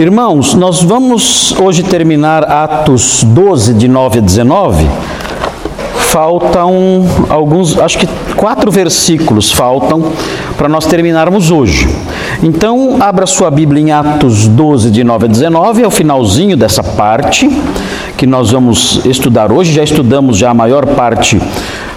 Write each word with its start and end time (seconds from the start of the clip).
Irmãos, 0.00 0.54
nós 0.54 0.82
vamos 0.82 1.52
hoje 1.60 1.82
terminar 1.82 2.42
Atos 2.44 3.22
12, 3.22 3.74
de 3.74 3.86
9 3.86 4.20
a 4.20 4.22
19. 4.22 4.88
Faltam 5.94 7.04
alguns, 7.28 7.78
acho 7.78 7.98
que 7.98 8.08
quatro 8.34 8.70
versículos 8.70 9.52
faltam 9.52 10.10
para 10.56 10.70
nós 10.70 10.86
terminarmos 10.86 11.50
hoje. 11.50 11.86
Então, 12.42 12.96
abra 12.98 13.26
sua 13.26 13.50
Bíblia 13.50 13.82
em 13.82 13.92
Atos 13.92 14.48
12, 14.48 14.90
de 14.90 15.04
9 15.04 15.26
a 15.26 15.28
19, 15.28 15.82
é 15.82 15.86
o 15.86 15.90
finalzinho 15.90 16.56
dessa 16.56 16.82
parte 16.82 17.46
que 18.16 18.26
nós 18.26 18.52
vamos 18.52 19.04
estudar 19.04 19.52
hoje. 19.52 19.70
Já 19.70 19.84
estudamos 19.84 20.38
já 20.38 20.48
a 20.48 20.54
maior 20.54 20.86
parte 20.86 21.38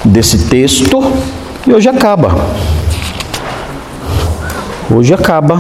desse 0.04 0.50
texto 0.50 1.02
e 1.66 1.74
hoje 1.74 1.88
acaba. 1.88 2.36
Hoje 4.92 5.14
acaba 5.14 5.58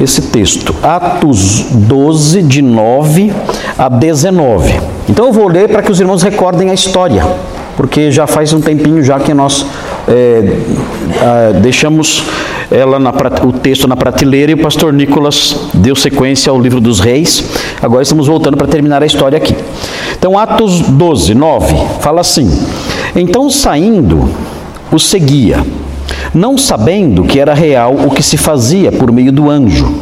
esse 0.00 0.22
texto. 0.22 0.74
Atos 0.82 1.66
12, 1.70 2.42
de 2.42 2.62
9 2.62 3.32
a 3.78 3.88
19. 3.88 4.80
Então 5.08 5.26
eu 5.26 5.32
vou 5.32 5.46
ler 5.46 5.68
para 5.68 5.82
que 5.82 5.92
os 5.92 6.00
irmãos 6.00 6.22
recordem 6.22 6.70
a 6.70 6.74
história, 6.74 7.22
porque 7.76 8.10
já 8.10 8.26
faz 8.26 8.52
um 8.52 8.60
tempinho 8.60 9.02
já 9.02 9.20
que 9.20 9.34
nós 9.34 9.66
é, 10.08 11.52
deixamos 11.60 12.24
ela 12.70 12.98
na, 12.98 13.10
o 13.44 13.52
texto 13.52 13.86
na 13.86 13.96
prateleira 13.96 14.52
e 14.52 14.54
o 14.54 14.58
pastor 14.58 14.92
Nicolas 14.92 15.68
deu 15.74 15.94
sequência 15.94 16.50
ao 16.50 16.60
livro 16.60 16.80
dos 16.80 17.00
reis. 17.00 17.44
Agora 17.82 18.02
estamos 18.02 18.26
voltando 18.26 18.56
para 18.56 18.66
terminar 18.66 19.02
a 19.02 19.06
história 19.06 19.36
aqui. 19.36 19.54
Então, 20.16 20.38
Atos 20.38 20.80
12, 20.80 21.34
9, 21.34 21.74
fala 22.00 22.20
assim: 22.20 22.48
Então 23.14 23.50
saindo, 23.50 24.30
o 24.90 24.98
seguia 24.98 25.64
não 26.34 26.56
sabendo 26.56 27.24
que 27.24 27.40
era 27.40 27.54
real 27.54 27.94
o 27.94 28.10
que 28.10 28.22
se 28.22 28.36
fazia 28.36 28.92
por 28.92 29.10
meio 29.10 29.32
do 29.32 29.50
anjo. 29.50 29.92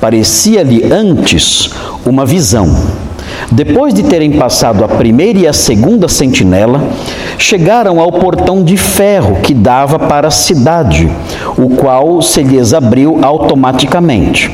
Parecia-lhe 0.00 0.84
antes 0.92 1.70
uma 2.04 2.26
visão. 2.26 2.76
Depois 3.50 3.94
de 3.94 4.02
terem 4.02 4.32
passado 4.32 4.84
a 4.84 4.88
primeira 4.88 5.38
e 5.38 5.46
a 5.46 5.52
segunda 5.52 6.08
sentinela, 6.08 6.82
chegaram 7.38 8.00
ao 8.00 8.12
portão 8.12 8.62
de 8.62 8.76
ferro 8.76 9.38
que 9.42 9.54
dava 9.54 9.98
para 9.98 10.28
a 10.28 10.30
cidade, 10.30 11.10
o 11.56 11.70
qual 11.70 12.20
se 12.20 12.42
lhes 12.42 12.72
abriu 12.72 13.18
automaticamente. 13.22 14.50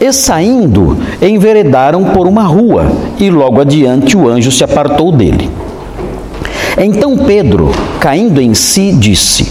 E 0.00 0.12
saindo, 0.12 0.98
enveredaram 1.22 2.04
por 2.04 2.26
uma 2.26 2.42
rua, 2.42 2.86
e 3.18 3.30
logo 3.30 3.60
adiante 3.60 4.16
o 4.16 4.28
anjo 4.28 4.52
se 4.52 4.62
apartou 4.62 5.10
dele. 5.10 5.48
Então 6.76 7.16
Pedro, 7.16 7.72
caindo 7.98 8.40
em 8.40 8.52
si, 8.52 8.92
disse: 8.92 9.50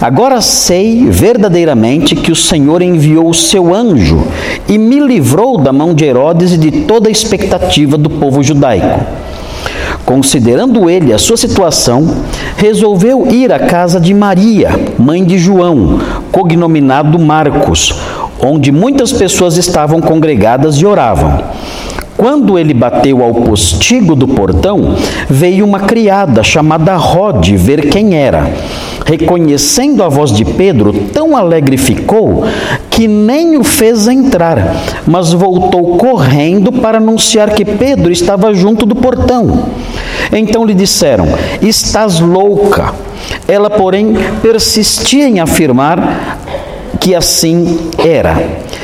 Agora 0.00 0.40
sei 0.40 1.06
verdadeiramente 1.08 2.14
que 2.14 2.30
o 2.30 2.36
Senhor 2.36 2.82
enviou 2.82 3.28
o 3.28 3.34
seu 3.34 3.74
anjo 3.74 4.26
e 4.68 4.76
me 4.76 5.00
livrou 5.00 5.58
da 5.58 5.72
mão 5.72 5.94
de 5.94 6.04
Herodes 6.04 6.52
e 6.52 6.58
de 6.58 6.70
toda 6.82 7.08
a 7.08 7.12
expectativa 7.12 7.96
do 7.96 8.10
povo 8.10 8.42
judaico. 8.42 9.00
Considerando 10.04 10.88
ele 10.88 11.12
a 11.12 11.18
sua 11.18 11.36
situação, 11.36 12.22
resolveu 12.56 13.26
ir 13.28 13.52
à 13.52 13.58
casa 13.58 13.98
de 13.98 14.14
Maria, 14.14 14.70
mãe 14.98 15.24
de 15.24 15.36
João, 15.36 15.98
cognominado 16.30 17.18
Marcos, 17.18 17.92
onde 18.38 18.70
muitas 18.70 19.12
pessoas 19.12 19.56
estavam 19.56 20.00
congregadas 20.00 20.76
e 20.76 20.86
oravam. 20.86 21.42
Quando 22.16 22.58
ele 22.58 22.72
bateu 22.72 23.22
ao 23.22 23.34
postigo 23.34 24.14
do 24.14 24.26
portão, 24.28 24.94
veio 25.28 25.64
uma 25.64 25.80
criada 25.80 26.42
chamada 26.42 26.96
Rod 26.96 27.50
ver 27.56 27.90
quem 27.90 28.16
era. 28.16 28.50
Reconhecendo 29.06 30.02
a 30.02 30.08
voz 30.08 30.32
de 30.32 30.44
Pedro, 30.44 30.92
tão 31.12 31.36
alegre 31.36 31.76
ficou 31.76 32.44
que 32.90 33.06
nem 33.06 33.56
o 33.56 33.62
fez 33.62 34.08
entrar, 34.08 34.74
mas 35.06 35.32
voltou 35.32 35.96
correndo 35.96 36.72
para 36.72 36.98
anunciar 36.98 37.50
que 37.50 37.64
Pedro 37.64 38.10
estava 38.10 38.52
junto 38.52 38.84
do 38.84 38.96
portão. 38.96 39.66
Então 40.32 40.64
lhe 40.64 40.74
disseram: 40.74 41.26
Estás 41.62 42.18
louca. 42.18 42.92
Ela, 43.46 43.70
porém, 43.70 44.12
persistia 44.42 45.28
em 45.28 45.38
afirmar 45.38 46.40
que 47.00 47.14
assim 47.14 47.90
era. 47.98 48.36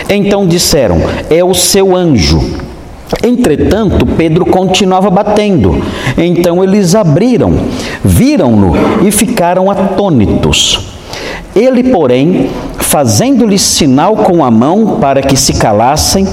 Então 0.08 0.46
disseram: 0.46 0.98
É 1.28 1.42
o 1.42 1.52
seu 1.52 1.96
anjo. 1.96 2.71
Entretanto, 3.22 4.06
Pedro 4.06 4.46
continuava 4.46 5.10
batendo. 5.10 5.82
Então 6.16 6.62
eles 6.62 6.94
abriram, 6.94 7.52
viram-no 8.02 8.72
e 9.06 9.10
ficaram 9.10 9.70
atônitos. 9.70 10.92
Ele, 11.54 11.84
porém, 11.84 12.48
fazendo-lhes 12.78 13.60
sinal 13.60 14.16
com 14.16 14.42
a 14.42 14.50
mão 14.50 14.98
para 15.00 15.20
que 15.20 15.36
se 15.36 15.54
calassem, 15.54 16.26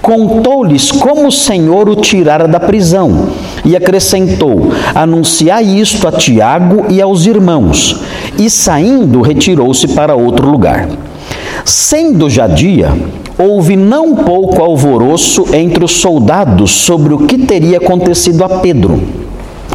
contou-lhes 0.00 0.92
como 0.92 1.26
o 1.26 1.32
Senhor 1.32 1.88
o 1.88 1.96
tirara 1.96 2.46
da 2.46 2.60
prisão 2.60 3.30
e 3.64 3.74
acrescentou: 3.74 4.72
Anunciai 4.94 5.64
isto 5.64 6.06
a 6.06 6.12
Tiago 6.12 6.86
e 6.88 7.02
aos 7.02 7.26
irmãos. 7.26 8.00
E 8.38 8.48
saindo, 8.48 9.20
retirou-se 9.20 9.88
para 9.88 10.14
outro 10.14 10.48
lugar. 10.48 10.88
Sendo 11.64 12.30
já 12.30 12.46
dia, 12.46 12.92
houve 13.40 13.74
não 13.74 14.14
pouco 14.14 14.62
alvoroço 14.62 15.46
entre 15.54 15.82
os 15.82 15.92
soldados 15.92 16.70
sobre 16.70 17.14
o 17.14 17.26
que 17.26 17.38
teria 17.38 17.78
acontecido 17.78 18.44
a 18.44 18.48
Pedro. 18.60 19.00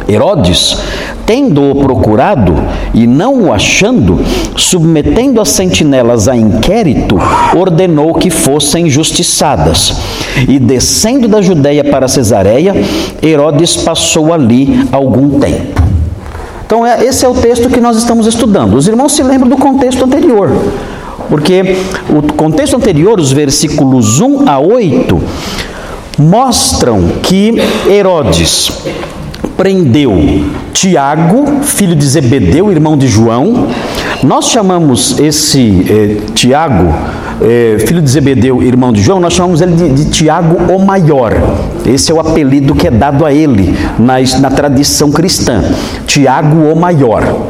Herodes, 0.08 0.78
tendo-o 1.24 1.74
procurado 1.74 2.54
e 2.94 3.08
não 3.08 3.42
o 3.42 3.52
achando, 3.52 4.20
submetendo 4.56 5.40
as 5.40 5.48
sentinelas 5.48 6.28
a 6.28 6.36
inquérito, 6.36 7.18
ordenou 7.56 8.14
que 8.14 8.30
fossem 8.30 8.88
justiçadas. 8.88 9.94
E 10.48 10.60
descendo 10.60 11.26
da 11.26 11.42
Judéia 11.42 11.82
para 11.82 12.06
Cesareia, 12.06 12.72
Herodes 13.20 13.76
passou 13.78 14.32
ali 14.32 14.86
algum 14.92 15.40
tempo. 15.40 15.82
Então, 16.64 16.86
é, 16.86 17.04
esse 17.04 17.24
é 17.24 17.28
o 17.28 17.34
texto 17.34 17.68
que 17.68 17.80
nós 17.80 17.96
estamos 17.96 18.26
estudando. 18.26 18.74
Os 18.74 18.86
irmãos 18.86 19.12
se 19.12 19.22
lembram 19.22 19.48
do 19.48 19.56
contexto 19.56 20.04
anterior. 20.04 20.50
Porque 21.28 21.76
o 22.08 22.22
contexto 22.34 22.76
anterior, 22.76 23.18
os 23.18 23.32
versículos 23.32 24.20
1 24.20 24.48
a 24.48 24.58
8, 24.58 25.20
mostram 26.18 27.08
que 27.22 27.54
Herodes 27.88 28.70
prendeu 29.56 30.12
Tiago, 30.72 31.62
filho 31.62 31.96
de 31.96 32.06
Zebedeu, 32.06 32.70
irmão 32.70 32.96
de 32.96 33.06
João. 33.06 33.68
Nós 34.22 34.46
chamamos 34.48 35.18
esse 35.18 35.86
eh, 35.88 36.16
Tiago, 36.34 36.94
eh, 37.40 37.76
filho 37.86 38.02
de 38.02 38.10
Zebedeu, 38.10 38.62
irmão 38.62 38.92
de 38.92 39.02
João, 39.02 39.18
nós 39.18 39.32
chamamos 39.32 39.60
ele 39.60 39.72
de, 39.72 39.88
de, 39.88 40.10
Tiago 40.10 40.72
o 40.72 40.84
Maior. 40.84 41.32
Esse 41.86 42.12
é 42.12 42.14
o 42.14 42.20
apelido 42.20 42.74
que 42.74 42.86
é 42.86 42.90
dado 42.90 43.24
a 43.24 43.32
ele 43.32 43.74
na, 43.98 44.14
na 44.40 44.50
tradição 44.50 45.10
cristã. 45.10 45.64
Tiago 46.06 46.72
o 46.72 46.76
Maior. 46.76 47.48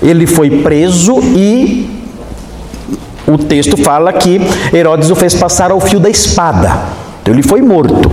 Ele 0.00 0.26
foi 0.26 0.50
preso 0.62 1.18
e 1.34 1.97
o 3.28 3.38
texto 3.38 3.76
fala 3.76 4.12
que 4.12 4.40
Herodes 4.72 5.10
o 5.10 5.14
fez 5.14 5.34
passar 5.34 5.70
ao 5.70 5.80
fio 5.80 6.00
da 6.00 6.08
espada. 6.08 6.70
Então 7.22 7.34
ele 7.34 7.42
foi 7.42 7.60
morto. 7.60 8.10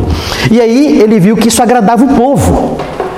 E 0.51 0.59
aí 0.59 1.01
ele 1.01 1.19
viu 1.19 1.37
que 1.37 1.47
isso 1.47 1.63
agradava 1.63 2.03
o 2.03 2.15
povo. 2.15 2.77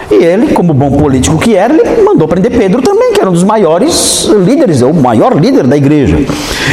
E 0.09 0.15
ele, 0.15 0.53
como 0.53 0.73
bom 0.73 0.91
político 0.91 1.37
que 1.37 1.53
era, 1.53 1.73
ele 1.73 2.01
mandou 2.01 2.27
prender 2.27 2.51
Pedro 2.51 2.81
também, 2.81 3.11
que 3.11 3.19
era 3.19 3.29
um 3.29 3.33
dos 3.33 3.43
maiores 3.43 4.29
líderes, 4.45 4.81
o 4.81 4.93
maior 4.93 5.35
líder 5.37 5.67
da 5.67 5.75
igreja. 5.75 6.17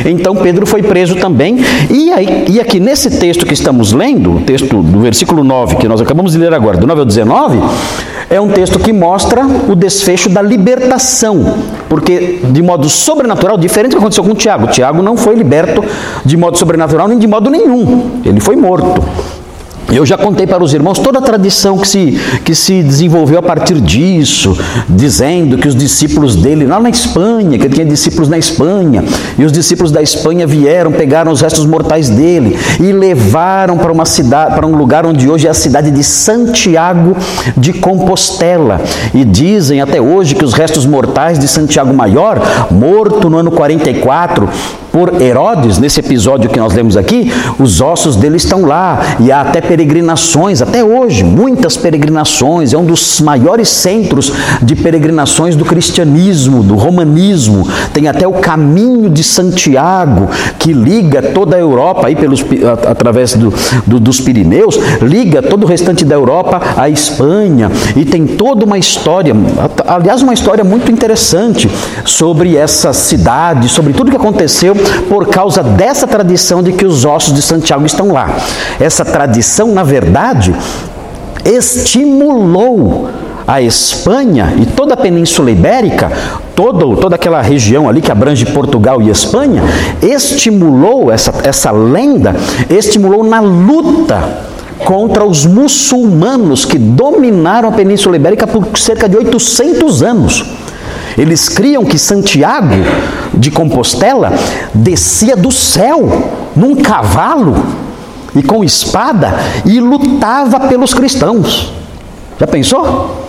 Então 0.05 0.37
Pedro 0.37 0.65
foi 0.67 0.83
preso 0.83 1.17
também. 1.17 1.59
E, 1.91 2.13
aí, 2.13 2.45
e 2.49 2.61
aqui 2.61 2.79
nesse 2.79 3.19
texto 3.19 3.45
que 3.45 3.55
estamos 3.55 3.93
lendo, 3.93 4.37
o 4.37 4.41
texto 4.41 4.83
do 4.83 5.01
versículo 5.01 5.43
9, 5.43 5.77
que 5.77 5.89
nós 5.89 6.01
acabamos 6.01 6.33
de 6.33 6.39
ler 6.39 6.55
agora, 6.55 6.77
do 6.77 6.87
9 6.87 7.01
ao 7.01 7.07
19, 7.07 7.59
é 8.31 8.41
um 8.41 8.49
texto 8.49 8.79
que 8.79 8.93
mostra 8.93 9.45
o 9.69 9.75
desfecho 9.75 10.29
da 10.29 10.41
libertação, 10.41 11.59
porque 11.95 12.41
de 12.51 12.61
modo 12.61 12.89
sobrenatural, 12.89 13.57
diferente 13.57 13.93
do 13.93 13.99
que 13.99 14.03
aconteceu 14.03 14.25
com 14.25 14.35
Tiago. 14.35 14.67
Tiago 14.67 15.01
não 15.01 15.17
foi 15.17 15.37
liberto 15.37 15.81
de 16.25 16.37
modo 16.37 16.59
sobrenatural 16.59 17.07
nem 17.07 17.17
de 17.21 17.29
modo 17.29 17.49
nenhum, 17.49 18.21
ele 18.25 18.41
foi 18.41 18.57
morto. 18.57 19.01
Eu 19.95 20.05
já 20.05 20.19
contei 20.19 20.45
para 20.45 20.63
os 20.63 20.75
irmãos 20.75 20.99
toda 20.99 21.21
a 21.21 21.23
tradição 21.23 21.79
que 21.79 21.87
se, 21.87 22.21
que 22.45 22.53
se 22.53 22.83
desenvolveu 22.83 23.39
a 23.39 23.43
partir 23.43 23.81
disso, 23.81 24.59
dizendo 24.89 25.57
que 25.57 25.69
os 25.69 25.77
discípulos 25.77 26.35
dele, 26.35 26.67
lá 26.67 26.81
na 26.81 26.91
Espanha, 26.91 27.57
que 27.57 27.65
ele 27.65 27.75
tinha 27.75 27.87
discípulos 27.87 28.29
na 28.29 28.37
Espanha, 28.37 29.05
e 29.39 29.45
os 29.45 29.53
discípulos 29.53 29.93
da 29.93 30.03
Espanha 30.03 30.49
vieram, 30.49 30.91
pegaram 30.91 31.31
os 31.31 31.41
restos 31.41 31.65
mortais 31.65 32.11
dele 32.11 32.59
e 32.81 32.91
levaram 32.91 33.79
para 33.79 33.93
uma 33.93 34.05
cidade, 34.05 34.57
para 34.57 34.67
um 34.67 34.75
lugar 34.75 35.07
onde 35.07 35.31
hoje 35.31 35.47
é 35.47 35.51
a 35.51 35.55
cidade 35.55 35.93
de 35.93 36.03
Santiago 36.03 37.17
de 37.57 37.73
Compostela. 37.73 38.81
E 39.15 39.25
dizem 39.25 39.81
até 39.81 40.01
hoje 40.01 40.35
que 40.35 40.45
os 40.45 40.55
restos 40.55 40.85
mortais 40.87 41.39
de 41.39 41.47
Santiago 41.47 41.95
Maior, 41.95 42.41
morto 42.69 43.31
no 43.31 43.39
ano 43.39 43.53
44, 43.53 44.49
por 44.91 45.21
Herodes, 45.21 45.79
nesse 45.79 45.99
episódio 45.99 46.49
que 46.49 46.59
nós 46.59 46.73
lemos 46.73 46.97
aqui, 46.97 47.33
os 47.59 47.81
ossos 47.81 48.15
dele 48.15 48.37
estão 48.37 48.65
lá, 48.65 49.17
e 49.19 49.33
há 49.33 49.41
até 49.41 49.61
peregrinações 49.61 49.84
peregrinações 49.85 50.63
até 50.63 50.83
hoje, 50.83 51.23
muitas 51.23 51.77
peregrinações, 51.77 52.73
é 52.73 52.79
um 52.79 52.87
dos 52.87 53.21
maiores 53.21 53.69
centros 53.69 54.33
de 54.63 54.75
peregrinações 54.75 55.57
do 55.57 55.65
cristianismo, 55.65 56.63
do 56.63 56.75
romanismo. 56.75 57.69
Tem 57.93 58.09
até 58.09 58.27
o 58.27 58.33
caminho 58.33 59.11
de 59.11 59.23
Santiago 59.23 60.31
que 60.59 60.73
liga 60.73 61.21
toda 61.21 61.57
a 61.57 61.59
Europa 61.59 62.07
aí 62.07 62.17
pelos 62.17 62.43
através 62.89 63.35
do, 63.35 63.53
do, 63.87 64.01
dos 64.01 64.21
Pirineus, 64.21 64.79
liga 65.03 65.43
todo 65.43 65.65
o 65.65 65.67
restante 65.67 66.03
da 66.03 66.15
Europa 66.15 66.61
à 66.79 66.89
Espanha 66.89 67.71
e 67.95 68.07
tem 68.07 68.27
toda 68.27 68.65
uma 68.65 68.79
história, 68.79 69.35
aliás, 69.87 70.23
uma 70.23 70.33
história 70.33 70.65
muito 70.65 70.91
interessante 70.91 71.71
sobre 72.07 72.57
essa 72.57 72.95
cidade, 72.95 73.69
sobre 73.69 73.93
tudo 73.93 74.11
que 74.11 74.17
aconteceu 74.17 74.75
por 75.09 75.27
causa 75.27 75.63
dessa 75.63 76.07
tradição 76.07 76.63
de 76.63 76.73
que 76.73 76.87
os 76.87 77.05
ossos 77.05 77.35
de 77.35 77.43
Santiago 77.43 77.85
estão 77.85 78.11
lá. 78.11 78.35
Essa 78.81 79.05
tradição, 79.05 79.74
na 79.75 79.83
verdade, 79.83 80.55
estimulou 81.45 83.09
a 83.47 83.61
Espanha 83.61 84.55
e 84.59 84.65
toda 84.65 84.95
a 84.95 84.97
Península 84.97 85.51
Ibérica, 85.51 86.11
todo, 86.57 86.97
toda 86.97 87.17
aquela 87.17 87.43
região 87.43 87.89
ali 87.89 88.01
que 88.01 88.11
abrange 88.11 88.47
Portugal 88.47 89.03
e 89.03 89.11
Espanha, 89.11 89.63
estimulou 90.01 91.13
essa, 91.13 91.35
essa 91.43 91.71
lenda, 91.71 92.35
estimulou 92.71 93.23
na 93.23 93.41
luta 93.41 94.55
contra 94.79 95.25
os 95.25 95.45
muçulmanos 95.45 96.65
que 96.65 96.79
dominaram 96.79 97.69
a 97.69 97.73
Península 97.73 98.17
Ibérica 98.17 98.47
por 98.47 98.79
cerca 98.79 99.09
de 99.09 99.17
800 99.17 100.03
anos. 100.03 100.45
Eles 101.17 101.49
criam 101.49 101.85
que 101.85 101.99
Santiago 101.99 102.75
de 103.33 103.51
Compostela 103.51 104.33
descia 104.75 105.37
do 105.37 105.51
céu 105.51 106.09
num 106.57 106.77
cavalo 106.77 107.55
e 108.35 108.43
com 108.43 108.65
espada 108.65 109.35
e 109.65 109.81
lutava 109.81 110.61
pelos 110.61 110.93
cristãos. 110.93 111.73
Já 112.39 112.47
pensou? 112.47 113.25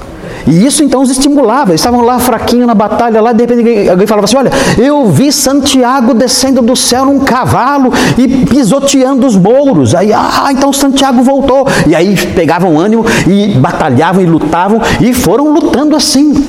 E 0.48 0.66
isso 0.66 0.84
então 0.84 1.02
os 1.02 1.10
estimulava. 1.10 1.72
Eles 1.72 1.82
estavam 1.82 2.02
lá 2.02 2.20
fraquinho 2.20 2.68
na 2.68 2.76
batalha, 2.76 3.22
lá 3.22 3.34
de 3.34 3.46
repente 3.46 3.90
alguém 3.90 4.08
falava 4.08 4.26
assim: 4.26 4.38
Olha, 4.38 4.52
eu 4.78 5.08
vi 5.08 5.32
Santiago 5.32 6.14
descendo 6.14 6.62
do 6.62 6.76
céu 6.76 7.06
num 7.06 7.20
cavalo 7.20 7.92
e 8.18 8.46
pisoteando 8.46 9.26
os 9.26 9.36
mouros. 9.36 9.96
Aí, 9.96 10.14
ah, 10.14 10.50
então 10.52 10.72
Santiago 10.72 11.24
voltou. 11.24 11.68
E 11.88 11.96
aí 11.96 12.16
pegavam 12.34 12.80
ânimo 12.80 13.06
e 13.28 13.58
batalhavam 13.58 14.22
e 14.22 14.26
lutavam 14.26 14.82
e 15.02 15.14
foram 15.14 15.52
lutando 15.52 15.96
assim. 15.96 16.46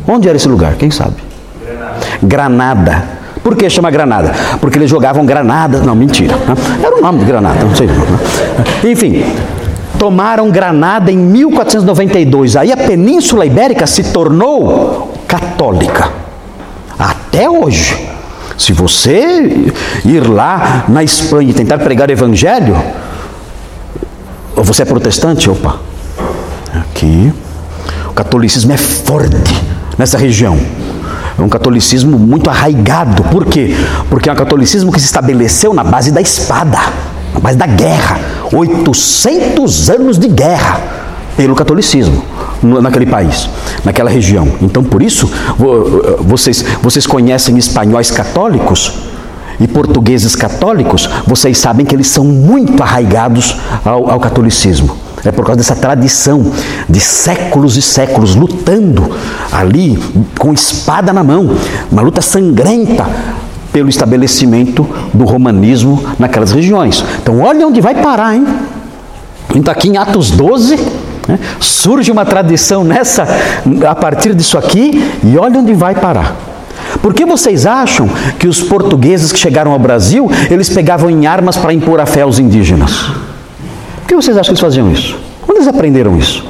Onde 0.08 0.28
era 0.28 0.36
esse 0.36 0.48
lugar? 0.48 0.76
Quem 0.76 0.92
sabe? 0.92 1.16
Granada. 1.64 1.96
Granada. 2.22 3.04
Por 3.44 3.56
que 3.56 3.70
chama 3.70 3.92
Granada? 3.92 4.34
Porque 4.60 4.78
eles 4.78 4.90
jogavam 4.90 5.26
granadas. 5.26 5.82
Não, 5.82 5.94
mentira. 5.94 6.36
Né? 6.36 6.56
Era 6.82 6.98
o 6.98 7.02
nome 7.02 7.20
de 7.20 7.26
Granada, 7.26 7.64
não 7.64 7.76
sei. 7.76 7.90
Enfim, 8.90 9.24
tomaram 10.04 10.52
Granada 10.52 11.10
em 11.10 11.18
1492. 11.18 12.58
Aí 12.58 12.74
a 12.74 12.76
Península 12.76 13.46
Ibérica 13.46 13.88
se 13.88 14.04
tornou 14.04 15.14
católica. 15.26 16.10
Até 17.00 17.50
hoje. 17.50 18.10
Se 18.58 18.74
você 18.74 19.72
ir 20.04 20.28
lá 20.28 20.84
na 20.90 21.06
Espanha 21.06 21.52
e 21.52 21.54
tentar 21.54 21.78
pregar 21.78 22.10
o 22.10 22.12
evangelho, 22.12 22.76
você 24.54 24.82
é 24.82 24.86
protestante, 24.86 25.50
opa, 25.50 25.80
aqui, 26.74 27.34
o 28.10 28.12
catolicismo 28.12 28.74
é 28.74 28.78
forte 28.78 29.56
nessa 29.98 30.18
região. 30.18 30.60
É 31.40 31.42
um 31.42 31.50
catolicismo 31.50 32.20
muito 32.20 32.50
arraigado. 32.50 33.24
Por 33.24 33.46
quê? 33.46 33.74
Porque 34.10 34.30
é 34.30 34.34
um 34.34 34.36
catolicismo 34.36 34.92
que 34.92 35.00
se 35.00 35.06
estabeleceu 35.06 35.74
na 35.74 35.84
base 35.84 36.12
da 36.12 36.20
espada, 36.20 36.78
base 37.40 37.58
da 37.58 37.68
guerra. 37.68 38.20
800 38.52 39.90
anos 39.90 40.18
de 40.18 40.28
guerra 40.28 40.82
pelo 41.36 41.56
catolicismo 41.56 42.24
naquele 42.82 43.06
país, 43.06 43.50
naquela 43.84 44.10
região. 44.10 44.48
Então, 44.62 44.84
por 44.84 45.02
isso, 45.02 45.30
vocês, 46.22 46.64
vocês 46.82 47.06
conhecem 47.06 47.58
espanhóis 47.58 48.12
católicos 48.12 48.94
e 49.60 49.68
portugueses 49.68 50.36
católicos, 50.36 51.10
vocês 51.28 51.58
sabem 51.58 51.86
que 51.86 51.96
eles 51.96 52.08
são 52.08 52.24
muito 52.26 52.82
arraigados 52.82 53.58
ao, 53.86 54.10
ao 54.10 54.20
catolicismo. 54.20 54.98
É 55.26 55.32
por 55.32 55.46
causa 55.46 55.58
dessa 55.58 55.76
tradição 55.76 56.52
de 56.90 57.00
séculos 57.00 57.78
e 57.78 57.82
séculos 57.82 58.36
lutando 58.36 59.10
ali 59.52 59.98
com 60.38 60.52
espada 60.52 61.14
na 61.14 61.24
mão, 61.24 61.56
uma 61.90 62.02
luta 62.02 62.22
sangrenta 62.22 63.06
pelo 63.74 63.90
estabelecimento 63.90 64.88
do 65.14 65.26
romanismo 65.26 66.02
naquelas 66.20 66.52
regiões. 66.52 67.04
Então, 67.22 67.42
olha 67.42 67.68
onde 67.68 67.82
vai 67.82 67.96
parar, 67.96 68.36
hein? 68.36 68.46
Então, 69.56 69.72
aqui 69.72 69.90
em 69.90 69.98
Atos 69.98 70.32
12, 70.32 70.76
né, 71.28 71.40
surge 71.60 72.12
uma 72.12 72.24
tradição 72.24 72.84
nessa, 72.84 73.28
a 73.90 73.96
partir 73.96 74.36
disso 74.36 74.58
aqui, 74.58 75.12
e 75.24 75.38
olha 75.38 75.60
onde 75.60 75.74
vai 75.74 75.96
parar. 75.96 76.36
Por 77.02 77.14
que 77.14 77.26
vocês 77.26 77.66
acham 77.66 78.08
que 78.38 78.48
os 78.48 78.62
portugueses 78.62 79.32
que 79.32 79.40
chegaram 79.40 79.72
ao 79.72 79.80
Brasil, 79.80 80.30
eles 80.50 80.70
pegavam 80.70 81.10
em 81.10 81.26
armas 81.26 81.58
para 81.58 81.74
impor 81.74 82.00
a 82.00 82.06
fé 82.06 82.22
aos 82.22 82.40
indígenas? 82.40 83.08
Por 84.02 84.08
que 84.08 84.16
vocês 84.16 84.38
acham 84.38 84.46
que 84.46 84.52
eles 84.52 84.62
faziam 84.62 84.92
isso? 84.92 85.18
Onde 85.48 85.58
eles 85.58 85.68
aprenderam 85.68 86.18
isso? 86.18 86.46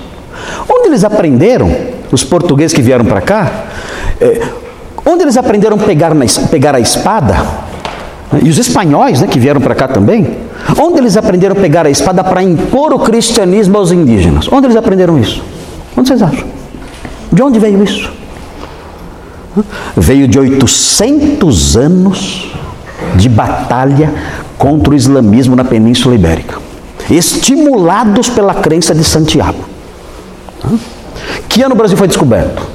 Onde 0.70 0.90
eles 0.90 1.04
aprenderam, 1.04 1.74
os 2.12 2.24
portugueses 2.24 2.74
que 2.74 2.82
vieram 2.82 3.06
para 3.06 3.22
cá, 3.22 3.52
é, 4.20 4.42
onde 5.06 5.24
eles 5.24 5.38
aprenderam 5.38 5.78
a 5.78 5.80
pegar, 5.80 6.14
na, 6.14 6.26
pegar 6.50 6.76
a 6.76 6.80
espada? 6.80 7.36
E 8.42 8.50
os 8.50 8.58
espanhóis 8.58 9.22
né, 9.22 9.28
que 9.28 9.40
vieram 9.40 9.62
para 9.62 9.76
cá 9.76 9.88
também, 9.88 10.38
onde 10.80 11.00
eles 11.00 11.16
aprenderam 11.16 11.56
a 11.56 11.60
pegar 11.60 11.86
a 11.86 11.90
espada 11.90 12.24
para 12.24 12.42
impor 12.42 12.94
o 12.94 13.00
cristianismo 13.00 13.78
aos 13.78 13.92
indígenas? 13.92 14.48
Onde 14.52 14.68
eles 14.68 14.76
aprenderam 14.76 15.20
isso? 15.20 15.44
Onde 15.96 16.08
vocês 16.08 16.22
acham? 16.22 16.48
De 17.32 17.42
onde 17.44 17.60
veio 17.60 17.84
isso? 17.84 18.12
Veio 19.96 20.28
de 20.28 20.40
800 20.40 21.78
anos 21.78 22.52
de 23.16 23.30
batalha 23.30 24.12
contra 24.58 24.92
o 24.92 24.96
islamismo 24.96 25.56
na 25.56 25.64
Península 25.64 26.16
Ibérica 26.16 26.64
estimulados 27.10 28.30
pela 28.30 28.54
crença 28.54 28.94
de 28.94 29.04
Santiago. 29.04 29.66
Que 31.50 31.62
ano 31.62 31.76
o 31.76 31.78
Brasil 31.78 31.98
foi 31.98 32.08
descoberto? 32.08 32.66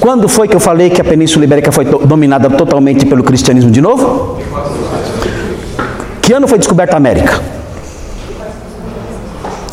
Quando 0.00 0.28
foi 0.28 0.46
que 0.46 0.54
eu 0.54 0.60
falei 0.60 0.90
que 0.90 1.00
a 1.00 1.04
Península 1.04 1.44
Ibérica 1.44 1.72
foi 1.72 1.84
dominada 1.84 2.50
totalmente 2.50 3.06
pelo 3.06 3.22
cristianismo 3.22 3.70
de 3.70 3.80
novo? 3.80 4.38
Que 6.20 6.32
ano 6.32 6.46
foi 6.46 6.58
descoberta 6.58 6.94
a 6.94 6.98
América? 6.98 7.40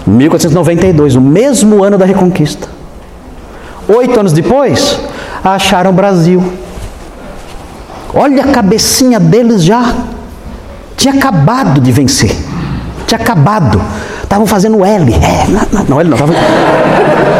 1492, 0.06 1.16
o 1.16 1.22
mesmo 1.22 1.84
ano 1.84 1.98
da 1.98 2.06
Reconquista. 2.06 2.68
Oito 3.88 4.20
anos 4.20 4.34
depois, 4.34 5.00
acharam 5.44 5.92
o 5.92 5.94
Brasil. 5.94 6.44
Olha 8.14 8.44
a 8.44 8.48
cabecinha 8.48 9.20
deles 9.20 9.64
já. 9.64 9.94
Tinha 10.96 11.14
acabado 11.16 11.82
de 11.82 11.92
vencer. 11.92 12.36
Tinha 13.08 13.20
acabado. 13.20 13.82
Estavam 14.22 14.46
fazendo 14.46 14.86
L. 14.86 15.14
É, 15.14 15.48
não, 15.50 15.84
não, 15.90 16.02
L 16.02 16.10
não. 16.10 16.18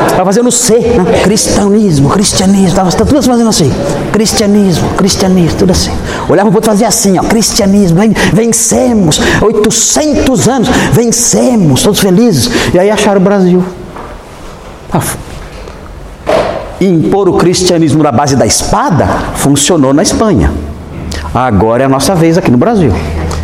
Estavam 0.06 0.26
fazendo 0.26 0.52
C. 0.52 0.80
Né? 0.80 1.22
Cristianismo, 1.24 2.10
cristianismo. 2.10 2.68
Estavam 2.68 2.92
tudo 2.92 3.22
fazendo 3.22 3.50
assim. 3.50 3.72
Cristianismo, 4.12 4.90
cristianismo, 4.98 5.58
tudo 5.58 5.72
assim. 5.72 5.92
Olhava 6.30 6.50
para 6.50 6.56
o 6.56 6.58
outro 6.58 6.72
fazia 6.72 6.88
assim, 6.88 7.18
ó. 7.18 7.24
Cristianismo, 7.24 8.00
vencemos. 8.32 9.20
800 9.42 10.48
anos, 10.48 10.70
vencemos. 10.92 11.82
Todos 11.82 12.00
felizes. 12.00 12.50
E 12.74 12.80
aí 12.80 12.90
acharam 12.92 13.20
o 13.20 13.24
Brasil. 13.24 13.64
Impor 16.80 17.30
o 17.30 17.34
cristianismo 17.34 18.04
na 18.04 18.12
base 18.12 18.36
da 18.36 18.46
espada 18.46 19.08
funcionou 19.36 19.94
na 19.94 20.04
Espanha. 20.04 20.52
Agora 21.34 21.84
é 21.84 21.86
a 21.86 21.90
nossa 21.90 22.14
vez 22.14 22.38
aqui 22.38 22.52
no 22.52 22.58
Brasil. 22.58 22.94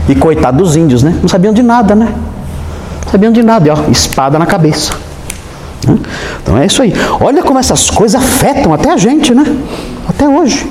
E 0.08 0.16
coitado 0.16 0.58
dos 0.58 0.76
índios, 0.76 1.02
né? 1.02 1.18
Não 1.22 1.30
sabiam 1.30 1.54
de 1.54 1.64
nada, 1.64 1.96
né? 1.96 2.14
Não 3.06 3.12
sabiam 3.12 3.32
de 3.32 3.42
nada, 3.42 3.68
e, 3.68 3.72
ó, 3.72 3.76
espada 3.90 4.38
na 4.38 4.46
cabeça. 4.46 4.94
Então 6.42 6.58
é 6.58 6.66
isso 6.66 6.82
aí. 6.82 6.94
Olha 7.20 7.42
como 7.42 7.60
essas 7.60 7.90
coisas 7.90 8.22
afetam 8.22 8.74
até 8.74 8.92
a 8.92 8.98
gente, 8.98 9.34
né? 9.34 9.46
Até 10.08 10.28
hoje. 10.28 10.68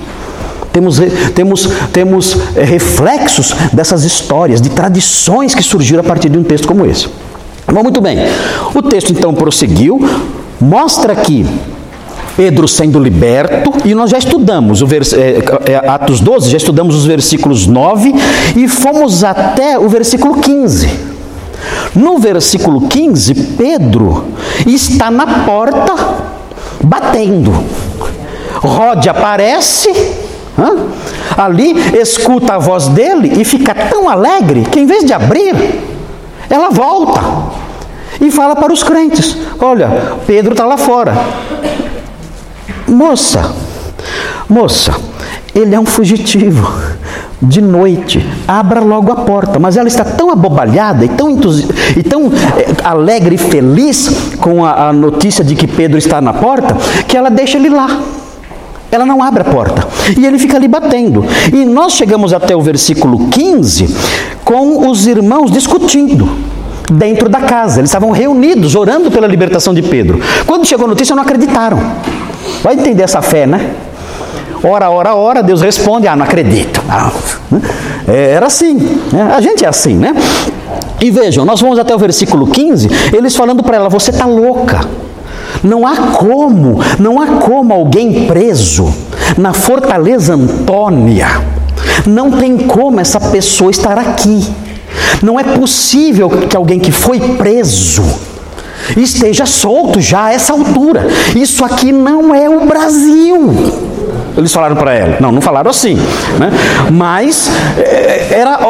Temos, 0.73 1.01
temos, 1.35 1.69
temos 1.93 2.37
é, 2.55 2.63
reflexos 2.63 3.55
dessas 3.73 4.05
histórias, 4.05 4.61
de 4.61 4.71
tradições 4.71 5.55
que 5.55 5.63
surgiram 5.63 6.01
a 6.01 6.05
partir 6.05 6.29
de 6.29 6.39
um 6.39 6.45
texto 6.45 6.69
como 6.69 6.85
esse. 6.87 7.09
Bom, 7.67 7.83
muito 7.83 8.01
bem. 8.01 8.19
O 8.75 8.83
texto 8.83 9.11
então 9.11 9.35
prosseguiu, 9.35 9.99
mostra 10.61 11.15
que 11.17 11.45
Pedro 12.37 12.69
sendo 12.69 13.01
liberto, 13.01 13.73
e 13.85 13.95
nós 13.95 14.11
já 14.11 14.19
estudamos 14.19 14.81
o 14.81 14.87
vers... 14.87 15.13
é, 15.13 15.39
é, 15.67 15.77
Atos 15.89 16.21
12, 16.21 16.51
já 16.51 16.57
estudamos 16.57 16.95
os 16.95 17.05
versículos 17.05 17.67
9 17.67 18.15
e 18.55 18.69
fomos 18.69 19.25
até 19.25 19.77
o 19.77 19.89
versículo 19.89 20.37
15. 20.37 21.18
No 21.95 22.19
versículo 22.19 22.89
15, 22.89 23.35
Pedro 23.57 24.27
está 24.67 25.11
na 25.11 25.45
porta 25.45 25.95
batendo. 26.83 27.53
Rode 28.61 29.09
aparece 29.09 29.91
ali, 31.37 31.73
escuta 31.97 32.55
a 32.55 32.59
voz 32.59 32.89
dele 32.89 33.41
e 33.41 33.45
fica 33.45 33.75
tão 33.75 34.09
alegre 34.09 34.63
que 34.63 34.81
em 34.81 34.87
vez 34.87 35.05
de 35.05 35.13
abrir, 35.13 35.55
ela 36.51 36.71
volta 36.71 37.21
e 38.21 38.31
fala 38.31 38.57
para 38.57 38.73
os 38.73 38.83
crentes: 38.83 39.37
Olha, 39.61 39.89
Pedro 40.27 40.53
está 40.53 40.65
lá 40.65 40.77
fora. 40.77 41.15
Moça, 42.87 43.55
moça, 44.49 44.95
ele 45.55 45.75
é 45.75 45.81
um 45.81 45.87
fugitivo. 45.87 46.67
De 47.41 47.61
noite, 47.61 48.25
abra 48.47 48.81
logo 48.81 49.13
a 49.13 49.17
porta. 49.17 49.59
Mas 49.59 49.77
ela 49.77 49.89
está 49.89 50.05
tão 50.05 50.31
abobalhada 50.31 51.05
e 51.05 51.09
tão, 51.09 51.31
entusi... 51.31 51.67
e 51.97 52.03
tão 52.03 52.27
é, 52.27 52.87
alegre 52.87 53.37
e 53.37 53.39
feliz 53.39 54.35
com 54.41 54.65
a, 54.65 54.89
a 54.89 54.93
notícia 54.93 55.45
de 55.45 55.55
que 55.55 55.67
Pedro 55.67 55.99
está 55.99 56.21
na 56.21 56.33
porta, 56.33 56.77
que 57.07 57.17
ela 57.17 57.31
deixa 57.31 57.57
ele 57.57 57.69
lá. 57.69 58.01
Ela 58.91 59.05
não 59.05 59.23
abre 59.23 59.43
a 59.43 59.45
porta. 59.45 59.87
E 60.17 60.25
ele 60.25 60.39
fica 60.39 60.57
ali 60.57 60.67
batendo. 60.67 61.25
E 61.53 61.65
nós 61.65 61.93
chegamos 61.93 62.33
até 62.33 62.57
o 62.57 62.61
versículo 62.61 63.29
15 63.29 63.95
com 64.45 64.89
os 64.89 65.07
irmãos 65.07 65.51
discutindo 65.51 66.29
dentro 66.91 67.29
da 67.29 67.41
casa. 67.41 67.81
Eles 67.81 67.91
estavam 67.91 68.11
reunidos, 68.11 68.75
orando 68.75 69.11
pela 69.11 69.27
libertação 69.27 69.75
de 69.75 69.83
Pedro. 69.83 70.21
Quando 70.47 70.65
chegou 70.65 70.87
a 70.87 70.89
notícia, 70.89 71.15
não 71.15 71.23
acreditaram. 71.23 71.79
Vai 72.63 72.75
entender 72.75 73.03
essa 73.03 73.21
fé, 73.21 73.47
né? 73.47 73.73
Ora, 74.63 74.91
ora, 74.91 75.15
ora, 75.15 75.43
Deus 75.43 75.63
responde: 75.63 76.09
Ah, 76.09 76.17
não 76.17 76.25
acredito. 76.25 76.83
Ah, 76.89 77.13
era 78.07 78.47
assim. 78.47 78.75
Né? 79.13 79.33
A 79.35 79.41
gente 79.41 79.65
é 79.65 79.69
assim, 79.69 79.95
né? 79.95 80.15
E 81.01 81.11
vejam, 81.11 81.45
nós 81.45 81.61
vamos 81.61 81.79
até 81.79 81.95
o 81.95 81.99
versículo 81.99 82.47
15, 82.47 82.89
eles 83.13 83.37
falando 83.37 83.63
para 83.63 83.77
ela: 83.77 83.89
Você 83.89 84.11
está 84.11 84.25
louca. 84.25 84.81
Não 85.63 85.87
há 85.87 85.97
como, 86.13 86.79
não 86.99 87.21
há 87.21 87.27
como 87.39 87.73
alguém 87.73 88.27
preso 88.27 88.93
na 89.37 89.53
fortaleza 89.53 90.35
Antônia, 90.35 91.27
não 92.07 92.31
tem 92.31 92.59
como 92.59 93.01
essa 93.01 93.19
pessoa 93.19 93.71
estar 93.71 93.99
aqui. 93.99 94.47
Não 95.23 95.39
é 95.39 95.43
possível 95.43 96.29
que 96.29 96.57
alguém 96.57 96.79
que 96.79 96.93
foi 96.93 97.19
preso 97.37 98.05
esteja 98.97 99.47
solto 99.47 100.01
já 100.01 100.27
a 100.27 100.33
essa 100.33 100.53
altura. 100.53 101.07
Isso 101.35 101.65
aqui 101.65 101.93
não 101.93 102.35
é 102.35 102.49
o 102.49 102.65
Brasil. 102.67 103.88
Eles 104.39 104.53
falaram 104.53 104.77
para 104.77 104.95
ela. 104.95 105.17
Não, 105.21 105.33
não 105.33 105.41
falaram 105.41 105.69
assim. 105.69 105.97
Né? 106.39 106.53
Mas 106.93 107.51
eh, 107.77 108.29
era, 108.31 108.61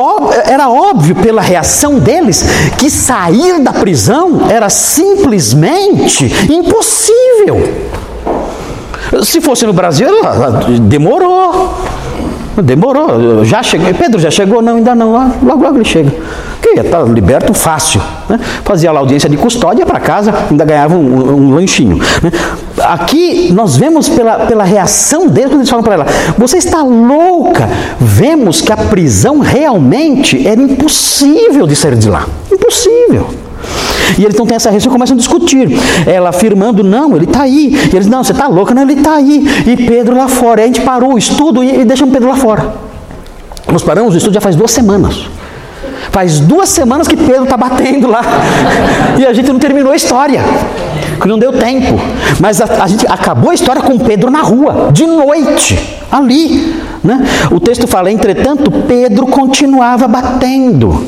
era 0.46 0.70
óbvio 0.70 1.14
pela 1.16 1.42
reação 1.42 1.98
deles 1.98 2.42
que 2.78 2.88
sair 2.88 3.60
da 3.60 3.72
prisão 3.72 4.48
era 4.48 4.70
simplesmente 4.70 6.24
impossível. 6.50 7.86
Se 9.22 9.42
fosse 9.42 9.66
no 9.66 9.74
Brasil, 9.74 10.08
demorou. 10.82 11.74
Demorou, 12.62 13.44
já 13.44 13.62
chegou. 13.62 13.92
Pedro 13.94 14.18
já 14.18 14.30
chegou? 14.30 14.62
Não, 14.62 14.76
ainda 14.76 14.94
não. 14.94 15.12
Logo, 15.42 15.62
logo 15.62 15.76
ele 15.76 15.84
chega. 15.84 16.10
Que 16.60 16.76
ia 16.76 16.82
estar 16.82 17.02
liberto 17.04 17.54
fácil. 17.54 18.00
Né? 18.28 18.38
Fazia 18.64 18.90
lá 18.90 19.00
audiência 19.00 19.28
de 19.28 19.36
custódia 19.36 19.86
para 19.86 20.00
casa, 20.00 20.34
ainda 20.50 20.64
ganhava 20.64 20.96
um, 20.96 21.00
um, 21.00 21.34
um 21.34 21.54
lanchinho. 21.54 21.98
Né? 22.22 22.32
Aqui 22.82 23.52
nós 23.52 23.76
vemos 23.76 24.08
pela, 24.08 24.46
pela 24.46 24.64
reação 24.64 25.28
dele 25.28 25.48
quando 25.48 25.60
eles 25.60 25.70
falam 25.70 25.84
para 25.84 25.94
ela: 25.94 26.06
Você 26.36 26.58
está 26.58 26.82
louca? 26.82 27.68
Vemos 27.98 28.60
que 28.60 28.72
a 28.72 28.76
prisão 28.76 29.38
realmente 29.38 30.46
era 30.46 30.60
impossível 30.60 31.66
de 31.66 31.76
sair 31.76 31.96
de 31.96 32.08
lá. 32.08 32.26
Impossível. 32.50 33.28
E 34.18 34.24
eles 34.24 34.36
não 34.36 34.46
têm 34.46 34.56
essa 34.56 34.70
reação 34.70 34.90
e 34.90 34.92
começam 34.92 35.14
a 35.14 35.18
discutir. 35.18 35.68
Ela 36.06 36.30
afirmando, 36.30 36.82
não, 36.82 37.14
ele 37.14 37.24
está 37.24 37.42
aí. 37.42 37.74
E 37.92 37.96
eles, 37.96 38.06
não, 38.06 38.24
você 38.24 38.32
está 38.32 38.46
louca, 38.46 38.74
não, 38.74 38.82
ele 38.82 38.94
está 38.94 39.14
aí. 39.14 39.46
E 39.66 39.76
Pedro 39.76 40.16
lá 40.16 40.28
fora. 40.28 40.60
E 40.60 40.64
a 40.64 40.66
gente 40.66 40.80
parou 40.80 41.14
o 41.14 41.18
estudo 41.18 41.62
e, 41.62 41.80
e 41.80 41.84
deixamos 41.84 42.12
Pedro 42.12 42.28
lá 42.28 42.36
fora. 42.36 42.74
Nós 43.70 43.82
paramos 43.82 44.14
o 44.14 44.16
estudo 44.16 44.34
já 44.34 44.40
faz 44.40 44.56
duas 44.56 44.70
semanas. 44.70 45.26
Faz 46.18 46.40
duas 46.40 46.68
semanas 46.68 47.06
que 47.06 47.16
Pedro 47.16 47.44
está 47.44 47.56
batendo 47.56 48.08
lá. 48.08 48.22
E 49.16 49.24
a 49.24 49.32
gente 49.32 49.52
não 49.52 49.58
terminou 49.60 49.92
a 49.92 49.94
história. 49.94 50.42
Que 51.22 51.28
não 51.28 51.38
deu 51.38 51.52
tempo. 51.52 51.94
Mas 52.40 52.60
a, 52.60 52.64
a, 52.82 52.88
gente 52.88 53.06
acabou 53.06 53.52
a 53.52 53.54
história 53.54 53.80
com 53.80 53.96
Pedro 54.00 54.28
na 54.28 54.42
rua, 54.42 54.90
de 54.90 55.06
noite, 55.06 55.78
ali. 56.10 56.74
Né? 57.04 57.24
O 57.52 57.60
texto 57.60 57.86
fala, 57.86 58.10
entretanto, 58.10 58.68
Pedro 58.88 59.28
continuava 59.28 60.08
batendo. 60.08 61.06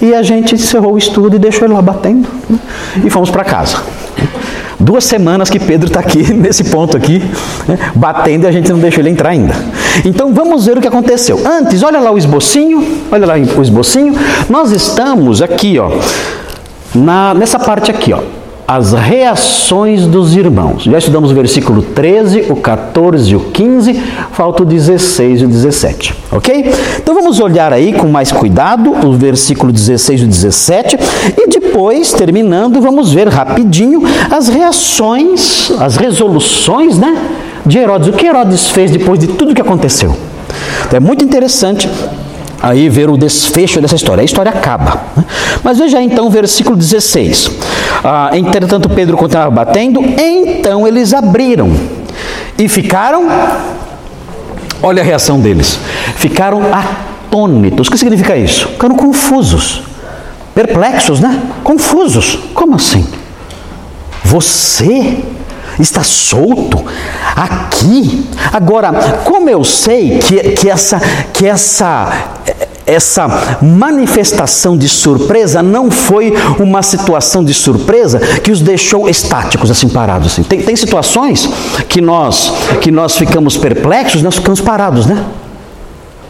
E 0.00 0.14
a 0.14 0.22
gente 0.22 0.54
encerrou 0.54 0.92
o 0.92 0.98
estudo 0.98 1.34
e 1.34 1.38
deixou 1.40 1.64
ele 1.64 1.74
lá 1.74 1.82
batendo. 1.82 2.28
Né? 2.48 2.60
E 3.04 3.10
fomos 3.10 3.32
para 3.32 3.42
casa. 3.42 3.78
Duas 4.80 5.04
semanas 5.04 5.50
que 5.50 5.58
Pedro 5.58 5.88
está 5.88 6.00
aqui, 6.00 6.22
nesse 6.32 6.64
ponto 6.64 6.96
aqui, 6.96 7.22
né? 7.66 7.78
batendo 7.94 8.44
e 8.44 8.46
a 8.46 8.52
gente 8.52 8.70
não 8.70 8.78
deixou 8.78 9.02
ele 9.02 9.10
entrar 9.10 9.30
ainda. 9.30 9.54
Então 10.04 10.32
vamos 10.32 10.66
ver 10.66 10.78
o 10.78 10.80
que 10.80 10.88
aconteceu. 10.88 11.40
Antes, 11.44 11.82
olha 11.82 12.00
lá 12.00 12.10
o 12.10 12.18
esbocinho, 12.18 13.02
olha 13.10 13.26
lá 13.26 13.34
o 13.34 13.62
esbocinho. 13.62 14.14
Nós 14.48 14.70
estamos 14.70 15.42
aqui, 15.42 15.78
ó, 15.78 15.90
na, 16.94 17.34
nessa 17.34 17.58
parte 17.58 17.90
aqui, 17.90 18.12
ó 18.12 18.37
as 18.68 18.92
reações 18.92 20.06
dos 20.06 20.36
irmãos. 20.36 20.82
Já 20.82 20.98
estudamos 20.98 21.30
o 21.30 21.34
versículo 21.34 21.80
13, 21.80 22.48
o 22.50 22.56
14 22.56 23.32
e 23.32 23.34
o 23.34 23.40
15, 23.40 23.94
falta 24.32 24.62
o 24.62 24.66
16 24.66 25.40
e 25.40 25.44
o 25.46 25.48
17, 25.48 26.14
ok? 26.30 26.70
Então 26.98 27.14
vamos 27.14 27.40
olhar 27.40 27.72
aí 27.72 27.94
com 27.94 28.08
mais 28.08 28.30
cuidado 28.30 28.94
o 29.06 29.12
versículo 29.14 29.72
16 29.72 30.20
e 30.20 30.26
17 30.26 30.98
e 31.38 31.48
depois, 31.48 32.12
terminando, 32.12 32.78
vamos 32.82 33.10
ver 33.10 33.28
rapidinho 33.28 34.02
as 34.30 34.48
reações, 34.48 35.70
as 35.80 35.96
resoluções, 35.96 36.98
né, 36.98 37.16
de 37.64 37.78
Herodes. 37.78 38.08
O 38.08 38.12
que 38.12 38.26
Herodes 38.26 38.68
fez 38.68 38.90
depois 38.90 39.18
de 39.18 39.28
tudo 39.28 39.54
que 39.54 39.62
aconteceu? 39.62 40.14
Então, 40.86 40.98
é 40.98 41.00
muito 41.00 41.24
interessante 41.24 41.88
aí 42.62 42.88
ver 42.88 43.08
o 43.08 43.16
desfecho 43.16 43.80
dessa 43.80 43.94
história. 43.94 44.20
A 44.20 44.24
história 44.24 44.50
acaba. 44.50 45.02
Né? 45.16 45.24
Mas 45.62 45.78
veja 45.78 46.00
então 46.02 46.26
o 46.26 46.30
versículo 46.30 46.76
16. 46.76 47.50
Ah, 48.04 48.30
entretanto, 48.34 48.88
Pedro 48.88 49.16
continuava 49.16 49.50
batendo, 49.50 50.00
então 50.00 50.86
eles 50.86 51.12
abriram 51.12 51.70
e 52.58 52.68
ficaram. 52.68 53.28
Olha 54.82 55.02
a 55.02 55.04
reação 55.04 55.40
deles. 55.40 55.78
Ficaram 56.16 56.62
atônitos. 56.72 57.88
O 57.88 57.90
que 57.90 57.98
significa 57.98 58.36
isso? 58.36 58.68
Ficaram 58.68 58.94
confusos, 58.94 59.82
perplexos, 60.54 61.20
né? 61.20 61.40
Confusos. 61.64 62.38
Como 62.54 62.76
assim? 62.76 63.06
Você 64.22 65.18
está 65.82 66.02
solto 66.02 66.84
aqui. 67.36 68.26
Agora, 68.52 68.92
como 69.24 69.48
eu 69.48 69.64
sei 69.64 70.18
que, 70.18 70.50
que, 70.50 70.68
essa, 70.68 71.00
que 71.32 71.46
essa, 71.46 72.30
essa 72.86 73.28
manifestação 73.62 74.76
de 74.76 74.88
surpresa 74.88 75.62
não 75.62 75.90
foi 75.90 76.34
uma 76.58 76.82
situação 76.82 77.44
de 77.44 77.54
surpresa 77.54 78.18
que 78.40 78.50
os 78.50 78.60
deixou 78.60 79.08
estáticos, 79.08 79.70
assim, 79.70 79.88
parados. 79.88 80.32
Assim. 80.32 80.42
Tem, 80.42 80.62
tem 80.62 80.74
situações 80.74 81.48
que 81.88 82.00
nós, 82.00 82.52
que 82.80 82.90
nós 82.90 83.16
ficamos 83.16 83.56
perplexos, 83.56 84.22
nós 84.22 84.36
ficamos 84.36 84.60
parados, 84.60 85.06
né? 85.06 85.24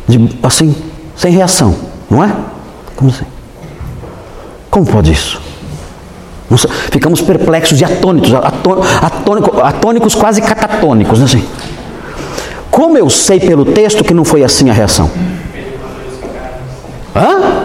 De, 0.07 0.37
assim, 0.43 0.75
sem 1.17 1.33
reação, 1.33 1.75
não 2.11 2.25
é? 2.25 2.33
Como 2.97 3.11
assim? 3.11 3.25
Como 4.71 4.85
pode 4.87 5.13
isso? 5.13 5.41
Ficamos 6.91 7.21
perplexos 7.21 7.81
e 7.81 7.85
atônitos, 7.85 8.33
atônico, 8.35 9.61
atônicos 9.61 10.15
quase 10.15 10.41
catatônicos, 10.41 11.19
né, 11.19 11.25
assim. 11.27 11.45
Como 12.71 12.97
eu 12.97 13.11
sei 13.11 13.41
pelo 13.41 13.65
texto 13.65 14.05
que 14.05 14.15
não 14.15 14.25
foi 14.25 14.43
assim 14.43 14.71
a 14.71 14.73
reação? 14.73 15.11
Hã? 17.15 17.65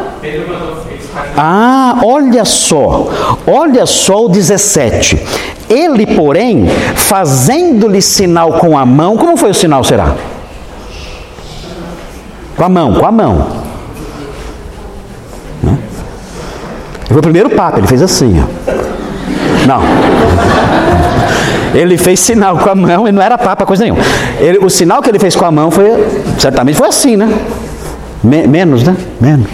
Ah, 1.37 1.99
olha 2.03 2.43
só, 2.43 3.09
olha 3.45 3.85
só 3.85 4.25
o 4.25 4.29
17. 4.29 5.19
Ele, 5.69 6.05
porém, 6.05 6.67
fazendo-lhe 6.95 8.01
sinal 8.01 8.53
com 8.53 8.77
a 8.77 8.85
mão, 8.85 9.17
como 9.17 9.37
foi 9.37 9.51
o 9.51 9.53
sinal, 9.53 9.83
será? 9.83 10.15
Com 12.55 12.63
a 12.63 12.69
mão, 12.69 12.93
com 12.93 13.05
a 13.05 13.11
mão. 13.11 13.62
Foi 17.13 17.19
o 17.19 17.21
primeiro 17.21 17.47
Papa, 17.51 17.77
ele 17.77 17.85
fez 17.85 18.01
assim. 18.01 18.41
Ó. 18.41 19.67
Não. 19.67 19.81
Ele 21.75 21.95
fez 21.95 22.19
sinal 22.19 22.57
com 22.57 22.69
a 22.69 22.73
mão 22.73 23.07
e 23.07 23.11
não 23.11 23.21
era 23.21 23.37
Papa 23.37 23.67
coisa 23.67 23.83
nenhuma. 23.83 24.01
Ele, 24.39 24.57
o 24.57 24.69
sinal 24.69 24.99
que 24.99 25.09
ele 25.09 25.19
fez 25.19 25.35
com 25.35 25.45
a 25.45 25.51
mão 25.51 25.69
foi, 25.69 25.85
certamente 26.39 26.75
foi 26.75 26.87
assim, 26.87 27.15
né? 27.15 27.31
Me, 28.23 28.47
menos, 28.47 28.81
né? 28.81 28.97
Menos. 29.21 29.47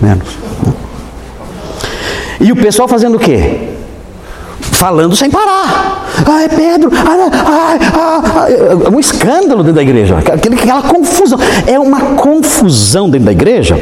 Menos. 0.00 0.38
E 2.40 2.50
o 2.50 2.56
pessoal 2.56 2.88
fazendo 2.88 3.16
o 3.16 3.18
quê? 3.18 3.65
Falando 4.76 5.16
sem 5.16 5.30
parar. 5.30 6.04
Ai, 6.26 6.48
Pedro, 6.48 6.90
ai, 6.94 7.20
ai, 7.20 7.78
ai, 8.34 8.52
é 8.84 8.88
um 8.88 9.00
escândalo 9.00 9.62
dentro 9.62 9.74
da 9.74 9.82
igreja, 9.82 10.18
aquela 10.18 10.82
confusão. 10.82 11.38
É 11.66 11.78
uma 11.78 12.00
confusão 12.00 13.08
dentro 13.08 13.26
da 13.26 13.32
igreja. 13.32 13.76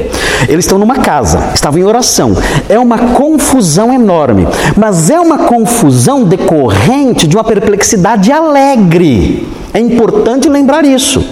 Eles 0.49 0.65
estão 0.65 0.79
numa 0.79 0.97
casa, 0.97 1.51
estavam 1.55 1.81
em 1.81 1.85
oração. 1.85 2.37
É 2.69 2.79
uma 2.79 2.99
confusão 2.99 3.93
enorme, 3.93 4.47
mas 4.77 5.11
é 5.11 5.19
uma 5.19 5.39
confusão 5.39 6.25
decorrente 6.25 7.27
de 7.27 7.37
uma 7.37 7.45
perplexidade 7.45 8.31
alegre. 8.31 9.49
É 9.73 9.81
importante 9.81 10.49
lembrar 10.49 10.85
isso. 10.85 11.25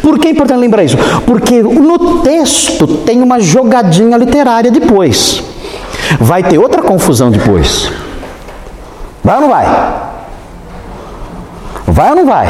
Por 0.00 0.18
que 0.18 0.28
é 0.28 0.30
importante 0.30 0.58
lembrar 0.58 0.82
isso? 0.82 0.96
Porque 1.26 1.62
no 1.62 2.20
texto 2.20 2.86
tem 2.86 3.22
uma 3.22 3.38
jogadinha 3.38 4.16
literária 4.16 4.70
depois. 4.70 5.42
Vai 6.18 6.42
ter 6.42 6.58
outra 6.58 6.80
confusão 6.80 7.30
depois. 7.30 7.90
Vai 9.30 9.36
ou 9.36 9.42
não 9.42 9.48
vai? 9.48 9.66
Vai 11.86 12.10
ou 12.10 12.16
não 12.16 12.26
vai? 12.26 12.46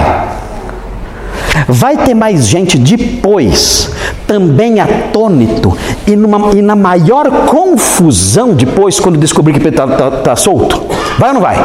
Vai 1.69 1.97
ter 1.99 2.15
mais 2.15 2.49
gente 2.49 2.79
depois, 2.79 3.93
também 4.27 4.81
atônito, 4.81 5.77
e, 6.07 6.17
numa, 6.17 6.53
e 6.55 6.63
na 6.63 6.75
maior 6.75 7.31
confusão 7.45 8.55
depois, 8.55 8.99
quando 8.99 9.19
descobrir 9.19 9.61
que 9.61 9.69
está 9.69 9.87
tá, 9.87 10.11
tá 10.11 10.37
solto? 10.37 10.83
Vai 11.19 11.29
ou 11.29 11.35
não 11.35 11.41
vai? 11.43 11.57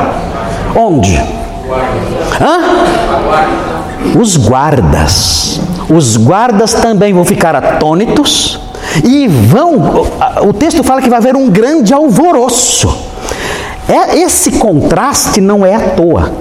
Onde? 0.76 1.16
Hã? 2.42 4.20
Os 4.20 4.36
guardas. 4.36 5.62
Os 5.90 6.18
guardas 6.18 6.74
também 6.74 7.14
vão 7.14 7.24
ficar 7.24 7.56
atônitos 7.56 8.60
e 9.02 9.30
vão. 9.30 10.10
O 10.46 10.52
texto 10.52 10.84
fala 10.84 11.02
que 11.02 11.10
vai 11.10 11.20
haver 11.20 11.38
um 11.38 11.50
grande 11.50 11.94
alvoroço. 11.94 13.15
É, 13.88 14.20
esse 14.20 14.52
contraste 14.54 15.40
não 15.40 15.66
é 15.66 15.76
à 15.76 15.80
toa. 15.90 16.32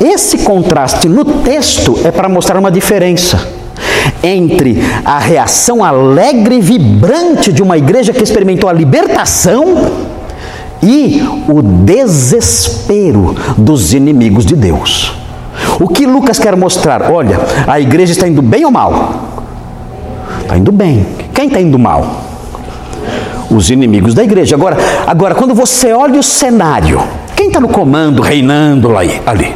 Esse 0.00 0.38
contraste 0.38 1.08
no 1.08 1.24
texto 1.24 1.98
é 2.04 2.10
para 2.10 2.28
mostrar 2.28 2.58
uma 2.58 2.70
diferença 2.70 3.64
entre 4.22 4.82
a 5.04 5.18
reação 5.18 5.84
alegre 5.84 6.56
e 6.56 6.60
vibrante 6.60 7.52
de 7.52 7.62
uma 7.62 7.76
igreja 7.76 8.12
que 8.12 8.22
experimentou 8.22 8.68
a 8.68 8.72
libertação 8.72 9.90
e 10.82 11.22
o 11.48 11.62
desespero 11.62 13.34
dos 13.56 13.94
inimigos 13.94 14.44
de 14.44 14.54
Deus. 14.54 15.14
O 15.80 15.88
que 15.88 16.06
Lucas 16.06 16.38
quer 16.38 16.56
mostrar? 16.56 17.10
Olha, 17.10 17.40
a 17.66 17.80
igreja 17.80 18.12
está 18.12 18.28
indo 18.28 18.42
bem 18.42 18.64
ou 18.64 18.70
mal? 18.70 19.32
Está 20.42 20.58
indo 20.58 20.72
bem. 20.72 21.06
Quem 21.32 21.46
está 21.46 21.60
indo 21.60 21.78
mal? 21.78 22.23
Os 23.54 23.70
inimigos 23.70 24.14
da 24.14 24.24
igreja. 24.24 24.56
Agora, 24.56 24.76
agora 25.06 25.34
quando 25.34 25.54
você 25.54 25.92
olha 25.92 26.18
o 26.18 26.22
cenário, 26.22 27.00
quem 27.36 27.46
está 27.48 27.60
no 27.60 27.68
comando, 27.68 28.20
reinando 28.20 28.88
lá 28.88 29.00
ali? 29.26 29.54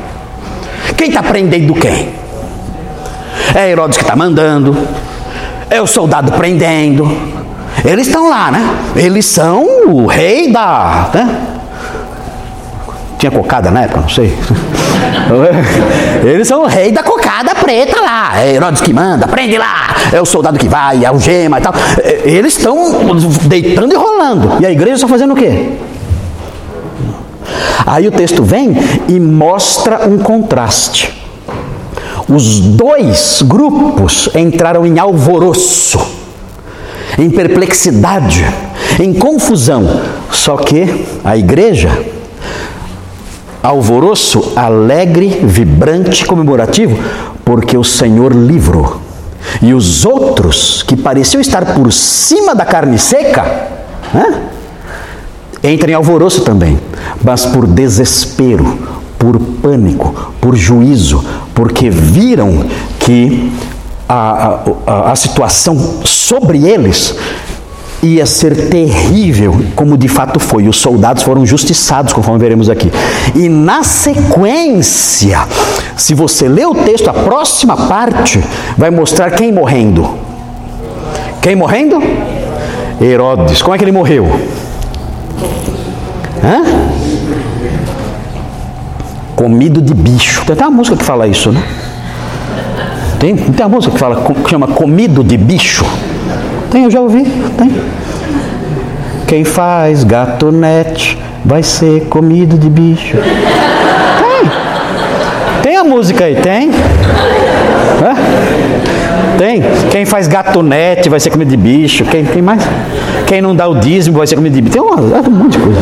Quem 0.97 1.09
está 1.09 1.23
prendendo 1.23 1.75
quem? 1.75 2.11
É 3.55 3.71
Herodes 3.71 3.97
que 3.97 4.05
está 4.05 4.14
mandando, 4.14 4.76
é 5.71 5.81
o 5.81 5.87
soldado 5.87 6.33
prendendo, 6.33 7.11
eles 7.85 8.07
estão 8.07 8.28
lá, 8.28 8.50
né? 8.50 8.69
Eles 8.97 9.26
são 9.26 9.64
o 9.88 10.07
rei 10.07 10.50
da. 10.50 11.11
Né? 11.14 11.37
Tinha 13.19 13.31
cocada 13.31 13.71
na 13.71 13.83
época, 13.83 14.00
não 14.00 14.09
sei. 14.09 14.37
Eles 16.25 16.49
são 16.49 16.62
o 16.62 16.66
rei 16.66 16.92
da 16.92 17.02
cocada 17.02 17.54
preta 17.54 18.00
lá. 18.00 18.40
É 18.40 18.54
Herodes 18.54 18.80
que 18.80 18.92
manda, 18.92 19.26
prende 19.26 19.58
lá. 19.58 19.94
É 20.12 20.20
o 20.20 20.25
soldado 20.25 20.58
que 20.58 20.68
vai, 20.68 21.04
é 21.04 21.11
o 21.11 21.18
gema 21.18 21.58
e 21.58 21.62
tal. 21.62 21.75
É, 22.02 22.23
eles 22.25 22.56
estão 22.56 22.76
deitando 23.44 23.92
e 23.92 23.97
rolando. 23.97 24.58
E 24.61 24.66
a 24.66 24.70
igreja 24.70 24.94
está 24.94 25.08
fazendo 25.08 25.35
o 25.35 25.37
quê? 25.37 25.73
Aí 27.87 28.06
o 28.06 28.12
texto 28.12 28.42
vem 28.42 28.76
e 29.08 29.18
mostra 29.18 30.06
um 30.06 30.18
contraste. 30.18 31.16
Os 32.28 32.61
dois 32.61 33.42
grupos 33.42 34.28
entraram 34.35 34.85
em 34.85 34.99
alvoroço 34.99 36.18
em 37.18 37.28
perplexidade, 37.28 38.44
em 39.00 39.12
confusão. 39.12 40.00
Só 40.30 40.56
que 40.56 41.06
a 41.25 41.37
igreja, 41.37 41.90
alvoroço, 43.62 44.53
alegre, 44.57 45.41
vibrante, 45.43 46.25
comemorativo, 46.25 46.99
porque 47.45 47.77
o 47.77 47.85
Senhor 47.85 48.33
livrou. 48.33 49.00
E 49.62 49.73
os 49.73 50.05
outros, 50.05 50.83
que 50.83 50.97
pareciam 50.97 51.41
estar 51.41 51.75
por 51.75 51.93
cima 51.93 52.54
da 52.54 52.65
carne 52.65 52.99
seca, 52.99 53.45
né, 54.13 54.43
entram 55.63 55.91
em 55.91 55.95
alvoroço 55.95 56.43
também, 56.43 56.78
mas 57.23 57.47
por 57.47 57.67
desespero, 57.67 58.78
por 59.19 59.39
pânico, 59.39 60.32
por 60.41 60.54
juízo, 60.54 61.25
porque 61.54 61.91
viram 61.91 62.65
que 63.00 63.52
a, 64.09 64.61
a, 64.87 65.13
a 65.13 65.17
situação 65.17 65.76
sobre 66.04 66.65
eles 66.67 67.17
ia 68.02 68.25
ser 68.26 68.69
terrível, 68.69 69.61
como 69.75 69.97
de 69.97 70.08
fato 70.08 70.39
foi. 70.39 70.69
Os 70.69 70.80
soldados 70.80 71.23
foram 71.23 71.45
justiçados, 71.45 72.13
conforme 72.13 72.39
veremos 72.39 72.69
aqui. 72.71 72.91
E 73.34 73.49
na 73.49 73.82
sequência, 73.82 75.41
se 75.97 76.15
você 76.15 76.49
ler 76.49 76.67
o 76.67 76.75
texto, 76.75 77.08
a 77.08 77.13
próxima 77.13 77.76
parte 77.76 78.43
vai 78.76 78.91
mostrar 78.91 79.30
quem 79.32 79.52
morrendo. 79.52 80.08
Quem 81.43 81.56
morrendo? 81.56 82.02
Herodes. 83.00 83.63
Como 83.63 83.75
é 83.75 83.78
que 83.78 83.84
ele 83.84 83.93
morreu? 83.93 84.26
Hã? 86.43 86.65
Comido 89.34 89.80
de 89.80 89.95
bicho. 89.95 90.45
Tem 90.45 90.52
até 90.52 90.67
uma 90.67 90.76
música 90.76 90.97
que 90.97 91.04
fala 91.04 91.26
isso, 91.26 91.52
né? 91.52 91.63
Tem, 93.19 93.37
tem 93.37 93.67
uma 93.67 93.76
música 93.76 93.93
que 93.93 93.99
fala 93.99 94.32
que 94.32 94.50
chama 94.50 94.69
comido 94.69 95.25
de 95.25 95.37
bicho. 95.37 95.84
Tem, 96.71 96.85
eu 96.85 96.91
já 96.91 97.00
ouvi, 97.00 97.25
tem. 97.57 97.71
Quem 99.26 99.45
faz 99.45 100.04
gatonete 100.04 101.19
vai 101.45 101.63
ser 101.63 102.07
comido 102.09 102.59
de 102.59 102.69
bicho. 102.69 103.17
Tem. 103.17 104.50
Tem 105.63 105.76
a 105.76 105.85
música 105.85 106.25
aí, 106.25 106.37
tem? 106.37 106.71
Tem. 109.39 109.63
Quem 109.91 110.04
faz 110.04 110.26
gatonete 110.28 111.09
vai 111.09 111.21
ser 111.21 111.31
comido 111.31 111.49
de 111.50 111.57
bicho. 111.57 112.04
Quem, 112.04 112.25
quem 112.25 112.43
mais? 112.43 112.63
Quem 113.26 113.41
não 113.41 113.54
dá 113.54 113.69
o 113.69 113.76
dízimo 113.76 114.19
vai 114.19 114.26
ser 114.26 114.37
comido 114.37 114.54
de 114.54 114.63
bicho. 114.63 114.73
Tem 114.73 114.83
uma, 114.83 114.97
um 114.97 115.31
monte 115.31 115.52
de 115.52 115.59
coisa. 115.59 115.81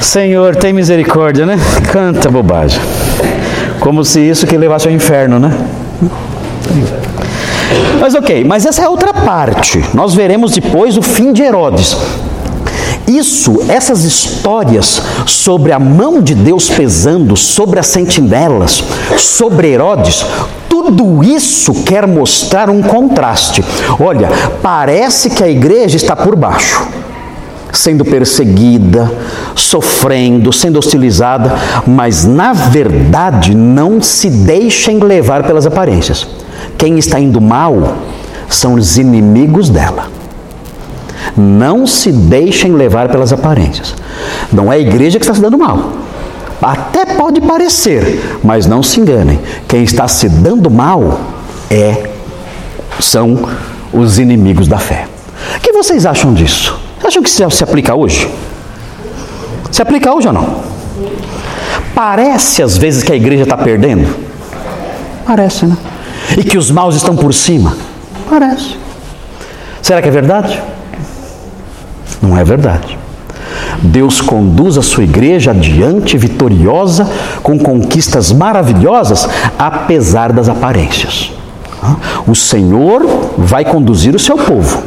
Senhor, 0.00 0.56
tem 0.56 0.72
misericórdia, 0.72 1.44
né? 1.44 1.58
Canta 1.92 2.30
bobagem. 2.30 2.80
Como 3.80 4.04
se 4.04 4.20
isso 4.20 4.46
que 4.46 4.56
levasse 4.56 4.88
ao 4.88 4.94
inferno, 4.94 5.38
né? 5.38 5.52
Mas 8.00 8.14
ok, 8.14 8.44
mas 8.44 8.64
essa 8.66 8.82
é 8.82 8.88
outra 8.88 9.12
parte. 9.12 9.82
Nós 9.94 10.14
veremos 10.14 10.52
depois 10.52 10.96
o 10.96 11.02
fim 11.02 11.32
de 11.32 11.42
Herodes. 11.42 11.96
Isso, 13.06 13.62
essas 13.68 14.04
histórias 14.04 15.00
sobre 15.26 15.72
a 15.72 15.78
mão 15.78 16.20
de 16.20 16.34
Deus 16.34 16.68
pesando 16.68 17.36
sobre 17.36 17.80
as 17.80 17.86
sentinelas, 17.86 18.84
sobre 19.16 19.68
Herodes, 19.68 20.26
tudo 20.68 21.24
isso 21.24 21.72
quer 21.84 22.06
mostrar 22.06 22.68
um 22.68 22.82
contraste. 22.82 23.64
Olha, 23.98 24.28
parece 24.62 25.30
que 25.30 25.42
a 25.42 25.48
igreja 25.48 25.96
está 25.96 26.14
por 26.14 26.36
baixo 26.36 26.86
sendo 27.72 28.04
perseguida, 28.04 29.10
sofrendo, 29.54 30.52
sendo 30.52 30.78
hostilizada, 30.78 31.54
mas 31.86 32.24
na 32.24 32.52
verdade 32.52 33.54
não 33.54 34.00
se 34.02 34.28
deixem 34.28 34.98
levar 34.98 35.44
pelas 35.44 35.66
aparências. 35.66 36.26
Quem 36.76 36.98
está 36.98 37.18
indo 37.18 37.40
mal 37.40 37.96
são 38.48 38.74
os 38.74 38.98
inimigos 38.98 39.68
dela. 39.68 40.10
Não 41.36 41.86
se 41.86 42.10
deixem 42.10 42.72
levar 42.72 43.08
pelas 43.08 43.32
aparências. 43.32 43.94
Não 44.52 44.72
é 44.72 44.76
a 44.76 44.80
igreja 44.80 45.18
que 45.18 45.24
está 45.24 45.34
se 45.34 45.40
dando 45.40 45.58
mal. 45.58 45.92
Até 46.60 47.04
pode 47.04 47.40
parecer, 47.40 48.40
mas 48.42 48.66
não 48.66 48.82
se 48.82 49.00
enganem. 49.00 49.38
Quem 49.68 49.84
está 49.84 50.08
se 50.08 50.28
dando 50.28 50.70
mal 50.70 51.20
é 51.70 52.10
são 52.98 53.48
os 53.92 54.18
inimigos 54.18 54.66
da 54.66 54.78
fé. 54.78 55.06
O 55.56 55.60
que 55.60 55.72
vocês 55.72 56.04
acham 56.04 56.34
disso? 56.34 56.78
Acham 57.04 57.22
que 57.22 57.28
isso 57.28 57.50
se 57.50 57.64
aplica 57.64 57.94
hoje? 57.94 58.28
Se 59.70 59.80
aplica 59.80 60.12
hoje 60.12 60.26
ou 60.26 60.32
não? 60.32 60.62
Parece 61.94 62.62
às 62.62 62.76
vezes 62.76 63.02
que 63.02 63.12
a 63.12 63.16
igreja 63.16 63.44
está 63.44 63.56
perdendo. 63.56 64.08
Parece, 65.24 65.66
né? 65.66 65.76
E 66.36 66.44
que 66.44 66.58
os 66.58 66.70
maus 66.70 66.94
estão 66.94 67.16
por 67.16 67.32
cima. 67.32 67.76
Parece. 68.28 68.76
Será 69.82 70.02
que 70.02 70.08
é 70.08 70.10
verdade? 70.10 70.60
Não 72.20 72.36
é 72.36 72.44
verdade. 72.44 72.98
Deus 73.82 74.20
conduz 74.20 74.76
a 74.76 74.82
sua 74.82 75.04
igreja 75.04 75.52
adiante, 75.52 76.18
vitoriosa, 76.18 77.08
com 77.42 77.58
conquistas 77.58 78.32
maravilhosas, 78.32 79.28
apesar 79.58 80.32
das 80.32 80.48
aparências. 80.48 81.32
O 82.26 82.34
Senhor 82.34 83.06
vai 83.38 83.64
conduzir 83.64 84.14
o 84.14 84.18
seu 84.18 84.36
povo 84.36 84.82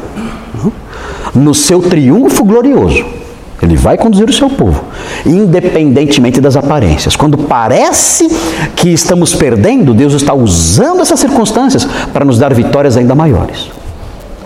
no 1.34 1.54
seu 1.56 1.82
triunfo 1.82 2.43
glorioso. 2.43 3.20
Ele 3.62 3.76
vai 3.76 3.95
conduzir 3.97 4.28
o 4.28 4.34
seu 4.34 4.50
povo, 4.50 4.84
independentemente 5.26 6.41
das 6.41 6.56
aparências. 6.56 7.15
Quando 7.15 7.38
parece 7.38 8.28
que 8.76 8.89
estamos 8.89 9.36
perdendo, 9.36 9.93
Deus 9.93 10.13
está 10.13 10.34
usando 10.34 11.02
essas 11.02 11.19
circunstâncias 11.19 11.88
para 12.12 12.26
nos 12.26 12.39
dar 12.39 12.54
vitórias 12.54 12.97
ainda 12.97 13.13
maiores. 13.13 13.69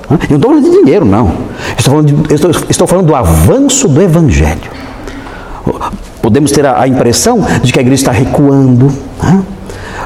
Eu 0.09 0.17
não 0.29 0.35
estou 0.35 0.51
falando 0.51 0.63
de 0.63 0.83
dinheiro, 0.83 1.05
não. 1.05 1.31
Estou 1.77 1.93
falando, 1.93 2.11
de, 2.11 2.33
estou, 2.33 2.51
estou 2.69 2.87
falando 2.87 3.07
do 3.07 3.15
avanço 3.15 3.87
do 3.87 4.01
Evangelho. 4.01 4.69
Podemos 6.21 6.51
ter 6.51 6.65
a, 6.65 6.81
a 6.81 6.87
impressão 6.87 7.39
de 7.63 7.71
que 7.71 7.79
a 7.79 7.81
igreja 7.81 8.01
está 8.01 8.11
recuando, 8.11 8.91
né? 9.23 9.43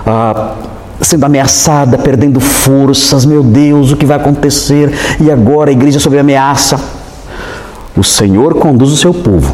ah, 0.05 0.53
sendo 1.01 1.25
ameaçada, 1.25 1.97
perdendo 1.97 2.39
forças. 2.39 3.25
Meu 3.25 3.43
Deus, 3.43 3.91
o 3.91 3.97
que 3.97 4.05
vai 4.05 4.17
acontecer? 4.17 4.91
E 5.19 5.31
agora 5.31 5.69
a 5.69 5.73
igreja 5.73 5.99
sob 5.99 6.17
ameaça. 6.17 6.79
O 7.95 8.03
Senhor 8.03 8.55
conduz 8.55 8.91
o 8.91 8.97
seu 8.97 9.13
povo, 9.13 9.53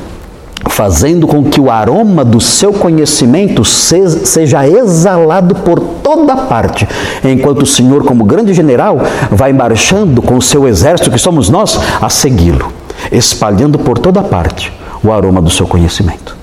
fazendo 0.67 1.26
com 1.26 1.43
que 1.43 1.60
o 1.60 1.71
aroma 1.71 2.26
do 2.26 2.41
seu 2.41 2.74
conhecimento 2.74 3.63
seja 3.63 4.67
exalado 4.67 5.56
por 5.56 5.80
toda 5.80 6.36
parte, 6.36 6.88
enquanto 7.24 7.63
o 7.63 7.65
Senhor, 7.65 8.04
como 8.04 8.26
grande 8.26 8.54
general, 8.54 9.00
vai 9.32 9.54
marchando 9.54 10.21
com 10.21 10.36
o 10.36 10.41
seu 10.41 10.67
exército, 10.67 11.10
que 11.10 11.17
somos 11.17 11.50
nós, 11.50 11.80
a 12.02 12.10
segui-lo, 12.10 12.71
espalhando 13.12 13.80
por 13.80 13.98
toda 13.98 14.21
parte 14.21 14.71
o 15.04 15.12
aroma 15.12 15.41
do 15.41 15.50
seu 15.50 15.65
conhecimento. 15.65 16.36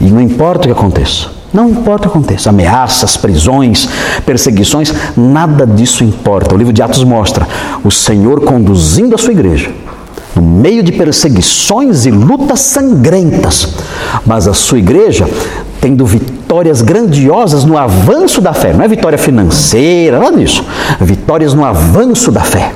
E 0.00 0.04
não 0.04 0.20
importa 0.20 0.60
o 0.60 0.72
que 0.72 0.78
aconteça, 0.78 1.28
não 1.52 1.70
importa 1.70 2.08
o 2.08 2.10
que 2.10 2.18
aconteça, 2.18 2.50
ameaças, 2.50 3.16
prisões, 3.16 3.88
perseguições, 4.26 4.92
nada 5.16 5.66
disso 5.66 6.04
importa. 6.04 6.54
O 6.54 6.58
livro 6.58 6.72
de 6.72 6.82
Atos 6.82 7.02
mostra 7.04 7.46
o 7.82 7.90
Senhor 7.90 8.42
conduzindo 8.42 9.14
a 9.14 9.18
sua 9.18 9.32
igreja 9.32 9.72
no 10.34 10.42
meio 10.42 10.82
de 10.82 10.92
perseguições 10.92 12.06
e 12.06 12.10
lutas 12.10 12.60
sangrentas, 12.60 13.74
mas 14.26 14.48
a 14.48 14.54
sua 14.54 14.78
igreja 14.78 15.28
tendo 15.80 16.06
vitórias 16.06 16.80
grandiosas 16.80 17.64
no 17.64 17.76
avanço 17.76 18.40
da 18.40 18.54
fé, 18.54 18.72
não 18.72 18.82
é 18.82 18.88
vitória 18.88 19.18
financeira, 19.18 20.18
nada 20.18 20.36
disso, 20.36 20.64
vitórias 21.00 21.52
no 21.52 21.64
avanço 21.64 22.32
da 22.32 22.40
fé. 22.40 22.72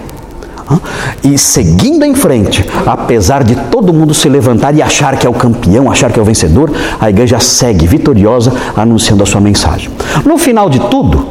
E 1.24 1.38
seguindo 1.38 2.04
em 2.04 2.14
frente, 2.14 2.64
apesar 2.86 3.42
de 3.42 3.56
todo 3.70 3.92
mundo 3.92 4.12
se 4.12 4.28
levantar 4.28 4.74
e 4.74 4.82
achar 4.82 5.16
que 5.16 5.26
é 5.26 5.30
o 5.30 5.32
campeão, 5.32 5.90
achar 5.90 6.12
que 6.12 6.18
é 6.18 6.22
o 6.22 6.24
vencedor, 6.24 6.70
a 7.00 7.08
igreja 7.08 7.40
segue 7.40 7.86
vitoriosa 7.86 8.52
anunciando 8.76 9.22
a 9.22 9.26
sua 9.26 9.40
mensagem. 9.40 9.90
No 10.24 10.36
final 10.36 10.68
de 10.68 10.78
tudo, 10.78 11.26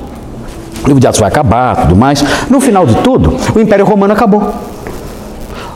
o 0.84 0.88
livro 0.88 1.00
de 1.00 1.08
Atos 1.08 1.20
vai 1.20 1.30
acabar, 1.30 1.76
tudo 1.76 1.96
mais. 1.96 2.24
No 2.50 2.60
final 2.60 2.86
de 2.86 2.96
tudo, 3.02 3.36
o 3.56 3.60
Império 3.60 3.86
Romano 3.86 4.14
acabou. 4.14 4.54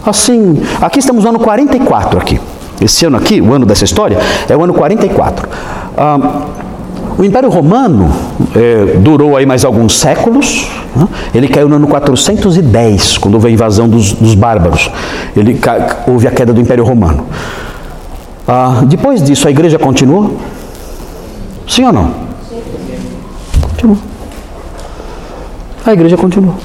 Assim, 0.05 0.61
aqui 0.81 0.99
estamos 0.99 1.23
no 1.23 1.29
ano 1.29 1.39
44 1.39 2.19
aqui. 2.19 2.39
Esse 2.81 3.05
ano 3.05 3.17
aqui, 3.17 3.39
o 3.39 3.53
ano 3.53 3.65
dessa 3.65 3.85
história, 3.85 4.17
é 4.49 4.57
o 4.57 4.63
ano 4.63 4.73
44. 4.73 5.47
Ah, 5.95 6.47
o 7.17 7.23
Império 7.23 7.49
Romano 7.49 8.11
é, 8.55 8.97
durou 8.97 9.37
aí 9.37 9.45
mais 9.45 9.63
alguns 9.63 9.99
séculos. 9.99 10.67
Né? 10.95 11.07
Ele 11.35 11.47
caiu 11.47 11.69
no 11.69 11.75
ano 11.75 11.87
410, 11.87 13.19
quando 13.19 13.35
houve 13.35 13.49
a 13.49 13.51
invasão 13.51 13.87
dos, 13.87 14.13
dos 14.13 14.33
bárbaros. 14.33 14.89
Ele, 15.37 15.59
houve 16.07 16.27
a 16.27 16.31
queda 16.31 16.51
do 16.51 16.59
Império 16.59 16.83
Romano. 16.83 17.27
Ah, 18.47 18.81
depois 18.85 19.21
disso, 19.21 19.47
a 19.47 19.51
igreja 19.51 19.77
continuou? 19.77 20.37
Sim 21.67 21.85
ou 21.85 21.93
não? 21.93 22.11
Continuou. 23.61 23.97
A 25.85 25.93
igreja 25.93 26.17
continuou. 26.17 26.55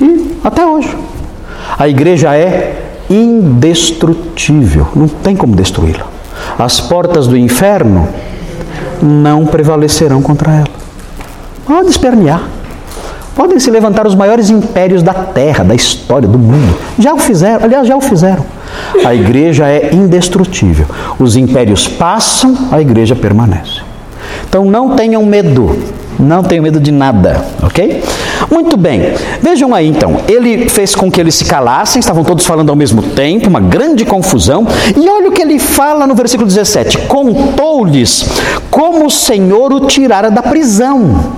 E 0.00 0.36
até 0.44 0.64
hoje. 0.64 0.96
A 1.82 1.88
igreja 1.88 2.32
é 2.32 2.80
indestrutível, 3.10 4.86
não 4.94 5.08
tem 5.08 5.34
como 5.34 5.56
destruí-la. 5.56 6.06
As 6.56 6.80
portas 6.80 7.26
do 7.26 7.36
inferno 7.36 8.08
não 9.02 9.44
prevalecerão 9.44 10.22
contra 10.22 10.52
ela. 10.52 10.68
Pode 11.66 11.88
espernear. 11.88 12.40
Podem 13.34 13.58
se 13.58 13.68
levantar 13.68 14.06
os 14.06 14.14
maiores 14.14 14.48
impérios 14.48 15.02
da 15.02 15.12
terra, 15.12 15.64
da 15.64 15.74
história, 15.74 16.28
do 16.28 16.38
mundo. 16.38 16.78
Já 17.00 17.14
o 17.14 17.18
fizeram, 17.18 17.64
aliás, 17.64 17.88
já 17.88 17.96
o 17.96 18.00
fizeram. 18.00 18.46
A 19.04 19.12
igreja 19.12 19.66
é 19.66 19.92
indestrutível. 19.92 20.86
Os 21.18 21.34
impérios 21.34 21.88
passam, 21.88 22.56
a 22.70 22.80
igreja 22.80 23.16
permanece. 23.16 23.80
Então 24.48 24.66
não 24.66 24.94
tenham 24.94 25.26
medo. 25.26 25.76
Não 26.18 26.42
tenham 26.42 26.62
medo 26.62 26.78
de 26.78 26.92
nada, 26.92 27.44
ok? 27.62 28.02
Muito 28.50 28.76
bem, 28.76 29.14
vejam 29.40 29.74
aí 29.74 29.88
então. 29.88 30.20
Ele 30.28 30.68
fez 30.68 30.94
com 30.94 31.10
que 31.10 31.20
eles 31.20 31.34
se 31.34 31.44
calassem, 31.44 32.00
estavam 32.00 32.22
todos 32.22 32.44
falando 32.44 32.70
ao 32.70 32.76
mesmo 32.76 33.02
tempo, 33.02 33.48
uma 33.48 33.60
grande 33.60 34.04
confusão. 34.04 34.66
E 34.96 35.08
olha 35.08 35.28
o 35.28 35.32
que 35.32 35.42
ele 35.42 35.58
fala 35.58 36.06
no 36.06 36.14
versículo 36.14 36.46
17: 36.46 36.98
Contou-lhes 37.08 38.26
como 38.70 39.06
o 39.06 39.10
Senhor 39.10 39.72
o 39.72 39.80
tirara 39.86 40.30
da 40.30 40.42
prisão. 40.42 41.32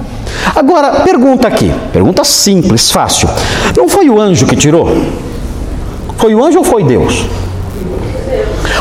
Agora, 0.54 1.00
pergunta 1.00 1.48
aqui, 1.48 1.72
pergunta 1.92 2.24
simples, 2.24 2.90
fácil. 2.90 3.28
Não 3.76 3.88
foi 3.88 4.10
o 4.10 4.20
anjo 4.20 4.46
que 4.46 4.56
tirou? 4.56 4.88
Foi 6.16 6.34
o 6.34 6.44
anjo 6.44 6.58
ou 6.58 6.64
foi 6.64 6.84
Deus? 6.84 7.24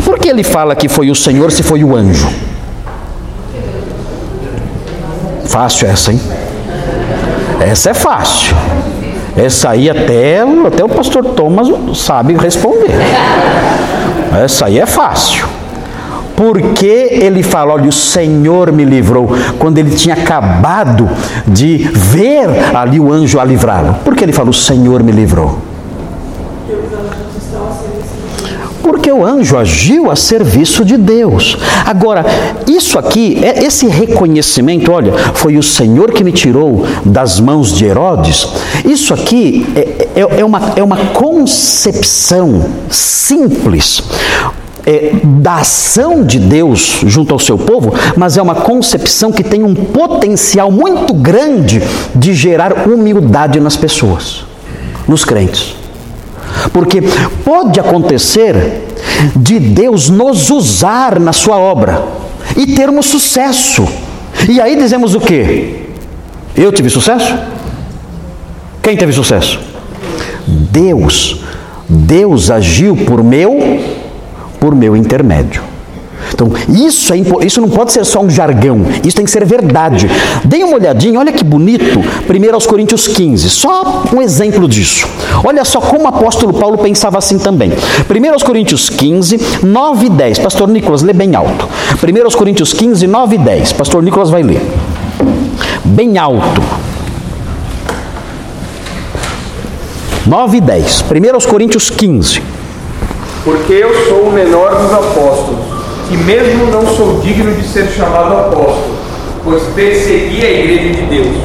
Por 0.03 0.19
que 0.19 0.29
ele 0.29 0.43
fala 0.43 0.75
que 0.75 0.88
foi 0.88 1.10
o 1.10 1.15
Senhor 1.15 1.51
se 1.51 1.63
foi 1.63 1.84
o 1.84 1.95
anjo? 1.95 2.27
Fácil 5.54 5.88
essa, 5.88 6.12
hein? 6.12 6.20
Essa 7.62 7.92
é 7.92 7.94
fácil. 7.94 8.56
Essa 9.38 9.70
aí 9.70 9.88
até, 9.88 10.42
até 10.66 10.84
o 10.84 10.89
pastor 10.89 11.24
Thomas 11.24 11.68
sabe 11.96 12.34
responder. 12.34 12.89
Essa 14.44 14.66
aí 14.66 14.80
é 14.80 14.88
fácil. 14.88 15.46
Porque 16.36 16.88
ele 16.88 17.44
fala, 17.44 17.74
olha, 17.74 17.88
o 17.88 17.92
Senhor 17.92 18.72
me 18.72 18.84
livrou, 18.84 19.30
quando 19.60 19.78
ele 19.78 19.92
tinha 19.92 20.16
acabado 20.16 21.08
de 21.46 21.88
ver 21.94 22.50
ali 22.74 23.00
o 23.00 23.13
anjo 23.13 23.39
a 23.39 23.46
livrá-lo. 23.46 23.94
Por 24.04 24.16
que 24.16 24.24
ele 24.24 24.34
fala, 24.34 24.50
o 24.50 24.54
Senhor 24.56 25.04
me 25.04 25.12
livrou? 25.12 25.60
Porque 28.84 29.10
o 29.10 29.26
anjo 29.26 29.58
agiu 29.58 30.12
a 30.12 30.15
serviço 30.15 30.84
de 30.84 30.98
Deus. 30.98 31.58
Agora, 31.86 32.26
isso 32.67 33.00
aqui, 33.00 33.39
é 33.41 33.63
esse 33.63 33.88
reconhecimento, 33.88 34.91
olha, 34.91 35.13
foi 35.34 35.58
o 35.58 35.63
Senhor 35.63 36.12
que 36.12 36.24
me 36.24 36.34
tirou 36.34 36.86
das 37.06 37.39
mãos 37.39 37.74
de 37.74 37.86
Herodes. 37.86 38.48
Isso 38.84 39.13
aqui 39.13 39.65
é, 39.74 40.10
é, 40.15 40.39
é 40.41 40.46
uma, 40.46 40.74
é 40.76 40.84
uma 40.84 40.98
concepção 40.98 42.65
simples. 42.89 44.04
É, 44.86 45.13
da 45.24 45.60
ação 45.60 46.26
de 46.26 46.38
Deus 46.38 47.00
junto 47.06 47.34
ao 47.34 47.39
seu 47.39 47.58
povo, 47.58 47.93
mas 48.17 48.36
é 48.36 48.41
uma 48.41 48.54
concepção 48.54 49.32
que 49.32 49.41
tem 49.41 49.63
um 49.63 49.74
potencial 49.74 50.69
muito 50.69 51.13
grande 51.13 51.82
de 52.13 52.34
gerar 52.34 52.86
humildade 52.86 53.62
nas 53.62 53.78
pessoas, 53.78 54.43
nos 55.08 55.24
crentes. 55.24 55.83
Porque 56.72 57.02
pode 57.44 57.80
acontecer 57.80 58.84
de 59.36 59.60
Deus 59.60 60.10
nos 60.10 60.50
usar 60.50 61.20
na 61.20 61.34
sua 61.34 61.58
obra 61.58 62.04
e 62.56 62.68
termos 62.76 63.06
sucesso. 63.08 63.88
E 64.48 64.60
aí 64.60 64.76
dizemos 64.76 65.16
o 65.16 65.20
que? 65.20 65.89
Eu 66.56 66.72
tive 66.72 66.89
sucesso? 66.89 67.38
Quem 68.82 68.98
teve 68.98 69.13
sucesso? 69.13 69.60
Deus. 70.48 71.42
Deus 71.88 72.50
agiu 72.50 72.96
por 72.96 73.24
meu 73.24 73.60
por 74.60 74.74
meu 74.74 74.96
intermédio. 74.96 75.73
Então, 76.34 76.52
isso, 76.67 77.13
é, 77.13 77.17
isso 77.46 77.62
não 77.62 77.69
pode 77.69 77.91
ser 77.91 78.04
só 78.06 78.19
um 78.22 78.30
jargão, 78.30 78.82
isso 79.06 79.15
tem 79.15 79.26
que 79.26 79.32
ser 79.32 79.46
verdade. 79.46 80.10
Deem 80.43 80.63
uma 80.63 80.76
olhadinha, 80.76 81.19
olha 81.19 81.32
que 81.32 81.43
bonito, 81.43 82.00
1 82.00 82.54
aos 82.54 82.65
Coríntios 82.65 83.08
15, 83.08 83.50
só 83.50 84.04
um 84.13 84.22
exemplo 84.22 84.67
disso. 84.67 85.08
Olha 85.43 85.63
só 85.63 85.80
como 85.80 86.06
o 86.06 86.08
apóstolo 86.08 86.54
Paulo 86.54 86.78
pensava 86.78 87.17
assim 87.17 87.38
também. 87.38 87.72
1 87.72 88.34
aos 88.34 88.43
Coríntios 88.43 88.89
15, 88.89 89.39
9 89.63 90.08
e 90.08 90.10
10. 90.10 90.39
Pastor 90.39 90.67
Nicolas, 90.67 91.04
lê 91.04 91.13
bem 91.13 91.36
alto. 91.36 91.67
1 92.02 92.24
aos 92.24 92.36
Coríntios 92.36 92.74
15, 92.74 93.06
9 93.06 93.36
e 93.36 93.39
10. 93.39 93.74
Pastor 93.74 94.02
Nicolas 94.02 94.30
vai 94.30 94.41
ler. 94.41 94.62
Bem 95.86 96.17
alto. 96.17 96.62
9 100.26 100.58
e 100.58 100.62
10. 100.62 101.06
1 101.32 101.34
aos 101.34 101.46
Coríntios 101.46 101.89
15. 101.89 102.41
Porque 103.43 103.74
eu 103.74 103.93
sou 104.08 104.30
o 104.30 104.32
menor 104.32 104.74
dos 104.76 104.93
apóstolos 104.93 105.73
que 106.13 106.17
mesmo 106.17 106.67
não 106.67 106.86
sou 106.86 107.19
digno 107.21 107.52
de 107.56 107.67
ser 107.67 107.88
chamado 107.88 108.38
apóstolo, 108.38 108.95
pois 109.43 109.63
persegui 109.76 110.45
a 110.45 110.52
igreja 110.52 110.93
de 110.93 111.02
Deus. 111.08 111.38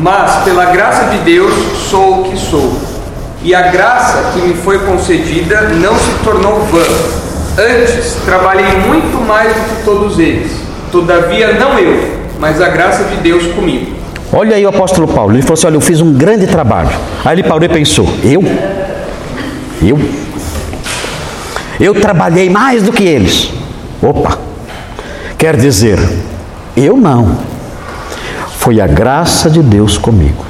Mas, 0.00 0.44
pela 0.44 0.66
graça 0.66 1.10
de 1.10 1.18
Deus, 1.18 1.52
sou 1.90 2.20
o 2.20 2.24
que 2.24 2.38
sou. 2.38 2.72
E 3.42 3.52
a 3.52 3.62
graça 3.62 4.30
que 4.32 4.40
me 4.40 4.54
foi 4.54 4.78
concedida 4.78 5.62
não 5.62 5.96
se 5.96 6.12
tornou 6.22 6.60
vã. 6.60 6.82
Antes, 7.58 8.16
trabalhei 8.24 8.64
muito 8.86 9.20
mais 9.26 9.52
do 9.52 9.60
que 9.60 9.84
todos 9.84 10.18
eles. 10.18 10.52
Todavia, 10.92 11.54
não 11.54 11.76
eu, 11.78 12.20
mas 12.38 12.60
a 12.60 12.68
graça 12.68 13.04
de 13.04 13.16
Deus 13.16 13.44
comigo. 13.52 13.96
Olha 14.32 14.54
aí 14.54 14.64
o 14.64 14.68
apóstolo 14.68 15.08
Paulo. 15.08 15.34
Ele 15.34 15.42
falou 15.42 15.54
assim: 15.54 15.66
Olha, 15.66 15.74
eu 15.74 15.80
fiz 15.80 16.00
um 16.00 16.12
grande 16.12 16.46
trabalho. 16.46 16.90
Aí 17.24 17.34
ele 17.34 17.42
parou 17.42 17.64
e 17.64 17.68
pensou: 17.68 18.08
Eu? 18.22 18.42
Eu? 19.82 19.98
eu 21.80 21.94
trabalhei 21.94 22.48
mais 22.48 22.82
do 22.84 22.92
que 22.92 23.02
eles. 23.02 23.50
Opa, 24.02 24.36
quer 25.38 25.56
dizer, 25.56 25.96
eu 26.76 26.96
não. 26.96 27.38
Foi 28.56 28.80
a 28.80 28.86
graça 28.86 29.48
de 29.48 29.62
Deus 29.62 29.96
comigo. 29.96 30.44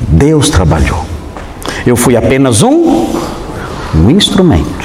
Deus 0.00 0.48
trabalhou. 0.48 1.04
Eu 1.86 1.96
fui 1.96 2.16
apenas 2.16 2.62
um, 2.62 3.06
um 3.94 4.10
instrumento. 4.10 4.77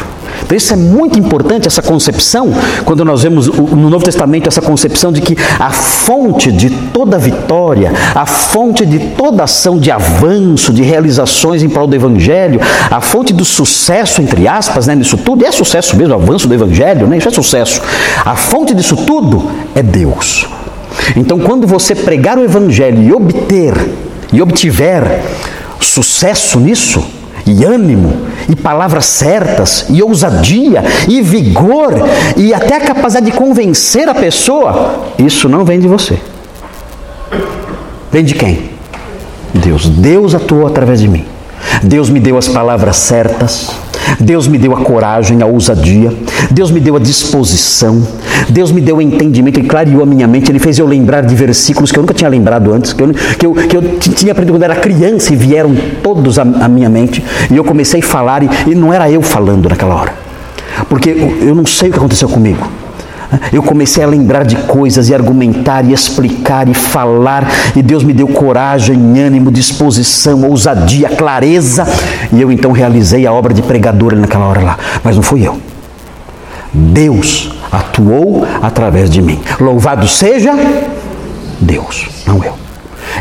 Então, 0.43 0.57
isso 0.57 0.73
é 0.73 0.75
muito 0.75 1.17
importante, 1.17 1.67
essa 1.67 1.81
concepção, 1.81 2.51
quando 2.85 3.03
nós 3.05 3.23
vemos 3.23 3.47
no 3.47 3.89
Novo 3.89 4.03
Testamento 4.03 4.47
essa 4.47 4.61
concepção 4.61 5.11
de 5.11 5.21
que 5.21 5.37
a 5.59 5.69
fonte 5.69 6.51
de 6.51 6.69
toda 6.69 7.17
vitória, 7.17 7.91
a 8.13 8.25
fonte 8.25 8.85
de 8.85 8.99
toda 8.99 9.43
ação 9.43 9.77
de 9.77 9.89
avanço, 9.89 10.73
de 10.73 10.83
realizações 10.83 11.63
em 11.63 11.69
prol 11.69 11.87
do 11.87 11.95
Evangelho, 11.95 12.59
a 12.91 13.01
fonte 13.01 13.33
do 13.33 13.45
sucesso, 13.45 14.21
entre 14.21 14.47
aspas, 14.47 14.87
né, 14.87 14.95
nisso 14.95 15.17
tudo, 15.17 15.45
é 15.45 15.51
sucesso 15.51 15.95
mesmo, 15.95 16.13
avanço 16.13 16.47
do 16.47 16.53
Evangelho, 16.53 17.07
né, 17.07 17.17
isso 17.17 17.29
é 17.29 17.31
sucesso. 17.31 17.81
A 18.25 18.35
fonte 18.35 18.73
disso 18.73 18.95
tudo 18.97 19.49
é 19.73 19.81
Deus. 19.81 20.47
Então, 21.15 21.39
quando 21.39 21.65
você 21.65 21.95
pregar 21.95 22.37
o 22.37 22.43
Evangelho 22.43 23.01
e 23.01 23.13
obter, 23.13 23.73
e 24.31 24.41
obtiver 24.41 25.21
sucesso 25.79 26.59
nisso, 26.59 27.03
e 27.45 27.63
ânimo, 27.65 28.13
e 28.49 28.55
palavras 28.55 29.05
certas, 29.05 29.85
e 29.89 30.01
ousadia, 30.01 30.83
e 31.07 31.21
vigor, 31.21 31.93
e 32.35 32.53
até 32.53 32.77
a 32.77 32.81
capacidade 32.81 33.27
de 33.27 33.37
convencer 33.37 34.07
a 34.07 34.15
pessoa, 34.15 35.05
isso 35.17 35.47
não 35.47 35.63
vem 35.63 35.79
de 35.79 35.87
você. 35.87 36.19
Vem 38.11 38.23
de 38.23 38.35
quem? 38.35 38.71
Deus. 39.53 39.87
Deus 39.87 40.35
atuou 40.35 40.67
através 40.67 40.99
de 40.99 41.07
mim. 41.07 41.25
Deus 41.81 42.09
me 42.09 42.19
deu 42.19 42.37
as 42.37 42.47
palavras 42.47 42.97
certas, 42.97 43.69
Deus 44.19 44.47
me 44.47 44.57
deu 44.57 44.73
a 44.73 44.81
coragem, 44.81 45.41
a 45.41 45.45
ousadia, 45.45 46.13
Deus 46.51 46.71
me 46.71 46.79
deu 46.79 46.95
a 46.95 46.99
disposição, 46.99 48.05
Deus 48.49 48.71
me 48.71 48.81
deu 48.81 48.97
o 48.97 49.01
entendimento, 49.01 49.59
Ele 49.59 49.67
clareou 49.67 50.03
a 50.03 50.05
minha 50.05 50.27
mente, 50.27 50.51
Ele 50.51 50.59
fez 50.59 50.77
eu 50.79 50.87
lembrar 50.87 51.21
de 51.21 51.35
versículos 51.35 51.91
que 51.91 51.97
eu 51.97 52.01
nunca 52.01 52.13
tinha 52.13 52.29
lembrado 52.29 52.73
antes, 52.73 52.93
que 52.93 53.03
eu, 53.03 53.13
que 53.13 53.45
eu, 53.45 53.53
que 53.53 53.77
eu 53.77 53.81
tinha 53.99 54.31
aprendido 54.31 54.53
quando 54.53 54.63
era 54.63 54.75
criança 54.75 55.33
e 55.33 55.35
vieram 55.35 55.75
todos 56.01 56.37
à, 56.39 56.45
minha 56.45 56.89
mente, 56.89 57.23
e 57.51 57.55
eu 57.55 57.63
comecei 57.63 57.99
a 57.99 58.03
falar, 58.03 58.43
e, 58.43 58.49
e 58.67 58.75
não 58.75 58.93
era 58.93 59.09
eu 59.09 59.21
falando 59.21 59.69
naquela 59.69 59.95
hora, 59.95 60.13
porque 60.89 61.09
eu 61.09 61.55
não 61.55 61.65
sei 61.65 61.89
o 61.89 61.91
que 61.91 61.97
aconteceu 61.97 62.29
comigo. 62.29 62.82
Eu 63.51 63.63
comecei 63.63 64.03
a 64.03 64.07
lembrar 64.07 64.43
de 64.43 64.55
coisas 64.55 65.09
e 65.09 65.13
argumentar 65.13 65.85
e 65.85 65.93
explicar 65.93 66.67
e 66.67 66.73
falar, 66.73 67.47
e 67.75 67.81
Deus 67.81 68.03
me 68.03 68.13
deu 68.13 68.27
coragem, 68.27 69.19
ânimo, 69.19 69.51
disposição, 69.51 70.43
ousadia, 70.43 71.09
clareza, 71.09 71.85
e 72.31 72.41
eu 72.41 72.51
então 72.51 72.71
realizei 72.71 73.25
a 73.25 73.33
obra 73.33 73.53
de 73.53 73.61
pregador 73.61 74.15
naquela 74.15 74.45
hora 74.45 74.61
lá. 74.61 74.77
Mas 75.03 75.15
não 75.15 75.23
fui 75.23 75.45
eu. 75.45 75.57
Deus 76.73 77.51
atuou 77.71 78.45
através 78.61 79.09
de 79.09 79.21
mim. 79.21 79.39
Louvado 79.59 80.07
seja 80.07 80.51
Deus, 81.59 82.09
não 82.25 82.43
eu. 82.43 82.53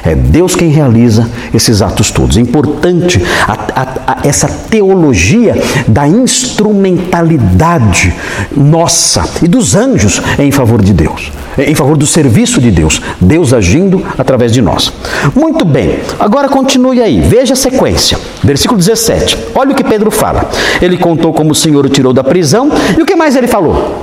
É 0.05 0.15
Deus 0.15 0.55
quem 0.55 0.71
realiza 0.71 1.29
esses 1.53 1.83
atos 1.83 2.11
todos. 2.11 2.37
É 2.37 2.41
importante 2.41 3.21
a, 3.47 3.53
a, 3.53 3.83
a, 4.07 4.19
essa 4.27 4.49
teologia 4.49 5.55
da 5.87 6.07
instrumentalidade 6.07 8.15
nossa 8.57 9.25
e 9.43 9.49
dos 9.49 9.75
anjos 9.75 10.23
em 10.39 10.51
favor 10.51 10.83
de 10.83 10.93
Deus, 10.93 11.31
em 11.59 11.75
favor 11.75 11.97
do 11.97 12.07
serviço 12.07 12.61
de 12.61 12.71
Deus, 12.71 13.01
Deus 13.21 13.53
agindo 13.53 14.05
através 14.19 14.53
de 14.53 14.63
nós. 14.63 14.93
Muito 15.35 15.65
bem, 15.65 16.01
agora 16.19 16.49
continue 16.49 17.01
aí, 17.01 17.21
veja 17.21 17.55
a 17.55 17.57
sequência. 17.57 18.19
Versículo 18.43 18.79
17. 18.79 19.39
Olha 19.55 19.73
o 19.73 19.75
que 19.75 19.85
Pedro 19.85 20.11
fala. 20.11 20.49
Ele 20.81 20.97
contou 20.97 21.33
como 21.33 21.53
o 21.53 21.55
Senhor 21.55 21.85
o 21.85 21.89
tirou 21.89 22.13
da 22.13 22.25
prisão 22.25 22.71
e 22.99 23.03
o 23.03 23.07
que 23.07 23.15
mais 23.15 23.37
ele 23.37 23.47
falou? 23.47 24.03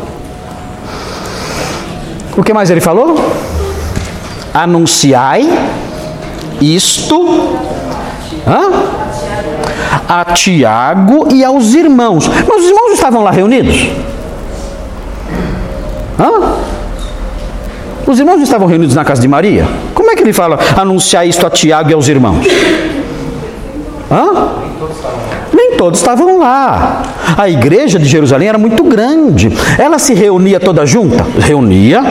O 2.38 2.43
que 2.43 2.54
mais 2.54 2.69
ele 2.69 2.80
falou? 2.80 3.15
Anunciai 4.54 5.50
isto 6.62 7.58
hã? 8.48 8.90
a 10.08 10.26
Tiago 10.26 11.28
e 11.32 11.44
aos 11.44 11.74
irmãos. 11.74 12.28
Mas 12.28 12.64
os 12.64 12.70
irmãos 12.70 12.92
estavam 12.94 13.24
lá 13.24 13.32
reunidos? 13.32 13.90
Hã? 16.20 16.56
Os 18.08 18.20
irmãos 18.20 18.42
estavam 18.42 18.68
reunidos 18.68 18.96
na 18.96 19.06
casa 19.06 19.22
de 19.22 19.28
Maria? 19.28 19.68
Como 19.94 20.10
é 20.10 20.16
que 20.16 20.24
ele 20.24 20.34
fala 20.34 20.58
anunciar 20.76 21.28
isto 21.28 21.46
a 21.46 21.50
Tiago 21.50 21.92
e 21.92 21.94
aos 21.94 22.08
irmãos? 22.08 22.44
Hã? 24.12 24.50
Nem 25.54 25.74
todos 25.78 26.00
estavam 26.00 26.40
lá. 26.40 27.04
A 27.38 27.48
igreja 27.48 28.00
de 28.00 28.06
Jerusalém 28.06 28.50
era 28.50 28.58
muito 28.58 28.84
grande. 28.84 29.52
Ela 29.78 30.00
se 30.00 30.16
reunia 30.16 30.60
toda 30.60 30.86
junta? 30.86 31.24
Reunia. 31.38 32.02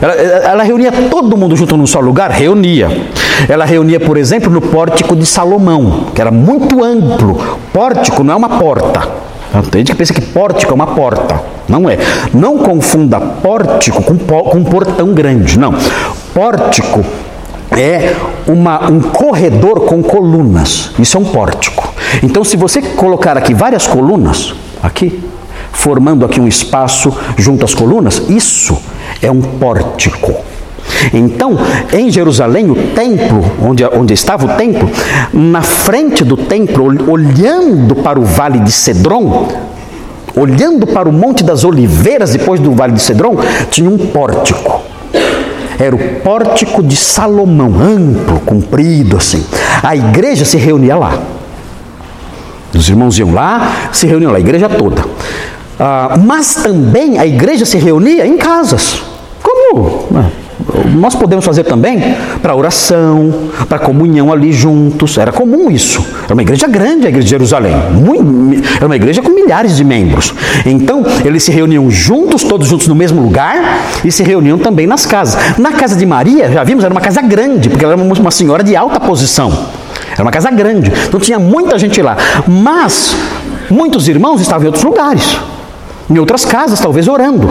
Ela, 0.00 0.14
ela 0.14 0.62
reunia 0.62 0.92
todo 1.10 1.36
mundo 1.36 1.56
junto 1.56 1.76
num 1.76 1.86
só 1.86 2.00
lugar? 2.00 2.30
Reunia. 2.30 2.88
Ela 3.48 3.64
reunia, 3.64 3.98
por 3.98 4.16
exemplo, 4.16 4.50
no 4.50 4.60
pórtico 4.60 5.16
de 5.16 5.26
Salomão, 5.26 6.06
que 6.14 6.20
era 6.20 6.30
muito 6.30 6.82
amplo. 6.82 7.58
Pórtico 7.72 8.22
não 8.22 8.34
é 8.34 8.36
uma 8.36 8.48
porta. 8.58 9.08
Tem 9.70 9.80
gente 9.80 9.92
que 9.92 9.96
pensa 9.96 10.14
que 10.14 10.20
pórtico 10.20 10.72
é 10.72 10.74
uma 10.74 10.88
porta. 10.88 11.40
Não 11.68 11.88
é. 11.88 11.98
Não 12.32 12.58
confunda 12.58 13.18
pórtico 13.18 14.02
com, 14.02 14.16
com 14.16 14.64
portão 14.64 15.12
grande. 15.12 15.58
Não. 15.58 15.74
Pórtico 16.32 17.04
é 17.72 18.14
uma, 18.46 18.90
um 18.90 19.00
corredor 19.00 19.80
com 19.86 20.02
colunas. 20.02 20.92
Isso 20.98 21.16
é 21.16 21.20
um 21.20 21.24
pórtico. 21.24 21.92
Então, 22.22 22.44
se 22.44 22.56
você 22.56 22.80
colocar 22.80 23.36
aqui 23.36 23.54
várias 23.54 23.86
colunas, 23.86 24.54
aqui, 24.82 25.22
formando 25.72 26.24
aqui 26.24 26.40
um 26.40 26.48
espaço 26.48 27.16
junto 27.36 27.64
às 27.64 27.74
colunas, 27.74 28.22
isso 28.28 28.80
é 29.22 29.30
um 29.30 29.40
pórtico. 29.40 30.34
Então, 31.12 31.56
em 31.92 32.10
Jerusalém, 32.10 32.70
o 32.70 32.74
templo, 32.94 33.44
onde, 33.62 33.84
onde 33.84 34.14
estava 34.14 34.46
o 34.46 34.56
templo, 34.56 34.90
na 35.32 35.62
frente 35.62 36.24
do 36.24 36.36
templo, 36.36 37.10
olhando 37.10 37.94
para 37.96 38.18
o 38.18 38.24
vale 38.24 38.58
de 38.60 38.72
Cedron, 38.72 39.48
olhando 40.36 40.86
para 40.86 41.08
o 41.08 41.12
Monte 41.12 41.42
das 41.42 41.64
Oliveiras, 41.64 42.30
depois 42.30 42.60
do 42.60 42.72
vale 42.72 42.92
de 42.92 43.02
Cedron, 43.02 43.36
tinha 43.70 43.88
um 43.88 43.98
pórtico. 43.98 44.82
Era 45.78 45.94
o 45.96 45.98
pórtico 46.20 46.82
de 46.82 46.94
Salomão, 46.94 47.74
amplo, 47.80 48.40
comprido 48.40 49.16
assim. 49.16 49.44
A 49.82 49.96
igreja 49.96 50.44
se 50.44 50.58
reunia 50.58 50.96
lá. 50.96 51.18
Os 52.74 52.88
irmãos 52.88 53.18
iam 53.18 53.32
lá, 53.32 53.88
se 53.90 54.06
reuniam 54.06 54.30
lá, 54.30 54.36
a 54.36 54.40
igreja 54.40 54.68
toda. 54.68 55.02
Ah, 55.78 56.18
mas 56.22 56.56
também 56.56 57.18
a 57.18 57.26
igreja 57.26 57.64
se 57.64 57.78
reunia 57.78 58.26
em 58.26 58.36
casas. 58.36 59.09
Como 59.70 60.08
né, 60.10 60.30
nós 60.94 61.14
podemos 61.14 61.44
fazer 61.44 61.64
também 61.64 62.16
para 62.42 62.54
oração, 62.54 63.32
para 63.68 63.78
comunhão 63.78 64.32
ali 64.32 64.52
juntos. 64.52 65.16
Era 65.16 65.32
comum 65.32 65.70
isso. 65.70 66.04
Era 66.24 66.34
uma 66.34 66.42
igreja 66.42 66.66
grande, 66.66 67.06
a 67.06 67.08
igreja 67.08 67.24
de 67.24 67.30
Jerusalém. 67.30 67.74
Era 68.76 68.86
uma 68.86 68.96
igreja 68.96 69.22
com 69.22 69.30
milhares 69.30 69.76
de 69.76 69.84
membros. 69.84 70.34
Então, 70.66 71.04
eles 71.24 71.42
se 71.42 71.50
reuniam 71.50 71.90
juntos, 71.90 72.42
todos 72.44 72.68
juntos 72.68 72.88
no 72.88 72.94
mesmo 72.94 73.22
lugar, 73.22 73.80
e 74.04 74.10
se 74.10 74.22
reuniam 74.22 74.58
também 74.58 74.86
nas 74.86 75.06
casas. 75.06 75.58
Na 75.58 75.72
casa 75.72 75.96
de 75.96 76.04
Maria, 76.04 76.50
já 76.50 76.64
vimos, 76.64 76.84
era 76.84 76.92
uma 76.92 77.00
casa 77.00 77.22
grande, 77.22 77.68
porque 77.68 77.84
ela 77.84 77.94
era 77.94 78.02
uma 78.02 78.30
senhora 78.30 78.62
de 78.62 78.76
alta 78.76 79.00
posição. 79.00 79.52
Era 80.12 80.22
uma 80.22 80.32
casa 80.32 80.50
grande, 80.50 80.92
então 81.06 81.20
tinha 81.20 81.38
muita 81.38 81.78
gente 81.78 82.02
lá. 82.02 82.16
Mas 82.46 83.14
muitos 83.70 84.08
irmãos 84.08 84.40
estavam 84.40 84.64
em 84.64 84.66
outros 84.66 84.84
lugares 84.84 85.38
em 86.08 86.18
outras 86.18 86.44
casas, 86.44 86.80
talvez 86.80 87.08
orando. 87.08 87.48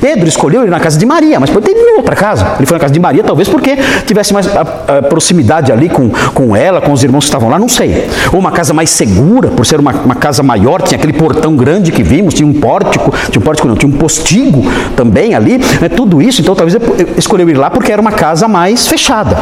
Pedro 0.00 0.28
escolheu 0.28 0.64
ir 0.64 0.70
na 0.70 0.80
casa 0.80 0.98
de 0.98 1.06
Maria, 1.06 1.38
mas 1.38 1.50
pode 1.50 1.66
ter 1.66 1.72
ido 1.72 1.80
em 1.80 1.96
outra 1.96 2.16
casa. 2.16 2.54
Ele 2.56 2.66
foi 2.66 2.76
na 2.76 2.80
casa 2.80 2.92
de 2.92 3.00
Maria, 3.00 3.22
talvez 3.22 3.48
porque 3.48 3.76
tivesse 4.06 4.32
mais 4.32 4.46
a, 4.48 4.98
a 4.98 5.02
proximidade 5.02 5.70
ali 5.70 5.88
com, 5.88 6.10
com 6.34 6.56
ela, 6.56 6.80
com 6.80 6.92
os 6.92 7.02
irmãos 7.02 7.24
que 7.24 7.28
estavam 7.28 7.48
lá, 7.48 7.58
não 7.58 7.68
sei. 7.68 8.08
Ou 8.32 8.38
uma 8.38 8.50
casa 8.50 8.72
mais 8.72 8.90
segura, 8.90 9.48
por 9.48 9.66
ser 9.66 9.78
uma, 9.78 9.92
uma 9.92 10.14
casa 10.14 10.42
maior, 10.42 10.82
tinha 10.82 10.98
aquele 10.98 11.12
portão 11.12 11.56
grande 11.56 11.92
que 11.92 12.02
vimos, 12.02 12.34
tinha 12.34 12.46
um 12.46 12.54
pórtico, 12.54 13.12
tinha 13.30 13.40
um 13.40 13.44
pórtico 13.44 13.68
não, 13.68 13.76
tinha 13.76 13.88
um 13.88 13.96
postigo 13.96 14.62
também 14.96 15.34
ali, 15.34 15.58
né, 15.58 15.88
tudo 15.88 16.20
isso, 16.22 16.40
então 16.40 16.54
talvez 16.54 16.76
escolheu 17.16 17.48
ir 17.48 17.56
lá 17.56 17.70
porque 17.70 17.92
era 17.92 18.00
uma 18.00 18.12
casa 18.12 18.48
mais 18.48 18.86
fechada. 18.86 19.36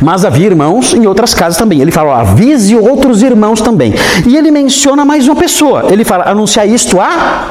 Mas 0.00 0.24
havia 0.24 0.46
irmãos 0.46 0.94
em 0.94 1.06
outras 1.06 1.34
casas 1.34 1.56
também. 1.58 1.80
Ele 1.80 1.90
fala, 1.90 2.20
avise 2.20 2.76
outros 2.76 3.22
irmãos 3.22 3.60
também. 3.60 3.94
E 4.26 4.36
ele 4.36 4.50
menciona 4.50 5.04
mais 5.04 5.26
uma 5.26 5.36
pessoa. 5.36 5.86
Ele 5.90 6.04
fala, 6.04 6.28
anunciar 6.28 6.68
isto 6.68 7.00
a. 7.00 7.48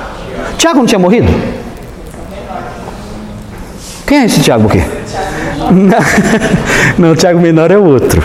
Tiago 0.57 0.79
não 0.79 0.85
tinha 0.85 0.99
morrido? 0.99 1.27
Quem 4.05 4.19
é 4.19 4.25
esse 4.25 4.39
Tiago 4.39 4.67
aqui? 4.67 4.81
Não, 6.99 7.11
o 7.11 7.15
Tiago 7.15 7.39
menor 7.39 7.71
é 7.71 7.77
outro. 7.77 8.21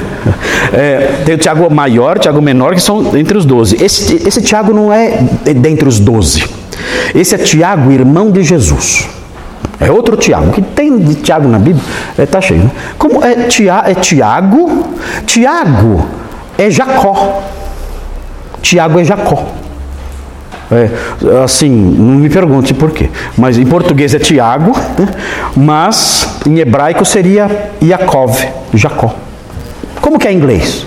É, 0.73 1.23
tem 1.25 1.35
o 1.35 1.39
Tiago 1.39 1.73
maior, 1.73 2.19
o 2.19 2.21
Tiago 2.21 2.43
menor, 2.43 2.75
que 2.75 2.83
são 2.83 3.17
entre 3.17 3.37
os 3.39 3.47
doze. 3.47 3.83
Esse, 3.83 4.17
esse 4.27 4.43
Tiago 4.43 4.75
não 4.75 4.93
é 4.93 5.19
dentre 5.57 5.89
os 5.89 5.99
doze. 5.99 6.45
Esse 7.15 7.35
é 7.35 7.39
Tiago, 7.39 7.91
irmão 7.91 8.31
de 8.31 8.43
Jesus. 8.43 9.09
É 9.81 9.91
outro 9.91 10.17
Tiago. 10.17 10.49
O 10.49 10.53
que 10.53 10.61
tem 10.61 10.99
de 10.99 11.15
Tiago 11.15 11.49
na 11.49 11.59
Bíblia 11.59 11.83
está 12.11 12.23
é, 12.23 12.27
tá 12.27 12.41
cheio. 12.41 12.65
Né? 12.65 12.71
Como 12.99 13.25
é, 13.25 13.47
tia, 13.47 13.83
é 13.87 13.95
Tiago? 13.95 14.95
Tiago 15.25 16.07
é 16.59 16.71
Jacó. 16.71 17.43
Tiago 18.61 19.01
é 19.01 19.05
Jacó. 19.05 19.47
É, 20.71 21.43
assim, 21.43 21.69
não 21.71 22.17
me 22.17 22.29
pergunte 22.29 22.75
por 22.75 22.91
quê. 22.91 23.09
Mas 23.37 23.59
em 23.59 23.65
português 23.65 24.15
é 24.15 24.19
Tiago, 24.19 24.73
né? 24.99 25.09
mas 25.57 26.39
em 26.47 26.59
hebraico 26.59 27.05
seria 27.05 27.73
Yaakov, 27.83 28.39
Jacó. 28.75 29.15
Como 30.01 30.19
que 30.19 30.29
é 30.29 30.33
em 30.33 30.37
inglês? 30.37 30.87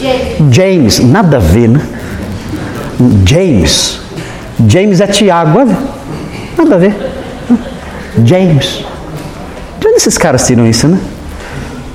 James. 0.00 0.54
James, 0.54 0.98
nada 1.00 1.36
a 1.36 1.40
ver, 1.40 1.68
né? 1.68 1.80
James. 3.26 4.00
James 4.66 5.00
é 5.00 5.06
Tiago, 5.06 5.58
nada 6.56 6.74
a 6.74 6.78
ver. 6.78 7.11
James. 8.24 8.84
De 9.78 9.86
onde 9.86 9.96
esses 9.96 10.18
caras 10.18 10.46
tiram 10.46 10.66
isso, 10.66 10.88
né? 10.88 10.98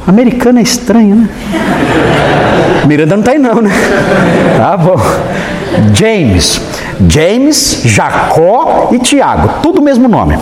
Americano 0.06 0.60
é 0.60 0.62
estranho, 0.62 1.16
né? 1.16 1.30
Miranda 2.88 3.18
não 3.18 3.24
tá 3.24 3.32
aí 3.32 3.38
não, 3.38 3.62
né? 3.62 3.72
Tá 4.58 4.78
bom. 4.78 4.96
James. 5.94 6.62
James, 7.08 7.82
Jacó 7.86 8.90
e 8.92 9.00
Tiago, 9.00 9.62
tudo 9.62 9.82
o 9.82 9.84
mesmo 9.84 10.08
nome. 10.08 10.38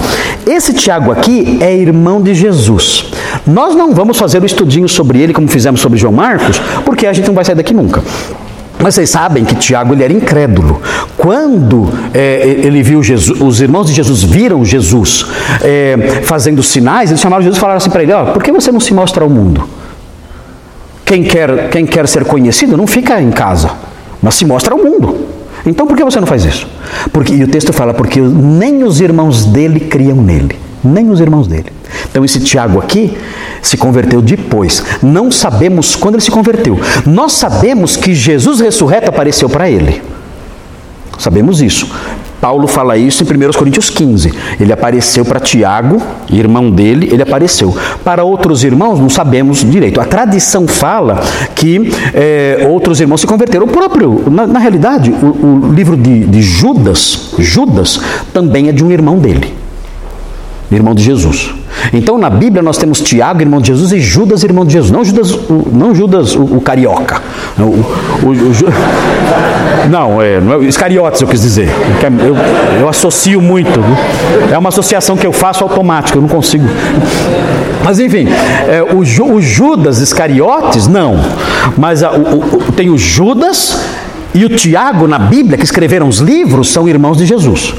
Esse 0.45 0.73
Tiago 0.73 1.11
aqui 1.11 1.57
é 1.61 1.75
irmão 1.75 2.21
de 2.21 2.33
Jesus. 2.33 3.11
Nós 3.45 3.75
não 3.75 3.93
vamos 3.93 4.17
fazer 4.17 4.41
um 4.41 4.45
estudinho 4.45 4.87
sobre 4.87 5.19
ele 5.19 5.33
como 5.33 5.47
fizemos 5.47 5.81
sobre 5.81 5.97
João 5.97 6.13
Marcos, 6.13 6.61
porque 6.85 7.05
a 7.07 7.13
gente 7.13 7.27
não 7.27 7.35
vai 7.35 7.43
sair 7.43 7.55
daqui 7.55 7.73
nunca. 7.73 8.01
Mas 8.79 8.95
vocês 8.95 9.09
sabem 9.09 9.45
que 9.45 9.55
Tiago 9.55 9.93
ele 9.93 10.03
era 10.03 10.13
incrédulo. 10.13 10.81
Quando 11.17 11.89
é, 12.13 12.41
ele 12.45 12.83
viu 12.83 13.01
Jesus, 13.01 13.39
os 13.39 13.61
irmãos 13.61 13.87
de 13.87 13.93
Jesus 13.93 14.23
viram 14.23 14.63
Jesus 14.65 15.25
é, 15.61 16.21
fazendo 16.23 16.61
sinais, 16.61 17.09
eles 17.09 17.21
chamaram 17.21 17.41
Jesus 17.41 17.57
e 17.57 17.61
falaram 17.61 17.77
assim 17.77 17.89
para 17.89 18.03
ele: 18.03 18.13
oh, 18.13 18.33
por 18.33 18.43
que 18.43 18.51
você 18.51 18.71
não 18.71 18.79
se 18.79 18.93
mostra 18.93 19.23
ao 19.23 19.29
mundo? 19.29 19.67
Quem 21.05 21.23
quer, 21.23 21.69
quem 21.69 21.85
quer 21.85 22.07
ser 22.07 22.25
conhecido 22.25 22.75
não 22.75 22.87
fica 22.87 23.21
em 23.21 23.31
casa, 23.31 23.71
mas 24.21 24.35
se 24.35 24.45
mostra 24.45 24.73
ao 24.73 24.79
mundo. 24.79 25.15
Então 25.65 25.87
por 25.87 25.95
que 25.95 26.03
você 26.03 26.19
não 26.19 26.27
faz 26.27 26.43
isso? 26.45 26.67
Porque, 27.11 27.33
e 27.33 27.43
o 27.43 27.47
texto 27.47 27.71
fala, 27.71 27.93
porque 27.93 28.19
nem 28.19 28.83
os 28.83 28.99
irmãos 29.01 29.45
dele 29.45 29.79
criam 29.79 30.17
nele. 30.17 30.57
Nem 30.85 31.09
os 31.09 31.19
irmãos 31.19 31.47
dele. 31.47 31.71
Então 32.09 32.23
esse 32.23 32.39
Tiago 32.39 32.79
aqui 32.79 33.17
se 33.61 33.77
converteu 33.77 34.21
depois. 34.21 34.83
Não 35.01 35.31
sabemos 35.31 35.95
quando 35.95 36.15
ele 36.15 36.23
se 36.23 36.31
converteu. 36.31 36.79
Nós 37.05 37.33
sabemos 37.33 37.97
que 37.97 38.13
Jesus 38.13 38.59
ressurreto 38.59 39.09
apareceu 39.09 39.49
para 39.49 39.69
ele. 39.69 40.01
Sabemos 41.17 41.61
isso. 41.61 41.89
Paulo 42.45 42.67
fala 42.67 42.97
isso 42.97 43.23
em 43.23 43.25
1 43.25 43.53
Coríntios 43.53 43.89
15. 43.89 44.31
Ele 44.59 44.71
apareceu 44.71 45.25
para 45.25 45.39
Tiago, 45.39 45.99
irmão 46.29 46.69
dele, 46.69 47.09
ele 47.11 47.23
apareceu. 47.23 47.75
Para 48.03 48.23
outros 48.23 48.63
irmãos, 48.63 48.99
não 48.99 49.09
sabemos 49.09 49.67
direito. 49.67 49.99
A 49.99 50.05
tradição 50.05 50.67
fala 50.67 51.21
que 51.55 51.91
é, 52.13 52.67
outros 52.69 52.99
irmãos 52.99 53.21
se 53.21 53.27
converteram. 53.27 53.65
O 53.65 53.69
próprio, 53.69 54.23
na, 54.29 54.45
na 54.45 54.59
realidade, 54.59 55.11
o, 55.11 55.69
o 55.69 55.73
livro 55.73 55.97
de, 55.97 56.25
de 56.25 56.41
Judas, 56.41 57.31
Judas, 57.39 57.99
também 58.31 58.69
é 58.69 58.71
de 58.71 58.83
um 58.83 58.91
irmão 58.91 59.17
dele, 59.17 59.51
irmão 60.71 60.93
de 60.93 61.03
Jesus. 61.03 61.53
Então 61.93 62.17
na 62.17 62.29
Bíblia 62.29 62.61
nós 62.61 62.77
temos 62.77 63.01
Tiago, 63.01 63.41
irmão 63.41 63.61
de 63.61 63.67
Jesus, 63.67 63.91
e 63.91 63.99
Judas, 63.99 64.43
irmão 64.43 64.65
de 64.65 64.73
Jesus. 64.73 64.91
Não 64.91 65.03
Judas, 65.03 65.31
o, 65.31 65.67
não 65.71 65.93
Judas 65.93 66.35
o, 66.35 66.43
o 66.43 66.61
carioca. 66.61 67.21
O, 67.57 67.63
o, 67.63 68.53
não, 69.89 70.21
é, 70.21 70.39
não 70.39 70.61
é, 70.61 70.65
Iscariotes 70.65 71.21
eu 71.21 71.27
quis 71.27 71.41
dizer. 71.41 71.69
Eu, 72.25 72.35
eu 72.81 72.89
associo 72.89 73.41
muito. 73.41 73.79
É 74.51 74.57
uma 74.57 74.69
associação 74.69 75.15
que 75.15 75.27
eu 75.27 75.33
faço 75.33 75.63
automática, 75.63 76.17
eu 76.17 76.21
não 76.21 76.29
consigo. 76.29 76.65
Mas 77.83 77.99
enfim, 77.99 78.27
é, 78.67 78.83
o, 78.95 79.05
Judas 79.41 79.99
Iscariotes, 79.99 80.87
não. 80.87 81.19
Mas 81.77 82.03
a, 82.03 82.11
tem 82.75 82.89
o 82.89 82.97
Judas 82.97 83.79
e 84.35 84.43
o 84.43 84.49
Tiago, 84.49 85.07
na 85.07 85.17
Bíblia, 85.17 85.57
que 85.57 85.63
escreveram 85.63 86.09
os 86.09 86.17
livros, 86.17 86.67
são 86.67 86.89
irmãos 86.89 87.17
de 87.17 87.25
Jesus. 87.25 87.73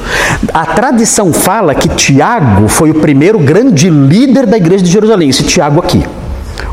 A 0.55 0.65
tradição 0.65 1.31
fala 1.31 1.75
que 1.75 1.87
Tiago 1.87 2.67
foi 2.67 2.91
o 2.91 2.95
primeiro 2.95 3.39
grande 3.39 3.91
líder 3.91 4.47
da 4.47 4.57
igreja 4.57 4.83
de 4.83 4.91
Jerusalém, 4.91 5.29
esse 5.29 5.45
Tiago 5.45 5.81
aqui, 5.81 6.03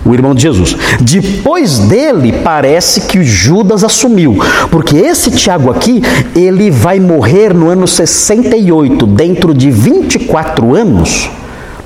o 0.06 0.14
irmão 0.14 0.34
de 0.34 0.42
Jesus. 0.42 0.78
Depois 1.02 1.80
dele, 1.80 2.32
parece 2.42 3.02
que 3.02 3.22
Judas 3.26 3.84
assumiu, 3.84 4.38
porque 4.72 4.96
esse 4.96 5.30
Tiago 5.32 5.70
aqui, 5.70 6.02
ele 6.34 6.72
vai 6.72 7.02
morrer 7.02 7.54
no 7.54 7.68
ano 7.68 7.86
68, 7.86 9.06
dentro 9.06 9.54
de 9.54 9.70
24 9.70 10.74
anos 10.74 11.30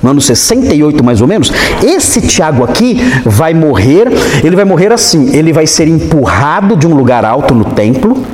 no 0.02 0.10
ano 0.10 0.20
68 0.20 1.04
mais 1.04 1.20
ou 1.20 1.26
menos, 1.26 1.52
esse 1.82 2.20
Tiago 2.20 2.64
aqui 2.64 3.00
vai 3.24 3.52
morrer, 3.54 4.06
ele 4.44 4.56
vai 4.56 4.64
morrer 4.64 4.92
assim, 4.92 5.34
ele 5.34 5.52
vai 5.52 5.66
ser 5.66 5.88
empurrado 5.88 6.76
de 6.76 6.86
um 6.86 6.94
lugar 6.94 7.24
alto 7.24 7.54
no 7.54 7.64
templo 7.64 8.24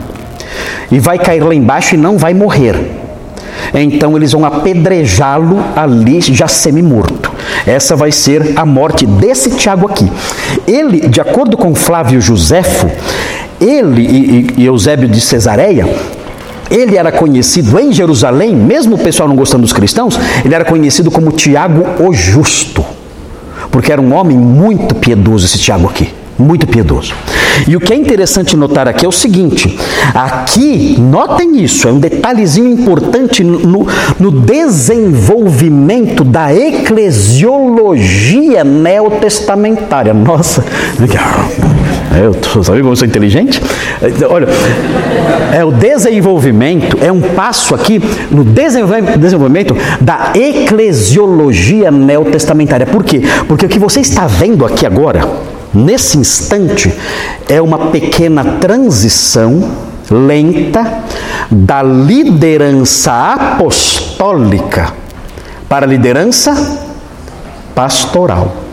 e 0.91 0.99
vai 1.01 1.19
cair 1.19 1.43
lá 1.43 1.55
embaixo 1.55 1.95
e 1.95 1.99
não 1.99 2.19
vai 2.19 2.35
morrer. 2.35 3.05
Então 3.73 4.17
eles 4.17 4.33
vão 4.33 4.45
apedrejá-lo 4.45 5.59
ali 5.75 6.21
já 6.21 6.47
semi-morto. 6.47 7.33
Essa 7.67 7.97
vai 7.97 8.13
ser 8.13 8.53
a 8.57 8.65
morte 8.65 9.07
desse 9.07 9.51
Tiago 9.51 9.87
aqui. 9.87 10.11
Ele, 10.67 11.09
de 11.09 11.21
acordo 11.21 11.57
com 11.57 11.75
Flávio 11.75 12.21
Joséfo, 12.21 12.91
ele 13.61 14.03
e, 14.03 14.55
e 14.59 14.67
Eusébio 14.67 15.09
de 15.09 15.21
Cesareia, 15.21 15.89
ele 16.75 16.97
era 16.97 17.13
conhecido 17.13 17.79
em 17.79 17.93
Jerusalém, 17.93 18.55
mesmo 18.55 18.97
o 18.97 18.99
pessoal 18.99 19.29
não 19.29 19.37
gostando 19.37 19.63
dos 19.63 19.73
cristãos, 19.73 20.19
ele 20.45 20.55
era 20.55 20.65
conhecido 20.65 21.11
como 21.11 21.31
Tiago 21.31 21.85
o 22.05 22.13
Justo, 22.13 22.85
porque 23.71 23.93
era 23.93 24.01
um 24.01 24.13
homem 24.13 24.37
muito 24.37 24.95
piedoso 24.95 25.47
esse 25.47 25.59
Tiago 25.59 25.89
aqui, 25.89 26.13
muito 26.39 26.67
piedoso. 26.67 27.15
E 27.69 27.77
o 27.77 27.81
que 27.81 27.93
é 27.93 27.97
interessante 27.97 28.57
notar 28.57 28.89
aqui 28.89 29.07
é 29.07 29.09
o 29.09 29.13
seguinte: 29.13 29.79
aqui, 30.13 30.97
notem 30.99 31.63
isso, 31.63 31.87
é 31.87 31.93
um 31.93 32.01
detalhezinho 32.01 32.69
importante 32.69 33.45
no, 33.45 33.87
no 34.19 34.33
desenvolvimento 34.33 36.25
da 36.25 36.53
eclesiologia 36.53 38.65
neotestamentária. 38.65 40.13
Nossa, 40.13 40.65
é, 41.01 41.74
eu 42.23 42.35
tô, 42.35 42.63
sabe 42.63 42.79
como 42.81 42.93
eu 42.93 42.97
sou 42.97 43.07
inteligente? 43.07 43.61
Olha, 44.29 44.47
é 45.53 45.65
o 45.65 45.73
desenvolvimento, 45.73 46.99
é 47.01 47.11
um 47.11 47.21
passo 47.21 47.75
aqui 47.75 48.01
no 48.31 48.45
desenvolvimento 48.45 49.77
da 50.01 50.33
eclesiologia 50.35 51.91
neotestamentária. 51.91 52.87
Por 52.87 53.05
quê? 53.05 53.23
Porque 53.49 53.67
o 53.67 53.69
que 53.69 53.79
você 53.79 54.01
está 54.01 54.27
vendo 54.27 54.65
aqui 54.65 54.87
agora, 54.87 55.29
nesse 55.73 56.19
instante, 56.19 56.93
é 57.49 57.61
uma 57.61 57.91
pequena 57.91 58.45
transição 58.61 59.73
lenta 60.11 61.05
da 61.51 61.83
liderança 61.83 63.13
apostólica 63.35 64.93
para 65.69 65.87
a 65.87 65.89
liderança 65.89 66.55
pastoral. 67.75 68.64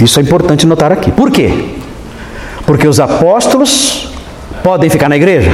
Isso 0.00 0.20
é 0.20 0.22
importante 0.22 0.66
notar 0.66 0.92
aqui. 0.92 1.10
Por 1.10 1.30
quê? 1.30 1.76
Porque 2.66 2.86
os 2.86 3.00
apóstolos 3.00 4.10
podem 4.62 4.90
ficar 4.90 5.08
na 5.08 5.16
igreja. 5.16 5.50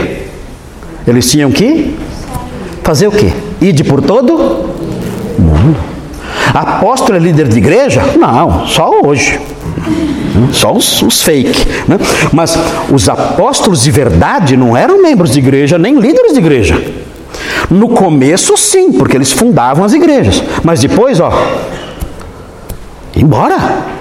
Eles 1.07 1.31
tinham 1.31 1.51
que 1.51 1.97
fazer 2.83 3.07
o 3.07 3.13
quê? 3.13 3.33
Ide 3.61 3.85
por 3.85 4.01
todo 4.03 4.71
mundo. 5.39 5.77
Apóstolo 6.55 7.17
é 7.17 7.21
líder 7.21 7.49
de 7.49 7.59
igreja? 7.59 8.03
Não, 8.19 8.67
só 8.67 8.91
hoje. 9.05 9.41
Só 10.53 10.73
os, 10.73 11.03
os 11.03 11.23
fake. 11.23 11.67
Né? 11.89 11.99
Mas 12.33 12.59
os 12.91 13.09
apóstolos 13.09 13.83
de 13.83 13.91
verdade 13.91 14.57
não 14.57 14.77
eram 14.77 15.03
membros 15.03 15.33
de 15.33 15.39
igreja, 15.39 15.79
nem 15.79 15.99
líderes 15.99 16.33
de 16.33 16.39
igreja. 16.39 16.83
No 17.71 17.89
começo, 17.89 18.57
sim, 18.57 18.93
porque 18.93 19.17
eles 19.17 19.33
fundavam 19.33 19.85
as 19.85 19.93
igrejas. 19.93 20.43
Mas 20.63 20.81
depois, 20.81 21.21
ó, 21.21 21.33
embora. 23.15 23.93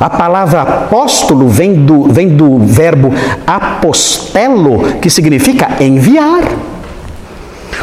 A 0.00 0.08
palavra 0.08 0.62
apóstolo 0.62 1.48
vem 1.48 1.74
do, 1.74 2.04
vem 2.04 2.28
do 2.28 2.58
verbo 2.58 3.12
apostelo, 3.46 4.98
que 5.00 5.10
significa 5.10 5.82
enviar. 5.82 6.42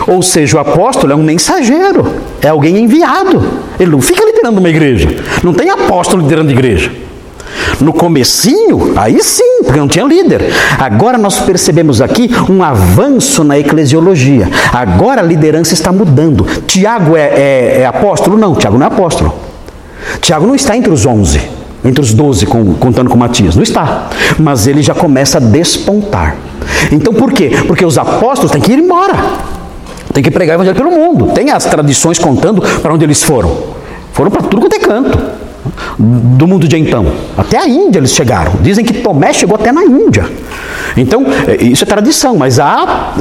Ou 0.08 0.22
seja, 0.22 0.58
o 0.58 0.60
apóstolo 0.60 1.14
é 1.14 1.16
um 1.16 1.24
mensageiro, 1.24 2.06
é 2.42 2.48
alguém 2.48 2.78
enviado. 2.78 3.44
Ele 3.80 3.92
não 3.92 4.02
fica 4.02 4.24
liderando 4.24 4.60
uma 4.60 4.70
igreja. 4.70 5.10
Não 5.44 5.54
tem 5.54 5.70
apóstolo 5.70 6.24
liderando 6.24 6.52
igreja. 6.52 6.92
No 7.82 7.92
comecinho, 7.92 8.94
aí 8.96 9.22
sim, 9.22 9.64
porque 9.64 9.80
não 9.80 9.88
tinha 9.88 10.06
líder. 10.06 10.42
Agora 10.80 11.18
nós 11.18 11.40
percebemos 11.40 12.02
aqui 12.02 12.30
um 12.50 12.64
avanço 12.64 13.44
na 13.44 13.58
eclesiologia. 13.58 14.48
Agora 14.72 15.22
a 15.22 15.24
liderança 15.24 15.74
está 15.74 15.92
mudando. 15.92 16.46
Tiago 16.68 17.18
é, 17.18 17.22
é, 17.22 17.78
é 17.82 17.86
apóstolo? 17.86 18.38
Não, 18.38 18.56
Tiago 18.56 18.78
não 18.78 18.86
é 18.86 18.88
apóstolo. 18.88 19.34
Tiago 20.22 20.46
não 20.46 20.56
está 20.56 20.78
entre 20.78 20.92
os 20.92 21.06
onze 21.06 21.65
entre 21.86 22.02
os 22.02 22.14
doze, 22.14 22.46
contando 22.46 23.10
com 23.10 23.18
Matias. 23.18 23.56
Não 23.56 23.64
está. 23.64 24.10
Mas 24.40 24.68
ele 24.68 24.82
já 24.82 24.94
começa 24.94 25.38
a 25.38 25.42
despontar. 25.42 26.36
Então 26.92 27.14
por 27.14 27.32
quê? 27.32 27.52
Porque 27.68 27.86
os 27.86 27.98
apóstolos 27.98 28.52
têm 28.52 28.62
que 28.62 28.72
ir 28.72 28.80
embora. 28.80 29.14
Tem 30.14 30.24
que 30.24 30.32
pregar 30.32 30.56
o 30.56 30.58
evangelho 30.58 30.78
pelo 30.78 30.92
mundo. 30.92 31.34
Tem 31.34 31.52
as 31.52 31.66
tradições 31.66 32.18
contando 32.18 32.62
para 32.82 32.94
onde 32.94 33.04
eles 33.04 33.22
foram. 33.22 33.56
Foram 34.14 34.32
para 34.32 34.42
tudo 34.44 34.62
quanto 34.62 34.76
é 34.76 34.80
canto. 34.80 35.45
Do 35.98 36.48
mundo 36.48 36.68
de 36.68 36.78
então. 36.78 37.06
Até 37.38 37.58
a 37.58 37.68
Índia 37.68 38.00
eles 38.00 38.12
chegaram. 38.12 38.54
Dizem 38.62 38.84
que 38.84 38.94
Tomé 38.94 39.34
chegou 39.34 39.56
até 39.56 39.72
na 39.72 39.84
Índia. 39.84 40.26
Então, 40.98 41.26
é, 41.48 41.64
isso 41.64 41.84
é 41.84 41.88
tradição, 41.88 42.38
mas 42.38 42.60
há 42.60 43.14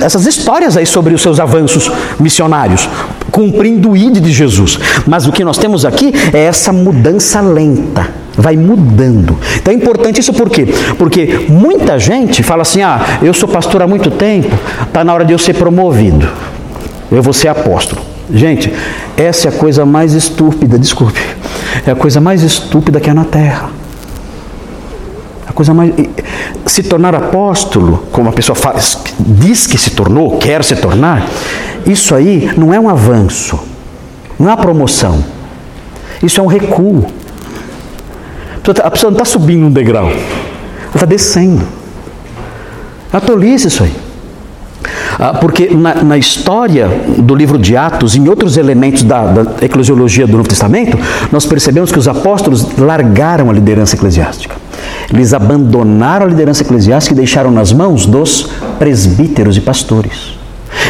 essas 0.00 0.26
histórias 0.26 0.76
aí 0.76 0.86
sobre 0.86 1.14
os 1.14 1.22
seus 1.22 1.40
avanços 1.40 1.90
missionários, 2.18 2.88
cumprindo 3.30 3.90
o 3.90 3.96
ide 3.96 4.20
de 4.20 4.32
Jesus. 4.32 4.78
Mas 5.06 5.26
o 5.26 5.32
que 5.32 5.44
nós 5.44 5.58
temos 5.58 5.84
aqui 5.84 6.12
é 6.32 6.44
essa 6.44 6.72
mudança 6.72 7.40
lenta 7.40 8.24
vai 8.36 8.56
mudando. 8.56 9.38
Então 9.56 9.72
é 9.72 9.76
importante 9.76 10.20
isso 10.20 10.32
por 10.32 10.50
quê? 10.50 10.66
Porque 10.98 11.46
muita 11.48 11.98
gente 12.00 12.42
fala 12.42 12.62
assim: 12.62 12.82
ah, 12.82 13.00
eu 13.22 13.32
sou 13.32 13.48
pastor 13.48 13.82
há 13.82 13.86
muito 13.86 14.10
tempo, 14.10 14.52
está 14.82 15.04
na 15.04 15.14
hora 15.14 15.24
de 15.24 15.32
eu 15.32 15.38
ser 15.38 15.54
promovido, 15.54 16.28
eu 17.12 17.22
vou 17.22 17.32
ser 17.32 17.46
apóstolo. 17.46 18.13
Gente, 18.32 18.72
essa 19.16 19.48
é 19.48 19.50
a 19.50 19.52
coisa 19.52 19.84
mais 19.84 20.14
estúpida, 20.14 20.78
desculpe, 20.78 21.20
é 21.86 21.90
a 21.90 21.94
coisa 21.94 22.20
mais 22.20 22.42
estúpida 22.42 22.98
que 22.98 23.10
há 23.10 23.14
na 23.14 23.24
terra. 23.24 23.70
A 25.46 25.52
coisa 25.52 25.74
mais. 25.74 25.92
Se 26.66 26.82
tornar 26.82 27.14
apóstolo, 27.14 28.06
como 28.10 28.30
a 28.30 28.32
pessoa 28.32 28.56
faz, 28.56 28.98
diz 29.20 29.66
que 29.66 29.76
se 29.76 29.90
tornou, 29.90 30.38
quer 30.38 30.64
se 30.64 30.74
tornar, 30.74 31.28
isso 31.86 32.14
aí 32.14 32.50
não 32.56 32.72
é 32.72 32.80
um 32.80 32.88
avanço, 32.88 33.58
não 34.38 34.48
é 34.48 34.50
uma 34.50 34.56
promoção, 34.56 35.22
isso 36.22 36.40
é 36.40 36.42
um 36.42 36.46
recuo. 36.46 37.06
A 38.82 38.90
pessoa 38.90 39.10
não 39.10 39.18
está 39.18 39.26
subindo 39.26 39.66
um 39.66 39.70
degrau, 39.70 40.06
ela 40.06 40.94
está 40.94 41.04
descendo. 41.04 41.62
É 43.12 43.16
uma 43.16 43.20
tolice 43.20 43.68
isso 43.68 43.84
aí. 43.84 44.03
Ah, 45.18 45.34
porque 45.34 45.68
na, 45.74 46.02
na, 46.02 46.18
história 46.18 46.88
do 47.18 47.34
livro 47.34 47.58
de 47.58 47.76
Atos, 47.76 48.16
em 48.16 48.28
outros 48.28 48.56
elementos 48.56 49.02
da, 49.02 49.24
da 49.24 49.64
eclesiologia 49.64 50.26
do 50.26 50.36
Novo 50.36 50.48
Testamento, 50.48 50.98
nós 51.30 51.46
percebemos 51.46 51.92
que 51.92 51.98
os 51.98 52.08
apóstolos 52.08 52.76
largaram 52.76 53.50
a 53.50 53.52
liderança 53.52 53.94
eclesiástica. 53.94 54.56
Eles 55.12 55.32
abandonaram 55.32 56.26
a 56.26 56.28
liderança 56.28 56.62
eclesiástica 56.62 57.14
e 57.14 57.16
deixaram 57.16 57.50
nas 57.50 57.72
mãos 57.72 58.06
dos 58.06 58.48
presbíteros 58.78 59.56
e 59.56 59.60
pastores. 59.60 60.34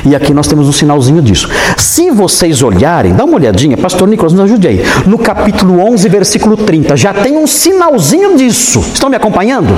E 0.05 0.15
aqui 0.15 0.35
nós 0.35 0.47
temos 0.47 0.69
um 0.69 0.73
sinalzinho 0.73 1.23
disso. 1.23 1.49
Se 1.77 2.11
vocês 2.11 2.63
olharem, 2.63 3.13
dá 3.13 3.25
uma 3.25 3.37
olhadinha, 3.37 3.77
pastor 3.77 4.09
Nicolas, 4.09 4.33
nos 4.33 4.43
ajude 4.43 4.69
aí. 4.69 4.83
No 5.07 5.19
capítulo 5.19 5.81
11, 5.81 6.09
versículo 6.09 6.57
30, 6.57 6.97
já 6.97 7.13
tem 7.13 7.37
um 7.37 7.47
sinalzinho 7.47 8.37
disso. 8.37 8.81
Estão 8.81 9.09
me 9.09 9.17
acompanhando? 9.17 9.75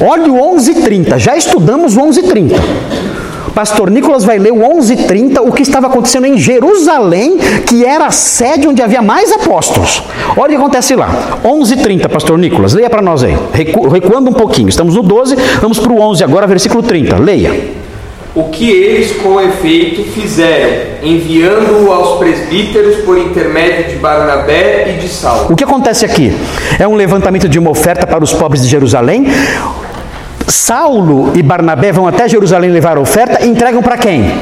Olha 0.00 0.30
o 0.30 0.56
11:30. 0.56 1.18
Já 1.18 1.36
estudamos 1.36 1.96
o 1.96 2.00
11:30. 2.00 2.54
Pastor 3.56 3.90
Nicolas 3.90 4.22
vai 4.22 4.38
ler 4.38 4.52
o 4.52 4.58
11:30, 4.58 5.40
o 5.40 5.50
que 5.50 5.62
estava 5.62 5.86
acontecendo 5.86 6.26
em 6.26 6.36
Jerusalém, 6.36 7.38
que 7.66 7.86
era 7.86 8.04
a 8.04 8.10
sede 8.10 8.68
onde 8.68 8.82
havia 8.82 9.00
mais 9.00 9.32
apóstolos. 9.32 10.02
Olha 10.36 10.44
o 10.44 10.48
que 10.50 10.56
acontece 10.56 10.94
lá. 10.94 11.38
11:30, 11.42 12.06
Pastor 12.06 12.36
Nicolas, 12.36 12.74
leia 12.74 12.90
para 12.90 13.00
nós 13.00 13.24
aí. 13.24 13.34
Recu 13.54 13.88
recuando 13.88 14.28
um 14.28 14.34
pouquinho. 14.34 14.68
Estamos 14.68 14.94
no 14.94 15.02
12, 15.02 15.36
vamos 15.62 15.78
para 15.78 15.90
o 15.90 15.98
11 15.98 16.22
agora, 16.22 16.46
versículo 16.46 16.82
30. 16.82 17.16
Leia 17.16 17.86
o 18.34 18.50
que 18.50 18.68
eles 18.70 19.12
com 19.12 19.40
efeito 19.40 20.04
fizeram, 20.12 20.98
enviando-o 21.02 21.90
aos 21.90 22.18
presbíteros 22.18 22.96
por 22.96 23.16
intermédio 23.16 23.94
de 23.94 23.96
Barnabé 23.96 24.94
e 24.94 25.00
de 25.00 25.08
Saulo. 25.08 25.54
O 25.54 25.56
que 25.56 25.64
acontece 25.64 26.04
aqui? 26.04 26.30
É 26.78 26.86
um 26.86 26.94
levantamento 26.94 27.48
de 27.48 27.58
uma 27.58 27.70
oferta 27.70 28.06
para 28.06 28.22
os 28.22 28.34
pobres 28.34 28.62
de 28.62 28.68
Jerusalém. 28.68 29.26
Saulo 30.46 31.32
e 31.36 31.42
Barnabé 31.42 31.92
vão 31.92 32.06
até 32.06 32.28
Jerusalém 32.28 32.70
levar 32.70 32.96
a 32.96 33.00
oferta 33.00 33.44
e 33.44 33.48
entregam 33.48 33.82
para 33.82 33.98
quem? 33.98 34.32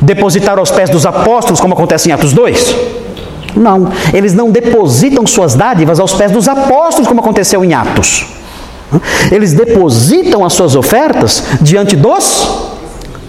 Depositar 0.00 0.58
aos 0.58 0.70
pés 0.70 0.90
dos 0.90 1.06
apóstolos, 1.06 1.60
como 1.60 1.74
acontece 1.74 2.08
em 2.08 2.12
Atos 2.12 2.32
2? 2.32 2.76
Não, 3.54 3.90
eles 4.12 4.32
não 4.32 4.50
depositam 4.50 5.26
suas 5.26 5.54
dádivas 5.54 6.00
aos 6.00 6.14
pés 6.14 6.30
dos 6.30 6.48
apóstolos, 6.48 7.06
como 7.06 7.20
aconteceu 7.20 7.64
em 7.64 7.74
Atos. 7.74 8.26
Eles 9.30 9.52
depositam 9.52 10.44
as 10.44 10.52
suas 10.52 10.74
ofertas 10.74 11.44
diante 11.60 11.96
dos 11.96 12.72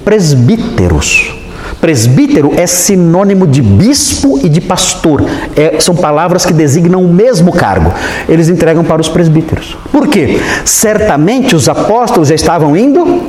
presbíteros. 0.04 1.43
Presbítero 1.84 2.54
é 2.56 2.66
sinônimo 2.66 3.46
de 3.46 3.62
bispo 3.62 4.40
e 4.42 4.48
de 4.48 4.62
pastor. 4.62 5.22
É, 5.54 5.82
são 5.82 5.94
palavras 5.94 6.46
que 6.46 6.54
designam 6.54 7.04
o 7.04 7.14
mesmo 7.14 7.52
cargo. 7.52 7.92
Eles 8.30 8.48
entregam 8.48 8.86
para 8.86 9.02
os 9.02 9.10
presbíteros. 9.10 9.78
Por 9.92 10.08
quê? 10.08 10.40
Certamente 10.64 11.54
os 11.54 11.68
apóstolos 11.68 12.30
já 12.30 12.36
estavam 12.36 12.78
indo, 12.78 13.24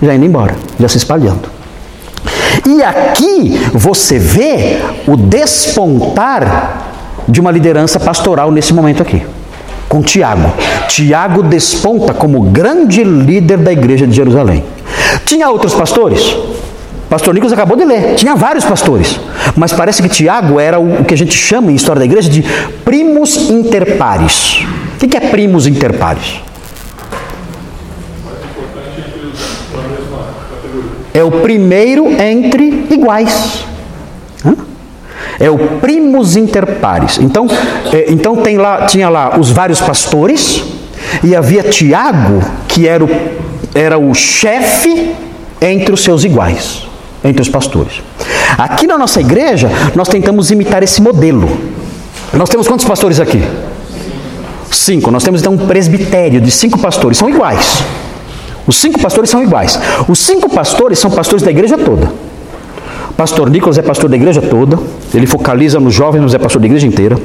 já 0.00 0.14
indo 0.14 0.24
embora, 0.24 0.54
já 0.78 0.86
se 0.86 0.98
espalhando. 0.98 1.50
E 2.64 2.80
aqui 2.80 3.60
você 3.72 4.20
vê 4.20 4.78
o 5.08 5.16
despontar 5.16 6.92
de 7.26 7.40
uma 7.40 7.50
liderança 7.50 7.98
pastoral 7.98 8.52
nesse 8.52 8.72
momento 8.72 9.02
aqui 9.02 9.26
com 9.88 10.00
Tiago. 10.00 10.52
Tiago 10.86 11.42
desponta 11.42 12.14
como 12.14 12.40
grande 12.40 13.02
líder 13.02 13.58
da 13.58 13.72
igreja 13.72 14.06
de 14.06 14.14
Jerusalém. 14.14 14.62
Tinha 15.24 15.50
outros 15.50 15.74
pastores? 15.74 16.36
Pastor 17.08 17.32
Nicolas 17.32 17.52
acabou 17.52 17.76
de 17.76 17.84
ler. 17.84 18.14
Tinha 18.16 18.34
vários 18.34 18.64
pastores. 18.64 19.18
Mas 19.56 19.72
parece 19.72 20.02
que 20.02 20.08
Tiago 20.08 20.60
era 20.60 20.78
o 20.78 21.04
que 21.04 21.14
a 21.14 21.16
gente 21.16 21.32
chama 21.32 21.72
em 21.72 21.74
história 21.74 22.00
da 22.00 22.04
igreja 22.04 22.28
de 22.28 22.44
primus 22.84 23.48
inter 23.50 23.96
pares. 23.96 24.64
O 24.96 25.08
que 25.08 25.16
é 25.16 25.20
primus 25.20 25.66
inter 25.66 25.96
pares? 25.96 26.40
É 31.14 31.24
o 31.24 31.30
primeiro 31.30 32.08
entre 32.20 32.86
iguais. 32.90 33.64
É 35.40 35.48
o 35.48 35.58
primus 35.80 36.36
inter 36.36 36.66
pares. 36.80 37.18
Então, 37.18 37.46
é, 37.92 38.06
então 38.08 38.36
tem 38.36 38.58
lá, 38.58 38.86
tinha 38.86 39.08
lá 39.08 39.38
os 39.38 39.50
vários 39.50 39.80
pastores 39.80 40.62
e 41.22 41.34
havia 41.34 41.62
Tiago, 41.62 42.42
que 42.66 42.86
era 42.86 43.04
o, 43.04 43.08
era 43.74 43.98
o 43.98 44.14
chefe 44.14 45.14
entre 45.60 45.92
os 45.92 46.02
seus 46.02 46.24
iguais, 46.24 46.87
entre 47.24 47.42
os 47.42 47.48
pastores. 47.48 48.02
Aqui 48.56 48.86
na 48.86 48.96
nossa 48.96 49.20
igreja, 49.20 49.70
nós 49.94 50.08
tentamos 50.08 50.50
imitar 50.50 50.82
esse 50.82 51.02
modelo. 51.02 51.48
Nós 52.32 52.48
temos 52.48 52.68
quantos 52.68 52.84
pastores 52.84 53.20
aqui? 53.20 53.42
Cinco. 54.70 55.10
Nós 55.10 55.22
temos 55.22 55.40
então 55.40 55.54
um 55.54 55.66
presbitério 55.66 56.40
de 56.40 56.50
cinco 56.50 56.78
pastores, 56.78 57.18
são 57.18 57.28
iguais. 57.28 57.82
Os 58.66 58.76
cinco 58.76 59.00
pastores 59.00 59.30
são 59.30 59.42
iguais. 59.42 59.78
Os 60.06 60.18
cinco 60.18 60.48
pastores 60.48 60.98
são 60.98 61.10
pastores 61.10 61.42
da 61.42 61.50
igreja 61.50 61.78
toda. 61.78 62.12
Pastor 63.18 63.50
Nicolas 63.50 63.76
é 63.76 63.82
pastor 63.82 64.08
da 64.08 64.14
igreja 64.14 64.40
toda, 64.40 64.78
ele 65.12 65.26
focaliza 65.26 65.80
nos 65.80 65.92
jovens, 65.92 66.20
mas 66.20 66.34
é 66.34 66.38
pastor 66.38 66.60
da 66.60 66.66
igreja 66.66 66.86
inteira. 66.86 67.18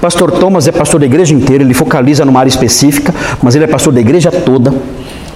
Pastor 0.00 0.30
Thomas 0.30 0.68
é 0.68 0.72
pastor 0.72 1.00
da 1.00 1.06
igreja 1.06 1.34
inteira, 1.34 1.64
ele 1.64 1.74
focaliza 1.74 2.24
numa 2.24 2.38
área 2.38 2.48
específica, 2.48 3.12
mas 3.42 3.56
ele 3.56 3.64
é 3.64 3.66
pastor 3.66 3.92
da 3.92 4.00
igreja 4.00 4.30
toda. 4.30 4.72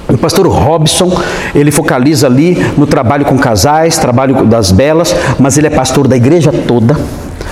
O 0.08 0.16
pastor 0.16 0.46
Robson, 0.46 1.10
ele 1.54 1.70
focaliza 1.72 2.26
ali 2.28 2.56
no 2.76 2.86
trabalho 2.86 3.24
com 3.24 3.36
casais, 3.36 3.98
trabalho 3.98 4.44
das 4.44 4.70
belas, 4.70 5.14
mas 5.38 5.58
ele 5.58 5.66
é 5.66 5.70
pastor 5.70 6.06
da 6.06 6.16
igreja 6.16 6.52
toda. 6.52 6.96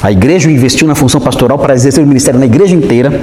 A 0.01 0.13
igreja 0.13 0.51
investiu 0.51 0.87
na 0.87 0.95
função 0.95 1.21
pastoral 1.21 1.59
para 1.59 1.75
exercer 1.75 2.05
o 2.05 2.07
ministério 2.07 2.39
na 2.39 2.47
igreja 2.47 2.75
inteira. 2.75 3.21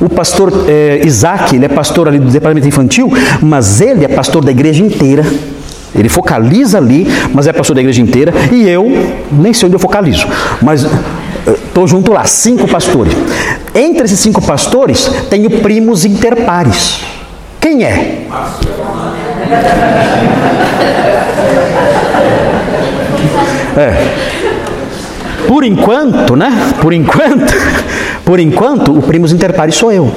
O 0.00 0.08
pastor 0.08 0.52
eh, 0.68 1.00
Isaac, 1.04 1.56
ele 1.56 1.64
é 1.64 1.68
pastor 1.68 2.06
ali 2.06 2.18
do 2.18 2.30
departamento 2.30 2.68
infantil, 2.68 3.10
mas 3.40 3.80
ele 3.80 4.04
é 4.04 4.08
pastor 4.08 4.44
da 4.44 4.50
igreja 4.50 4.84
inteira. 4.84 5.24
Ele 5.94 6.08
focaliza 6.08 6.78
ali, 6.78 7.06
mas 7.32 7.46
é 7.46 7.52
pastor 7.52 7.74
da 7.74 7.80
igreja 7.80 8.02
inteira. 8.02 8.32
E 8.52 8.68
eu 8.68 8.86
nem 9.32 9.52
sei 9.54 9.66
onde 9.66 9.76
eu 9.76 9.80
focalizo, 9.80 10.26
mas 10.60 10.86
estou 11.46 11.84
eh, 11.84 11.86
junto 11.86 12.12
lá, 12.12 12.24
cinco 12.26 12.68
pastores. 12.68 13.12
Entre 13.74 14.04
esses 14.04 14.20
cinco 14.20 14.40
pastores, 14.42 15.10
tenho 15.30 15.50
primos 15.62 16.04
interpares. 16.04 17.17
Quem 17.68 17.84
é? 17.84 18.26
É. 23.76 23.92
Por 25.46 25.62
enquanto, 25.62 26.34
né? 26.34 26.50
Por 26.80 26.94
enquanto, 26.94 27.52
por 28.24 28.40
enquanto, 28.40 28.98
o 28.98 29.02
primos 29.02 29.34
interpares 29.34 29.74
sou 29.74 29.92
eu. 29.92 30.10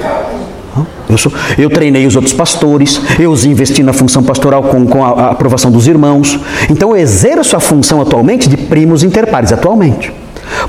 Eu, 1.10 1.18
sou, 1.18 1.30
eu, 1.58 1.68
treinei 1.68 2.06
os 2.06 2.16
outros 2.16 2.32
pastores, 2.32 2.98
eu 3.18 3.30
os 3.30 3.44
investi 3.44 3.82
na 3.82 3.92
função 3.92 4.22
pastoral 4.22 4.62
com, 4.62 4.86
com 4.86 5.04
a, 5.04 5.08
a, 5.08 5.30
aprovação 5.32 5.70
dos 5.70 5.86
irmãos. 5.86 6.40
Então 6.70 6.92
eu 6.92 6.96
exerço 6.96 7.54
a 7.54 7.60
função 7.60 8.00
atualmente 8.00 8.48
de 8.48 8.56
primos 8.56 9.02
interpares, 9.02 9.52
atualmente. 9.52 10.10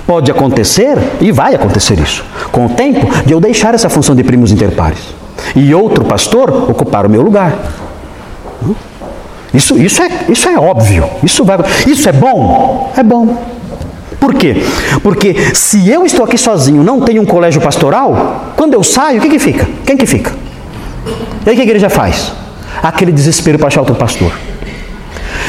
Pode 0.06 0.30
acontecer, 0.30 0.98
e 1.22 1.32
vai 1.32 1.56
acontecer 1.56 1.98
isso, 1.98 2.26
com 2.52 2.66
o 2.66 2.70
tempo, 2.70 3.08
de 3.26 3.32
eu 3.32 3.40
deixar 3.40 3.74
essa 3.74 3.88
função 3.88 4.14
de 4.14 4.24
primos 4.26 4.52
interpares. 4.52 5.23
E 5.56 5.74
outro 5.74 6.06
pastor 6.06 6.70
ocupar 6.70 7.06
o 7.06 7.10
meu 7.10 7.22
lugar. 7.22 7.54
Isso, 9.54 9.78
isso, 9.78 10.02
é, 10.02 10.10
isso 10.30 10.50
é 10.50 10.58
óbvio. 10.58 11.08
Isso, 11.22 11.44
vai, 11.46 11.58
isso 11.86 12.10
é 12.10 12.12
bom? 12.12 12.92
É 12.98 13.04
bom. 13.04 13.38
Por 14.20 14.34
quê? 14.34 14.64
Porque 15.04 15.36
se 15.54 15.90
eu 15.90 16.06
estou 16.06 16.26
aqui 16.26 16.38
sozinho, 16.38 16.84
não 16.84 17.02
tenho 17.02 17.22
um 17.22 17.26
colégio 17.26 17.62
pastoral, 17.62 18.54
quando 18.56 18.74
eu 18.74 18.82
saio, 18.82 19.20
o 19.20 19.22
que, 19.22 19.30
que 19.30 19.40
fica? 19.40 19.68
Quem 19.86 19.98
que 19.98 20.06
fica? 20.06 20.32
E 21.46 21.50
aí 21.50 21.54
o 21.54 21.56
que 21.56 21.62
a 21.62 21.66
igreja 21.66 21.90
faz? 21.90 22.32
Aquele 22.82 23.12
desespero 23.12 23.60
para 23.60 23.68
achar 23.68 23.82
outro 23.82 23.96
pastor. 23.96 24.32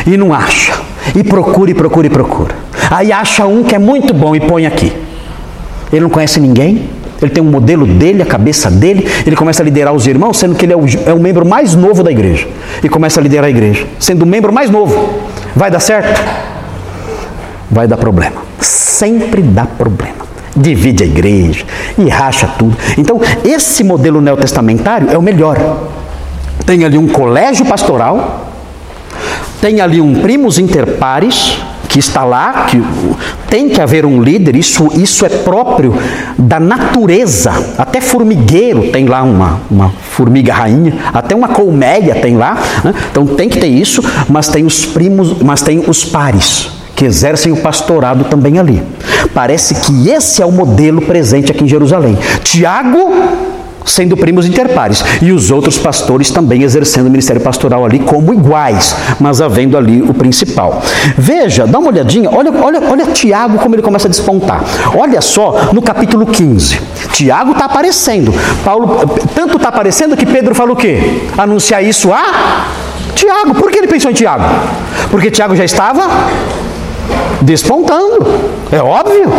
E 0.06 0.16
não 0.16 0.34
acha. 0.34 0.74
E 1.14 1.22
procura, 1.22 1.70
e 1.70 1.74
procura, 1.74 2.06
e 2.06 2.10
procura. 2.10 2.54
Aí 2.90 3.12
acha 3.12 3.46
um 3.46 3.62
que 3.62 3.74
é 3.74 3.78
muito 3.78 4.12
bom 4.12 4.34
e 4.34 4.40
põe 4.40 4.66
aqui. 4.66 4.92
Ele 5.92 6.02
não 6.02 6.10
conhece 6.10 6.40
ninguém, 6.40 6.90
Ele 7.20 7.30
tem 7.30 7.42
um 7.42 7.50
modelo 7.50 7.86
dele, 7.86 8.22
a 8.22 8.26
cabeça 8.26 8.70
dele, 8.70 9.08
ele 9.26 9.36
começa 9.36 9.62
a 9.62 9.64
liderar 9.64 9.94
os 9.94 10.06
irmãos, 10.06 10.36
sendo 10.36 10.54
que 10.54 10.64
ele 10.66 10.72
é 10.72 10.76
o, 10.76 10.84
é 11.06 11.12
o 11.12 11.20
membro 11.20 11.46
mais 11.46 11.74
novo 11.74 12.02
da 12.02 12.10
igreja. 12.10 12.46
E 12.82 12.88
começa 12.88 13.20
a 13.20 13.22
liderar 13.22 13.46
a 13.46 13.50
igreja, 13.50 13.86
sendo 13.98 14.22
o 14.22 14.26
membro 14.26 14.52
mais 14.52 14.70
novo. 14.70 15.20
Vai 15.54 15.70
dar 15.70 15.80
certo? 15.80 16.20
Vai 17.70 17.86
dar 17.86 17.96
problema. 17.96 18.42
Sempre 18.60 19.42
dá 19.42 19.64
problema. 19.64 20.24
Divide 20.56 21.02
a 21.02 21.06
igreja 21.06 21.64
e 21.98 22.08
racha 22.08 22.48
tudo. 22.58 22.76
Então, 22.96 23.20
esse 23.44 23.82
modelo 23.82 24.20
neotestamentário 24.20 25.10
é 25.10 25.18
o 25.18 25.22
melhor. 25.22 25.56
Tem 26.64 26.84
ali 26.84 26.96
um 26.96 27.08
colégio 27.08 27.66
pastoral, 27.66 28.50
tem 29.60 29.80
ali 29.80 30.00
um 30.00 30.14
primus 30.20 30.58
inter 30.58 30.98
pares, 30.98 31.58
que 31.94 32.00
está 32.00 32.24
lá, 32.24 32.64
que 32.64 32.82
tem 33.48 33.68
que 33.68 33.80
haver 33.80 34.04
um 34.04 34.20
líder, 34.20 34.56
isso, 34.56 34.88
isso 35.00 35.24
é 35.24 35.28
próprio 35.28 35.94
da 36.36 36.58
natureza. 36.58 37.52
Até 37.78 38.00
formigueiro 38.00 38.90
tem 38.90 39.06
lá 39.06 39.22
uma, 39.22 39.60
uma 39.70 39.90
formiga 39.90 40.52
rainha, 40.52 40.92
até 41.12 41.36
uma 41.36 41.46
colmeia 41.46 42.16
tem 42.16 42.36
lá. 42.36 42.58
Né? 42.82 42.92
Então 43.12 43.24
tem 43.24 43.48
que 43.48 43.60
ter 43.60 43.68
isso, 43.68 44.02
mas 44.28 44.48
tem 44.48 44.64
os 44.64 44.84
primos, 44.84 45.40
mas 45.40 45.62
tem 45.62 45.84
os 45.86 46.04
pares 46.04 46.68
que 46.96 47.04
exercem 47.04 47.52
o 47.52 47.58
pastorado 47.58 48.24
também 48.24 48.58
ali. 48.58 48.82
Parece 49.32 49.76
que 49.76 50.10
esse 50.10 50.42
é 50.42 50.46
o 50.46 50.50
modelo 50.50 51.00
presente 51.00 51.52
aqui 51.52 51.62
em 51.62 51.68
Jerusalém. 51.68 52.18
Tiago 52.42 53.53
sendo 53.84 54.16
primos 54.16 54.46
interpares, 54.46 55.04
e 55.20 55.32
os 55.32 55.50
outros 55.50 55.78
pastores 55.78 56.30
também 56.30 56.62
exercendo 56.62 57.06
o 57.06 57.10
ministério 57.10 57.42
pastoral 57.42 57.84
ali 57.84 57.98
como 57.98 58.32
iguais, 58.32 58.94
mas 59.20 59.40
havendo 59.40 59.76
ali 59.76 60.02
o 60.02 60.14
principal. 60.14 60.82
Veja, 61.16 61.66
dá 61.66 61.78
uma 61.78 61.88
olhadinha, 61.88 62.30
olha, 62.30 62.50
olha, 62.52 62.80
olha 62.90 63.06
Tiago 63.06 63.58
como 63.58 63.74
ele 63.74 63.82
começa 63.82 64.08
a 64.08 64.10
despontar. 64.10 64.62
Olha 64.96 65.20
só 65.20 65.70
no 65.72 65.82
capítulo 65.82 66.26
15. 66.26 66.80
Tiago 67.12 67.52
está 67.52 67.66
aparecendo. 67.66 68.32
Paulo 68.64 69.08
tanto 69.34 69.56
está 69.56 69.68
aparecendo 69.68 70.16
que 70.16 70.26
Pedro 70.26 70.54
fala 70.54 70.72
o 70.72 70.76
quê? 70.76 71.22
Anunciar 71.36 71.82
isso 71.84 72.12
a 72.12 72.66
Tiago. 73.14 73.54
Por 73.54 73.70
que 73.70 73.78
ele 73.78 73.86
pensou 73.86 74.10
em 74.10 74.14
Tiago? 74.14 74.44
Porque 75.10 75.30
Tiago 75.30 75.54
já 75.54 75.64
estava 75.64 76.08
despontando. 77.40 78.26
É 78.72 78.80
óbvio. 78.82 79.30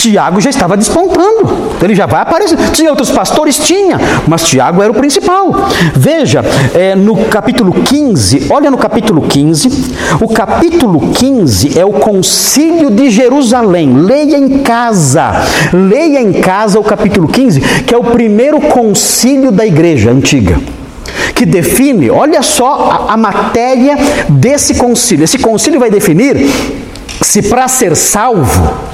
Tiago 0.00 0.40
já 0.40 0.48
estava 0.48 0.78
despontando, 0.78 1.76
ele 1.82 1.94
já 1.94 2.06
vai 2.06 2.22
aparecer. 2.22 2.56
Tinha 2.72 2.88
outros 2.88 3.10
pastores? 3.10 3.58
Tinha, 3.58 3.98
mas 4.26 4.44
Tiago 4.44 4.82
era 4.82 4.90
o 4.90 4.94
principal. 4.94 5.68
Veja, 5.94 6.42
é, 6.74 6.94
no 6.94 7.14
capítulo 7.26 7.70
15, 7.72 8.46
olha 8.48 8.70
no 8.70 8.78
capítulo 8.78 9.20
15, 9.20 9.94
o 10.22 10.28
capítulo 10.28 11.10
15 11.12 11.78
é 11.78 11.84
o 11.84 11.92
concílio 11.92 12.90
de 12.90 13.10
Jerusalém. 13.10 13.92
Leia 13.94 14.38
em 14.38 14.60
casa, 14.60 15.32
leia 15.70 16.22
em 16.22 16.32
casa 16.32 16.80
o 16.80 16.84
capítulo 16.84 17.28
15, 17.28 17.60
que 17.86 17.94
é 17.94 17.98
o 17.98 18.04
primeiro 18.04 18.58
concílio 18.58 19.52
da 19.52 19.66
igreja 19.66 20.10
antiga 20.10 20.58
que 21.34 21.46
define, 21.46 22.10
olha 22.10 22.42
só 22.42 23.06
a, 23.08 23.14
a, 23.14 23.16
matéria 23.16 23.96
desse 24.28 24.74
concílio. 24.74 25.24
Esse 25.24 25.38
concílio 25.38 25.80
vai 25.80 25.90
definir 25.90 26.36
se 27.22 27.40
para 27.42 27.66
ser 27.66 27.96
salvo 27.96 28.89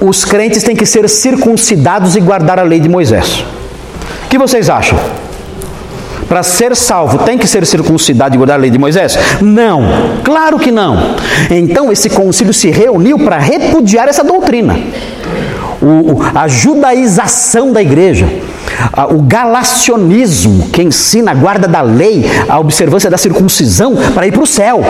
os 0.00 0.24
crentes 0.24 0.62
têm 0.62 0.76
que 0.76 0.86
ser 0.86 1.08
circuncidados 1.08 2.16
e 2.16 2.20
guardar 2.20 2.58
a 2.58 2.62
lei 2.62 2.80
de 2.80 2.88
Moisés. 2.88 3.44
O 4.24 4.28
que 4.28 4.38
vocês 4.38 4.68
acham? 4.70 4.98
Para 6.28 6.42
ser 6.42 6.76
salvo, 6.76 7.18
tem 7.18 7.38
que 7.38 7.46
ser 7.46 7.64
circuncidado 7.64 8.34
e 8.34 8.36
guardar 8.36 8.58
a 8.58 8.60
lei 8.60 8.70
de 8.70 8.78
Moisés? 8.78 9.18
Não, 9.40 9.82
claro 10.22 10.58
que 10.58 10.70
não. 10.70 11.16
Então 11.50 11.90
esse 11.90 12.10
concílio 12.10 12.52
se 12.52 12.70
reuniu 12.70 13.18
para 13.18 13.38
repudiar 13.38 14.08
essa 14.08 14.22
doutrina. 14.22 14.78
O, 15.80 16.20
a 16.34 16.46
judaização 16.46 17.72
da 17.72 17.80
igreja, 17.80 18.28
o 19.10 19.22
galacionismo 19.22 20.68
que 20.68 20.82
ensina 20.82 21.30
a 21.30 21.34
guarda 21.34 21.66
da 21.66 21.80
lei, 21.80 22.26
a 22.48 22.58
observância 22.58 23.08
da 23.08 23.16
circuncisão 23.16 23.96
para 24.14 24.26
ir 24.26 24.32
para 24.32 24.42
o 24.42 24.46
céu. 24.46 24.82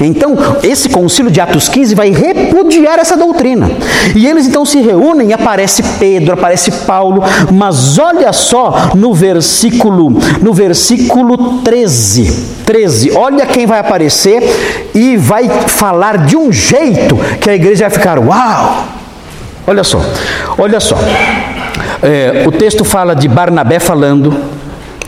Então, 0.00 0.36
esse 0.62 0.88
concílio 0.88 1.30
de 1.30 1.40
Atos 1.40 1.68
15 1.68 1.94
vai 1.94 2.10
repudiar 2.10 2.98
essa 2.98 3.16
doutrina. 3.16 3.70
E 4.14 4.26
eles 4.26 4.46
então 4.46 4.64
se 4.64 4.80
reúnem 4.80 5.30
e 5.30 5.32
aparece 5.32 5.82
Pedro, 5.98 6.34
aparece 6.34 6.70
Paulo, 6.86 7.22
mas 7.52 7.98
olha 7.98 8.32
só 8.32 8.90
no 8.94 9.12
versículo, 9.14 10.10
no 10.40 10.52
versículo 10.52 11.60
13. 11.62 12.58
13. 12.64 13.12
Olha 13.12 13.46
quem 13.46 13.66
vai 13.66 13.78
aparecer 13.78 14.42
e 14.94 15.16
vai 15.16 15.48
falar 15.48 16.18
de 16.18 16.36
um 16.36 16.52
jeito 16.52 17.16
que 17.40 17.50
a 17.50 17.54
igreja 17.54 17.88
vai 17.88 17.98
ficar, 17.98 18.18
uau! 18.18 18.84
Olha 19.66 19.84
só, 19.84 20.00
olha 20.56 20.80
só. 20.80 20.96
É, 22.02 22.44
o 22.46 22.52
texto 22.52 22.84
fala 22.84 23.14
de 23.14 23.28
Barnabé 23.28 23.78
falando, 23.78 24.34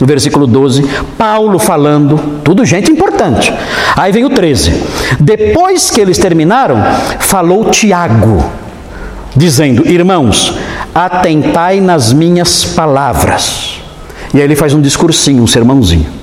no 0.01 0.07
versículo 0.07 0.47
12, 0.47 0.83
Paulo 1.15 1.59
falando, 1.59 2.17
tudo 2.43 2.65
gente 2.65 2.91
importante. 2.91 3.53
Aí 3.95 4.11
vem 4.11 4.25
o 4.25 4.31
13. 4.31 4.73
Depois 5.19 5.91
que 5.91 6.01
eles 6.01 6.17
terminaram, 6.17 6.77
falou 7.19 7.69
Tiago, 7.69 8.43
dizendo: 9.35 9.87
Irmãos, 9.87 10.57
atentai 10.93 11.79
nas 11.79 12.11
minhas 12.11 12.65
palavras. 12.65 13.79
E 14.33 14.37
aí 14.37 14.43
ele 14.43 14.55
faz 14.55 14.73
um 14.73 14.81
discursinho, 14.81 15.43
um 15.43 15.47
sermãozinho. 15.47 16.20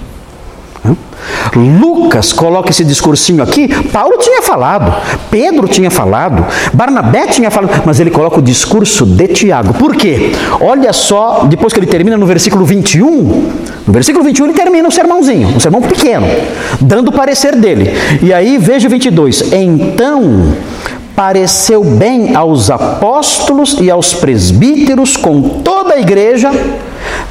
Lucas 1.55 2.33
coloca 2.33 2.71
esse 2.71 2.85
discursinho 2.85 3.43
aqui, 3.43 3.69
Paulo 3.91 4.19
tinha 4.19 4.43
falado, 4.43 4.95
Pedro 5.31 5.67
tinha 5.69 5.91
falado, 5.91 6.45
Barnabé 6.73 7.27
tinha 7.27 7.51
falado, 7.51 7.83
mas 7.85 8.01
ele 8.01 8.11
coloca 8.11 8.39
o 8.39 8.43
discurso 8.43 9.05
de 9.05 9.29
Tiago. 9.29 9.75
Por 9.75 9.97
quê? 9.97 10.33
Olha 10.61 10.93
só, 10.93 11.45
depois 11.49 11.73
que 11.73 11.81
ele 11.81 11.87
termina 11.87 12.17
no 12.17 12.27
versículo 12.27 12.65
21, 12.65 13.13
no 13.87 13.93
versículo 13.93 14.25
21 14.25 14.47
ele 14.47 14.55
termina 14.55 14.87
um 14.87 14.91
sermãozinho, 14.91 15.49
um 15.49 15.61
sermão 15.61 15.83
pequeno, 15.83 16.27
dando 16.81 17.09
o 17.09 17.13
parecer 17.13 17.57
dele. 17.57 17.93
E 18.23 18.33
aí 18.33 18.59
veja 18.59 18.87
o 18.87 18.91
22. 18.91 19.53
Então 19.53 20.55
pareceu 21.19 21.83
bem 21.83 22.37
aos 22.37 22.71
apóstolos 22.71 23.77
e 23.81 23.91
aos 23.91 24.15
presbíteros 24.15 25.17
com 25.17 25.43
toda 25.65 25.95
a 25.95 26.01
igreja 26.01 26.51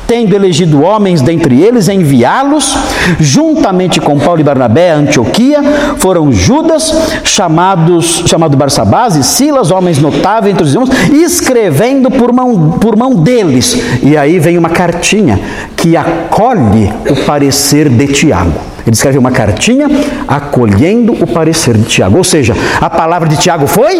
tendo 0.07 0.33
elegido 0.33 0.81
homens 0.81 1.21
dentre 1.21 1.61
eles, 1.61 1.89
enviá-los, 1.89 2.75
juntamente 3.19 3.99
com 3.99 4.17
Paulo 4.17 4.39
e 4.39 4.43
Barnabé 4.43 4.91
a 4.91 4.95
Antioquia, 4.95 5.61
foram 5.97 6.31
Judas, 6.31 6.95
chamados, 7.23 8.23
chamado 8.25 8.55
Barsabás 8.55 9.15
e 9.15 9.23
Silas, 9.23 9.69
homens 9.69 9.99
notáveis 9.99 10.53
entre 10.53 10.63
os 10.63 10.73
irmãos, 10.73 10.89
escrevendo 11.11 12.09
por 12.09 12.31
mão, 12.31 12.71
por 12.79 12.95
mão 12.95 13.15
deles. 13.15 13.77
E 14.01 14.15
aí 14.15 14.39
vem 14.39 14.57
uma 14.57 14.69
cartinha 14.69 15.39
que 15.75 15.97
acolhe 15.97 16.91
o 17.09 17.25
parecer 17.25 17.89
de 17.89 18.07
Tiago. 18.07 18.53
Ele 18.85 18.93
escreve 18.93 19.17
uma 19.17 19.31
cartinha 19.31 19.87
acolhendo 20.25 21.11
o 21.11 21.27
parecer 21.27 21.75
de 21.75 21.83
Tiago. 21.83 22.17
Ou 22.17 22.23
seja, 22.23 22.55
a 22.79 22.89
palavra 22.89 23.27
de 23.27 23.35
Tiago 23.35 23.67
foi 23.67 23.99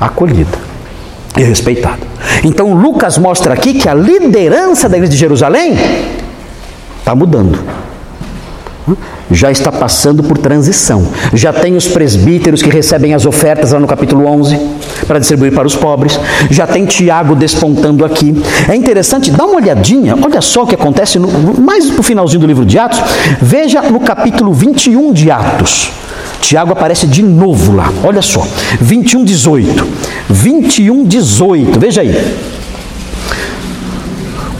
acolhida 0.00 0.71
e 1.36 1.42
respeitado. 1.42 2.06
Então 2.44 2.74
Lucas 2.74 3.18
mostra 3.18 3.54
aqui 3.54 3.74
que 3.74 3.88
a 3.88 3.94
liderança 3.94 4.88
da 4.88 4.96
igreja 4.96 5.12
de 5.12 5.18
Jerusalém 5.18 5.76
está 6.98 7.14
mudando. 7.14 7.58
Já 9.30 9.50
está 9.50 9.72
passando 9.72 10.22
por 10.22 10.36
transição. 10.36 11.06
Já 11.32 11.52
tem 11.52 11.76
os 11.76 11.88
presbíteros 11.88 12.60
que 12.62 12.68
recebem 12.68 13.14
as 13.14 13.24
ofertas 13.24 13.72
lá 13.72 13.78
no 13.78 13.86
capítulo 13.86 14.26
11 14.26 14.58
para 15.06 15.18
distribuir 15.18 15.54
para 15.54 15.66
os 15.66 15.74
pobres. 15.74 16.18
Já 16.50 16.66
tem 16.66 16.84
Tiago 16.84 17.34
despontando 17.34 18.04
aqui. 18.04 18.34
É 18.68 18.74
interessante, 18.74 19.30
dá 19.30 19.44
uma 19.44 19.56
olhadinha, 19.56 20.16
olha 20.20 20.40
só 20.40 20.64
o 20.64 20.66
que 20.66 20.74
acontece 20.74 21.18
no, 21.18 21.28
mais 21.60 21.88
no 21.90 22.02
finalzinho 22.02 22.40
do 22.40 22.46
livro 22.46 22.66
de 22.66 22.78
Atos. 22.78 23.00
Veja 23.40 23.80
no 23.82 24.00
capítulo 24.00 24.52
21 24.52 25.12
de 25.12 25.30
Atos. 25.30 25.90
Tiago 26.42 26.72
aparece 26.72 27.06
de 27.06 27.22
novo 27.22 27.74
lá. 27.74 27.90
Olha 28.04 28.20
só. 28.20 28.46
21, 28.80 29.24
18. 29.24 29.86
21, 30.28 31.04
18. 31.04 31.78
Veja 31.78 32.00
aí. 32.02 32.36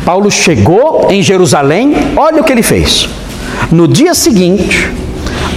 Paulo 0.05 0.31
chegou 0.31 1.09
em 1.11 1.23
Jerusalém, 1.23 1.95
olha 2.17 2.41
o 2.41 2.45
que 2.45 2.53
ele 2.53 2.63
fez. 2.63 3.09
No 3.71 3.87
dia 3.87 4.15
seguinte, 4.15 4.91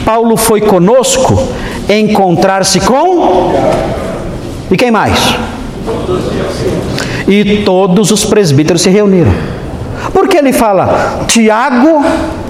Paulo 0.04 0.36
foi 0.36 0.62
conosco 0.62 1.48
encontrar-se 1.88 2.80
com. 2.80 3.54
E 4.70 4.76
quem 4.76 4.92
mais? 4.92 5.18
E 7.28 7.64
todos 7.64 8.12
os 8.12 8.26
presbíteros 8.26 8.82
se 8.82 8.90
reuniram. 8.90 9.32
Por 10.12 10.28
que 10.28 10.38
ele 10.38 10.54
fala 10.54 11.26
Tiago 11.28 12.04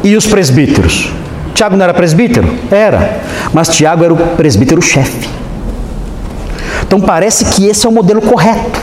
e 0.03 0.15
os 0.15 0.26
presbíteros? 0.26 1.09
Tiago 1.53 1.78
não 1.78 1.84
era 1.84 1.93
presbítero? 1.93 2.47
Era. 2.69 3.21
Mas 3.53 3.69
Tiago 3.69 4.03
era 4.03 4.13
o 4.13 4.17
presbítero-chefe. 4.17 5.29
Então 6.85 6.99
parece 6.99 7.45
que 7.45 7.67
esse 7.67 7.85
é 7.85 7.89
o 7.89 7.91
modelo 7.91 8.21
correto. 8.21 8.79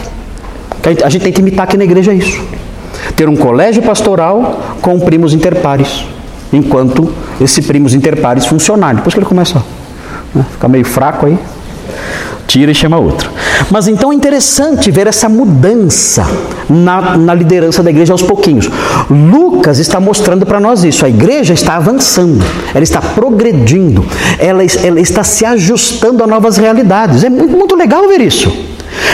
A 1.04 1.08
gente 1.08 1.22
tem 1.22 1.32
que 1.32 1.40
imitar 1.40 1.64
aqui 1.64 1.76
na 1.76 1.84
igreja 1.84 2.12
isso. 2.12 2.42
Ter 3.16 3.28
um 3.28 3.36
colégio 3.36 3.82
pastoral 3.82 4.60
com 4.80 4.98
primos 4.98 5.32
interpares. 5.32 6.04
Enquanto 6.52 7.12
esse 7.40 7.62
primos 7.62 7.94
interpares 7.94 8.46
funcionar. 8.46 8.94
Depois 8.94 9.14
que 9.14 9.20
ele 9.20 9.26
começa 9.26 9.58
a 9.58 10.38
né, 10.38 10.44
ficar 10.50 10.68
meio 10.68 10.84
fraco 10.84 11.26
aí. 11.26 11.38
Tira 12.52 12.70
e 12.70 12.74
chama 12.74 12.98
outro. 12.98 13.30
Mas 13.70 13.88
então 13.88 14.12
é 14.12 14.14
interessante 14.14 14.90
ver 14.90 15.06
essa 15.06 15.26
mudança 15.26 16.26
na, 16.68 17.16
na 17.16 17.34
liderança 17.34 17.82
da 17.82 17.88
igreja 17.88 18.12
aos 18.12 18.20
pouquinhos. 18.20 18.68
Lucas 19.08 19.78
está 19.78 19.98
mostrando 19.98 20.44
para 20.44 20.60
nós 20.60 20.84
isso. 20.84 21.04
A 21.06 21.08
igreja 21.08 21.54
está 21.54 21.76
avançando, 21.76 22.44
ela 22.74 22.84
está 22.84 23.00
progredindo, 23.00 24.04
ela, 24.38 24.62
ela 24.84 25.00
está 25.00 25.24
se 25.24 25.46
ajustando 25.46 26.22
a 26.22 26.26
novas 26.26 26.58
realidades. 26.58 27.24
É 27.24 27.30
muito, 27.30 27.56
muito 27.56 27.74
legal 27.74 28.06
ver 28.06 28.20
isso. 28.20 28.52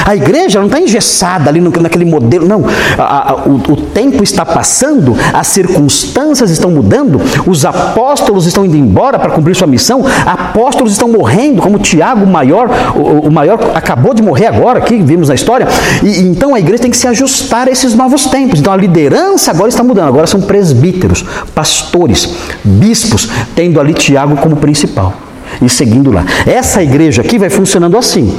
A 0.05 0.15
igreja 0.15 0.59
não 0.59 0.67
está 0.67 0.81
engessada 0.81 1.51
ali 1.51 1.61
no, 1.61 1.71
naquele 1.71 2.05
modelo, 2.05 2.47
não. 2.47 2.65
A, 2.97 3.33
a, 3.33 3.35
o, 3.47 3.57
o, 3.57 3.77
tempo 3.77 4.23
está 4.23 4.45
passando, 4.45 5.17
as 5.33 5.47
circunstâncias 5.49 6.51
estão 6.51 6.71
mudando, 6.71 7.21
os 7.47 7.65
apóstolos 7.65 8.47
estão 8.47 8.65
indo 8.65 8.77
embora 8.77 9.19
para 9.19 9.31
cumprir 9.31 9.55
sua 9.55 9.67
missão, 9.67 10.05
apóstolos 10.27 10.93
estão 10.93 11.09
morrendo, 11.09 11.63
como 11.63 11.79
Tiago, 11.79 12.25
o 12.25 12.27
maior, 12.27 12.69
o, 12.97 13.29
o 13.29 13.33
maior 13.33 13.59
acabou 13.75 14.15
de 14.15 14.23
morrer 14.23 14.47
agora, 14.47 14.79
aqui 14.79 14.99
vimos 15.03 15.29
na 15.29 15.35
história. 15.35 15.67
E, 16.03 16.21
então 16.21 16.55
a 16.55 16.61
igreja 16.61 16.83
tem 16.83 16.91
que 16.91 16.97
se 16.97 17.07
ajustar 17.07 17.69
a 17.69 17.71
esses 17.71 17.95
novos 17.95 18.27
tempos. 18.27 18.61
Então 18.61 18.73
a 18.73 18.77
liderança 18.77 19.51
agora 19.51 19.69
está 19.69 19.83
mudando, 19.83 20.09
agora 20.09 20.27
são 20.27 20.41
presbíteros, 20.41 21.25
pastores, 21.55 22.35
bispos, 22.65 23.29
tendo 23.55 23.81
ali 23.81 23.95
Tiago 23.95 24.37
como 24.37 24.57
principal 24.57 25.15
e 25.61 25.69
seguindo 25.69 26.11
lá. 26.11 26.25
Essa 26.47 26.83
igreja 26.83 27.23
aqui 27.23 27.39
vai 27.39 27.51
funcionando 27.51 27.97
assim 27.97 28.37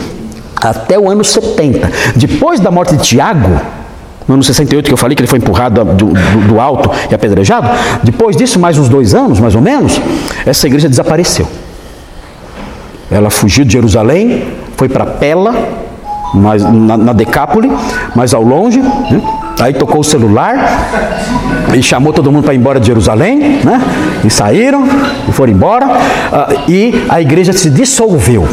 até 0.61 0.97
o 0.99 1.09
ano 1.09 1.23
70. 1.23 1.89
Depois 2.15 2.59
da 2.59 2.71
morte 2.71 2.95
de 2.95 3.03
Tiago, 3.03 3.59
no 4.27 4.35
ano 4.35 4.43
68 4.43 4.85
que 4.85 4.93
eu 4.93 4.97
falei 4.97 5.15
que 5.15 5.21
ele 5.21 5.27
foi 5.27 5.39
empurrado 5.39 5.83
do, 5.83 6.05
do, 6.05 6.47
do, 6.47 6.59
alto 6.59 6.91
e 7.09 7.15
apedrejado, 7.15 7.67
depois 8.03 8.35
disso, 8.35 8.59
mais 8.59 8.77
uns 8.77 8.87
dois 8.87 9.15
anos, 9.15 9.39
mais 9.39 9.55
ou 9.55 9.61
menos, 9.61 9.99
essa 10.45 10.67
igreja 10.67 10.87
desapareceu. 10.87 11.47
Ela 13.09 13.31
fugiu 13.31 13.65
de 13.65 13.73
Jerusalém, 13.73 14.47
foi 14.77 14.87
para 14.87 15.05
Pela, 15.05 15.51
na, 16.33 16.97
na 16.97 17.13
Decápole, 17.13 17.71
mais 18.15 18.33
ao 18.33 18.43
longe, 18.43 18.79
né? 18.79 19.21
aí 19.59 19.73
tocou 19.73 20.01
o 20.01 20.03
celular 20.03 20.55
e 21.75 21.81
chamou 21.81 22.13
todo 22.13 22.31
mundo 22.31 22.43
para 22.43 22.53
ir 22.53 22.57
embora 22.57 22.79
de 22.79 22.85
Jerusalém, 22.85 23.59
né? 23.63 23.81
e 24.23 24.29
saíram, 24.29 24.87
e 25.27 25.31
foram 25.31 25.51
embora, 25.51 25.87
uh, 25.87 26.69
e 26.69 27.05
a 27.09 27.19
igreja 27.19 27.51
se 27.51 27.69
dissolveu. 27.69 28.47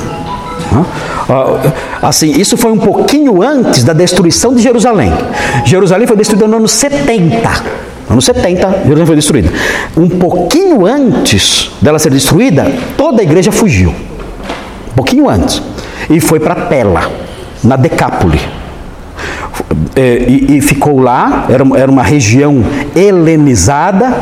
Assim, 2.01 2.31
isso 2.39 2.57
foi 2.57 2.70
um 2.70 2.79
pouquinho 2.79 3.43
antes 3.43 3.83
da 3.83 3.93
destruição 3.93 4.55
de 4.55 4.62
Jerusalém. 4.62 5.12
Jerusalém 5.64 6.07
foi 6.07 6.16
destruída 6.16 6.47
no 6.47 6.57
ano 6.57 6.68
70. 6.68 7.49
No 8.09 8.12
ano 8.12 8.22
70, 8.22 8.68
Jerusalém 8.85 9.07
foi 9.07 9.16
destruída. 9.16 9.53
Um 9.97 10.09
pouquinho 10.09 10.87
antes 10.87 11.70
dela 11.83 11.99
ser 11.99 12.11
destruída, 12.11 12.70
toda 12.97 13.20
a 13.20 13.24
igreja 13.24 13.51
fugiu. 13.51 13.91
Um 14.91 14.95
pouquinho 14.95 15.29
antes. 15.29 15.61
E 16.09 16.20
foi 16.20 16.39
para 16.39 16.55
Pela, 16.55 17.11
na 17.64 17.74
Decápole. 17.74 18.41
É, 19.97 20.24
e, 20.29 20.59
e, 20.59 20.61
ficou 20.61 21.01
lá, 21.01 21.47
era, 21.49 21.64
era 21.77 21.91
uma 21.91 22.03
região 22.03 22.62
helenizada. 22.95 24.14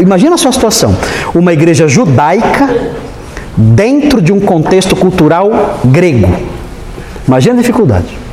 Imagina 0.00 0.34
a 0.34 0.38
sua 0.38 0.52
situação: 0.52 0.94
uma 1.34 1.52
igreja 1.52 1.88
judaica 1.88 2.68
dentro 3.56 4.20
de 4.20 4.32
um 4.32 4.40
contexto 4.40 4.94
cultural 4.94 5.80
grego. 5.84 6.28
Imagina 7.26 7.54
a 7.54 7.58
dificuldade. 7.58 8.26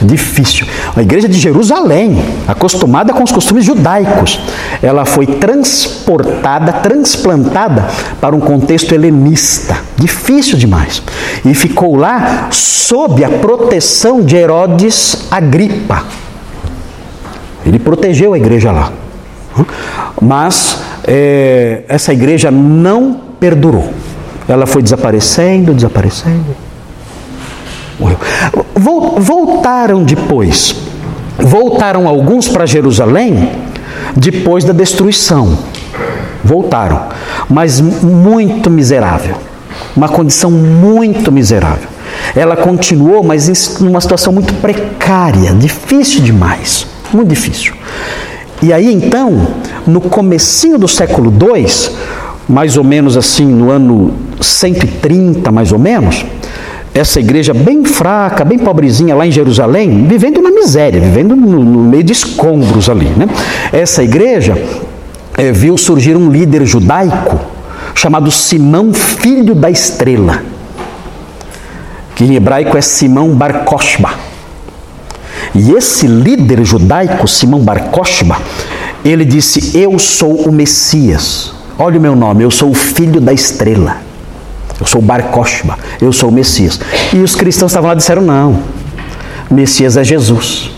Difícil. 0.00 0.66
A 0.96 1.02
igreja 1.02 1.28
de 1.28 1.38
Jerusalém, 1.38 2.22
acostumada 2.48 3.12
com 3.12 3.22
os 3.22 3.30
costumes 3.30 3.64
judaicos, 3.64 4.40
ela 4.82 5.04
foi 5.04 5.26
transportada, 5.26 6.72
transplantada 6.72 7.86
para 8.18 8.34
um 8.34 8.40
contexto 8.40 8.94
helenista. 8.94 9.76
Difícil 9.96 10.56
demais. 10.56 11.02
E 11.44 11.52
ficou 11.52 11.96
lá 11.96 12.48
sob 12.50 13.22
a 13.22 13.28
proteção 13.28 14.22
de 14.22 14.36
Herodes 14.36 15.26
Agripa. 15.30 16.04
Ele 17.66 17.78
protegeu 17.78 18.32
a 18.32 18.38
igreja 18.38 18.72
lá. 18.72 18.90
Mas 20.20 20.78
é, 21.06 21.82
essa 21.88 22.12
igreja 22.12 22.50
não 22.50 23.20
perdurou. 23.38 23.92
Ela 24.50 24.66
foi 24.66 24.82
desaparecendo, 24.82 25.72
desaparecendo. 25.72 26.56
Morreu. 28.00 28.18
Voltaram 28.74 30.02
depois. 30.02 30.74
Voltaram 31.38 32.08
alguns 32.08 32.48
para 32.48 32.66
Jerusalém 32.66 33.48
depois 34.16 34.64
da 34.64 34.72
destruição. 34.72 35.56
Voltaram, 36.42 37.10
mas 37.48 37.80
muito 37.80 38.68
miserável. 38.68 39.36
Uma 39.94 40.08
condição 40.08 40.50
muito 40.50 41.30
miserável. 41.30 41.88
Ela 42.34 42.56
continuou, 42.56 43.22
mas 43.22 43.48
em 43.48 43.86
uma 43.86 44.00
situação 44.00 44.32
muito 44.32 44.52
precária, 44.54 45.54
difícil 45.54 46.22
demais, 46.22 46.88
muito 47.12 47.28
difícil. 47.28 47.74
E 48.60 48.72
aí 48.72 48.92
então, 48.92 49.46
no 49.86 50.00
comecinho 50.00 50.76
do 50.76 50.88
século 50.88 51.32
II, 51.32 51.66
mais 52.50 52.76
ou 52.76 52.82
menos 52.82 53.16
assim 53.16 53.46
no 53.46 53.70
ano 53.70 54.12
130, 54.40 55.52
mais 55.52 55.70
ou 55.70 55.78
menos, 55.78 56.26
essa 56.92 57.20
igreja 57.20 57.54
bem 57.54 57.84
fraca, 57.84 58.44
bem 58.44 58.58
pobrezinha 58.58 59.14
lá 59.14 59.24
em 59.24 59.30
Jerusalém, 59.30 60.08
vivendo 60.08 60.42
na 60.42 60.50
miséria, 60.50 61.00
vivendo 61.00 61.36
no, 61.36 61.64
no 61.64 61.84
meio 61.84 62.02
de 62.02 62.12
escombros 62.12 62.90
ali. 62.90 63.06
Né? 63.06 63.28
Essa 63.72 64.02
igreja 64.02 64.60
é, 65.38 65.52
viu 65.52 65.78
surgir 65.78 66.16
um 66.16 66.28
líder 66.28 66.66
judaico 66.66 67.38
chamado 67.94 68.30
Simão, 68.32 68.92
filho 68.92 69.54
da 69.54 69.70
estrela, 69.70 70.42
que 72.16 72.24
em 72.24 72.34
hebraico 72.34 72.76
é 72.76 72.80
Simão 72.80 73.30
Bar 73.30 73.64
Koshba. 73.64 74.10
E 75.54 75.72
esse 75.72 76.08
líder 76.08 76.64
judaico, 76.64 77.28
Simão 77.28 77.60
Bar 77.60 77.90
Koshba, 77.90 78.38
ele 79.04 79.24
disse: 79.24 79.78
Eu 79.78 79.98
sou 79.98 80.48
o 80.48 80.52
Messias. 80.52 81.59
Olha 81.82 81.98
o 81.98 82.02
meu 82.02 82.14
nome, 82.14 82.44
eu 82.44 82.50
sou 82.50 82.68
o 82.68 82.74
filho 82.74 83.22
da 83.22 83.32
estrela. 83.32 83.96
Eu 84.78 84.84
sou 84.84 85.00
Bar 85.00 85.30
Koshba, 85.30 85.78
eu 85.98 86.12
sou 86.12 86.28
o 86.28 86.32
Messias. 86.32 86.78
E 87.10 87.16
os 87.20 87.34
cristãos 87.34 87.72
estavam 87.72 87.88
lá 87.88 87.94
e 87.94 87.96
disseram: 87.96 88.20
Não, 88.20 88.58
Messias 89.50 89.96
é 89.96 90.04
Jesus. 90.04 90.70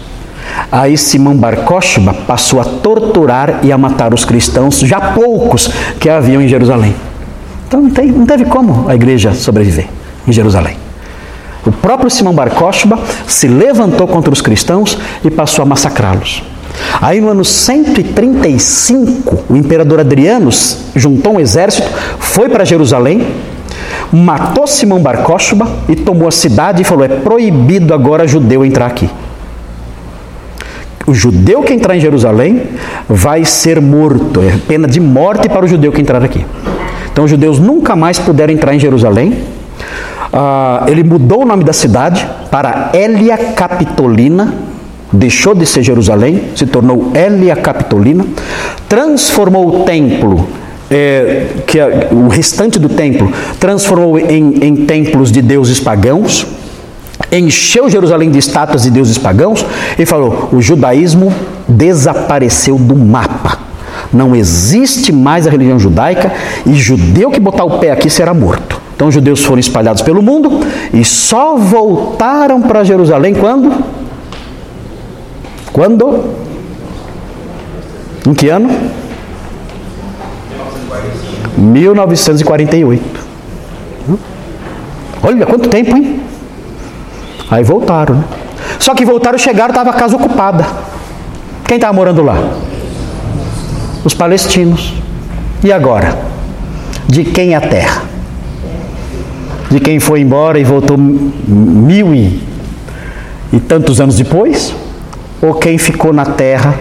Aí 0.70 0.96
Simão 0.96 1.36
Bar 1.36 1.64
Koshba 1.64 2.14
passou 2.14 2.60
a 2.60 2.64
torturar 2.64 3.58
e 3.64 3.72
a 3.72 3.76
matar 3.76 4.14
os 4.14 4.24
cristãos, 4.24 4.78
já 4.78 5.00
poucos 5.00 5.68
que 5.98 6.08
haviam 6.08 6.40
em 6.40 6.46
Jerusalém. 6.46 6.94
Então 7.66 7.82
não 7.82 7.90
teve, 7.90 8.12
não 8.12 8.24
teve 8.24 8.44
como 8.44 8.88
a 8.88 8.94
igreja 8.94 9.34
sobreviver 9.34 9.88
em 10.24 10.30
Jerusalém. 10.30 10.76
O 11.66 11.72
próprio 11.72 12.10
Simão 12.10 12.32
Bar 12.32 12.50
Koshba 12.50 12.96
se 13.26 13.48
levantou 13.48 14.06
contra 14.06 14.32
os 14.32 14.40
cristãos 14.40 14.96
e 15.24 15.30
passou 15.30 15.64
a 15.64 15.66
massacrá-los. 15.66 16.44
Aí 17.00 17.20
no 17.20 17.28
ano 17.28 17.44
135, 17.44 19.44
o 19.48 19.56
imperador 19.56 20.00
Adriano 20.00 20.50
juntou 20.94 21.34
um 21.34 21.40
exército, 21.40 21.88
foi 22.18 22.48
para 22.48 22.64
Jerusalém, 22.64 23.26
matou 24.12 24.66
Simão 24.66 25.00
Bar 25.00 25.22
Kokhba 25.22 25.68
e 25.88 25.96
tomou 25.96 26.28
a 26.28 26.32
cidade 26.32 26.82
e 26.82 26.84
falou: 26.84 27.04
é 27.04 27.08
proibido 27.08 27.94
agora 27.94 28.26
judeu 28.26 28.64
entrar 28.64 28.86
aqui. 28.86 29.08
O 31.06 31.14
judeu 31.14 31.62
que 31.62 31.72
entrar 31.72 31.96
em 31.96 32.00
Jerusalém 32.00 32.62
vai 33.08 33.44
ser 33.44 33.80
morto, 33.80 34.40
é 34.40 34.56
pena 34.68 34.86
de 34.86 35.00
morte 35.00 35.48
para 35.48 35.64
o 35.64 35.68
judeu 35.68 35.90
que 35.90 36.00
entrar 36.00 36.22
aqui. 36.22 36.44
Então 37.12 37.24
os 37.24 37.30
judeus 37.30 37.58
nunca 37.58 37.96
mais 37.96 38.18
puderam 38.18 38.52
entrar 38.52 38.74
em 38.74 38.78
Jerusalém. 38.78 39.36
Ah, 40.32 40.84
ele 40.86 41.02
mudou 41.02 41.42
o 41.42 41.44
nome 41.44 41.64
da 41.64 41.72
cidade 41.72 42.26
para 42.50 42.90
Hélia 42.94 43.36
Capitolina, 43.36 44.54
deixou 45.12 45.54
de 45.54 45.66
ser 45.66 45.82
Jerusalém, 45.82 46.50
se 46.56 46.66
tornou 46.66 47.10
Hélia 47.14 47.54
Capitolina, 47.54 48.24
transformou 48.88 49.68
o 49.68 49.84
templo, 49.84 50.48
é, 50.90 51.46
que 51.66 51.78
é, 51.78 52.08
o 52.10 52.28
restante 52.28 52.78
do 52.78 52.88
templo, 52.88 53.30
transformou 53.60 54.18
em, 54.18 54.64
em 54.64 54.76
templos 54.86 55.30
de 55.30 55.42
deuses 55.42 55.78
pagãos, 55.80 56.46
encheu 57.30 57.88
Jerusalém 57.88 58.30
de 58.30 58.38
estátuas 58.38 58.82
de 58.82 58.90
deuses 58.90 59.18
pagãos 59.18 59.64
e 59.98 60.06
falou: 60.06 60.48
o 60.52 60.60
judaísmo 60.60 61.32
desapareceu 61.68 62.76
do 62.76 62.96
mapa. 62.96 63.58
Não 64.12 64.36
existe 64.36 65.10
mais 65.12 65.46
a 65.46 65.50
religião 65.50 65.78
judaica 65.78 66.32
e 66.66 66.74
judeu 66.74 67.30
que 67.30 67.40
botar 67.40 67.64
o 67.64 67.78
pé 67.78 67.92
aqui 67.92 68.10
será 68.10 68.34
morto. 68.34 68.80
Então 68.94 69.08
os 69.08 69.14
judeus 69.14 69.42
foram 69.42 69.58
espalhados 69.58 70.02
pelo 70.02 70.22
mundo 70.22 70.60
e 70.92 71.02
só 71.02 71.56
voltaram 71.56 72.60
para 72.60 72.84
Jerusalém 72.84 73.34
quando? 73.34 73.72
Quando? 75.72 76.34
Em 78.26 78.34
que 78.34 78.48
ano? 78.48 78.68
1948. 81.56 83.02
Olha 85.22 85.46
quanto 85.46 85.68
tempo, 85.68 85.96
hein? 85.96 86.20
Aí 87.50 87.62
voltaram, 87.62 88.16
né? 88.16 88.24
Só 88.78 88.94
que 88.94 89.04
voltaram, 89.04 89.38
chegaram, 89.38 89.70
estava 89.70 89.90
a 89.90 89.92
casa 89.92 90.16
ocupada. 90.16 90.66
Quem 91.66 91.76
estava 91.76 91.92
morando 91.92 92.22
lá? 92.22 92.36
Os 94.04 94.14
palestinos. 94.14 94.94
E 95.62 95.72
agora? 95.72 96.18
De 97.06 97.24
quem 97.24 97.54
a 97.54 97.60
terra? 97.60 98.12
de 99.72 99.80
quem 99.80 99.98
foi 99.98 100.20
embora 100.20 100.58
e 100.58 100.64
voltou 100.64 100.98
mil 100.98 102.14
e, 102.14 102.42
e 103.52 103.58
tantos 103.58 104.00
anos 104.00 104.16
depois? 104.16 104.74
Ou 105.42 105.54
quem 105.54 105.76
ficou 105.76 106.12
na 106.12 106.24
terra 106.24 106.72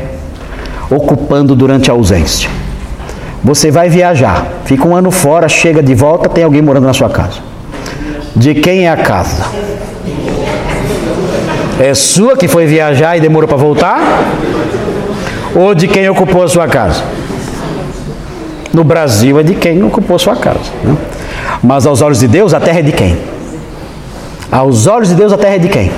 ocupando 0.90 1.56
durante 1.56 1.90
a 1.90 1.94
ausência? 1.94 2.48
Você 3.44 3.72
vai 3.72 3.90
viajar, 3.90 4.46
fica 4.66 4.88
um 4.88 4.96
ano 4.96 5.10
fora, 5.10 5.50
chega 5.50 5.82
de 5.82 5.96
volta, 5.96 6.30
tem 6.30 6.44
alguém 6.44 6.62
morando 6.62 6.86
na 6.86 6.94
sua 6.94 7.10
casa. 7.10 7.40
De 8.36 8.54
quem 8.54 8.86
é 8.86 8.90
a 8.92 8.98
casa? 8.98 9.46
É 11.80 11.96
sua 11.96 12.38
que 12.38 12.48
foi 12.48 12.68
viajar 12.68 13.18
e 13.18 13.20
demorou 13.20 13.48
para 13.48 13.58
voltar? 13.58 14.00
Ou 15.56 15.74
de 15.74 15.88
quem 15.88 16.08
ocupou 16.08 16.44
a 16.44 16.48
sua 16.48 16.68
casa? 16.68 17.04
No 18.72 18.84
Brasil 18.84 19.40
é 19.40 19.44
de 19.44 19.56
quem 19.56 19.84
ocupou 19.84 20.16
a 20.16 20.20
sua 20.20 20.36
casa. 20.36 20.72
Né? 20.84 20.96
Mas 21.64 21.88
aos 21.88 22.02
olhos 22.02 22.20
de 22.20 22.28
Deus, 22.28 22.54
a 22.54 22.60
terra 22.60 22.80
é 22.80 22.84
de 22.84 22.92
quem? 22.92 23.18
Aos 24.52 24.86
olhos 24.86 25.10
de 25.10 25.16
Deus, 25.16 25.34
a 25.34 25.38
terra 25.38 25.56
é 25.56 25.60
de 25.60 25.68
quem? 25.68 25.92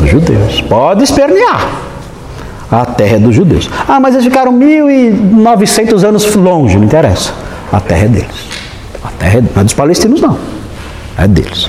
Dos 0.00 0.10
judeus. 0.10 0.60
Pode 0.62 1.04
espernear. 1.04 1.68
A 2.70 2.86
terra 2.86 3.16
é 3.16 3.18
dos 3.18 3.34
judeus. 3.34 3.68
Ah, 3.86 4.00
mas 4.00 4.14
eles 4.14 4.26
ficaram 4.26 4.52
1.900 4.52 6.04
anos 6.04 6.34
longe, 6.34 6.76
não 6.76 6.84
interessa. 6.84 7.32
A 7.70 7.80
terra 7.80 8.04
é 8.04 8.08
deles. 8.08 8.48
A 9.04 9.08
terra 9.10 9.38
é, 9.38 9.40
não 9.42 9.60
é 9.60 9.64
dos 9.64 9.74
palestinos, 9.74 10.20
não. 10.20 10.38
É 11.18 11.28
deles. 11.28 11.68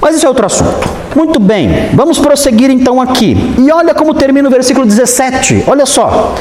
Mas 0.00 0.16
isso 0.16 0.26
é 0.26 0.28
outro 0.28 0.46
assunto. 0.46 0.88
Muito 1.14 1.40
bem, 1.40 1.90
vamos 1.92 2.18
prosseguir 2.18 2.70
então 2.70 3.00
aqui. 3.00 3.36
E 3.58 3.72
olha 3.72 3.94
como 3.94 4.14
termina 4.14 4.48
o 4.48 4.50
versículo 4.50 4.86
17. 4.86 5.64
Olha 5.66 5.84
só. 5.84 6.34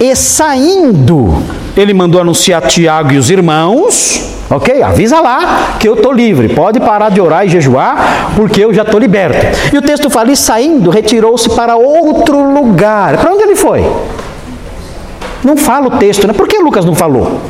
E 0.00 0.14
saindo, 0.16 1.42
ele 1.76 1.94
mandou 1.94 2.20
anunciar 2.20 2.62
Tiago 2.62 3.12
e 3.12 3.18
os 3.18 3.30
irmãos. 3.30 4.34
Ok? 4.48 4.80
Avisa 4.82 5.20
lá 5.20 5.76
que 5.78 5.88
eu 5.88 5.94
estou 5.94 6.12
livre. 6.12 6.48
Pode 6.48 6.78
parar 6.80 7.10
de 7.10 7.20
orar 7.20 7.44
e 7.44 7.48
jejuar, 7.48 8.32
porque 8.36 8.64
eu 8.64 8.72
já 8.72 8.82
estou 8.82 8.98
liberto. 8.98 9.44
E 9.72 9.78
o 9.78 9.82
texto 9.82 10.08
fala: 10.08 10.30
e 10.30 10.36
saindo, 10.36 10.90
retirou-se 10.90 11.48
para 11.50 11.76
outro 11.76 12.52
lugar. 12.52 13.16
Para 13.18 13.32
onde 13.32 13.42
ele 13.42 13.56
foi? 13.56 13.84
Não 15.44 15.56
fala 15.56 15.88
o 15.88 15.98
texto, 15.98 16.26
né? 16.26 16.32
Por 16.32 16.46
que 16.46 16.58
Lucas 16.58 16.84
não 16.84 16.94
falou? 16.94 17.40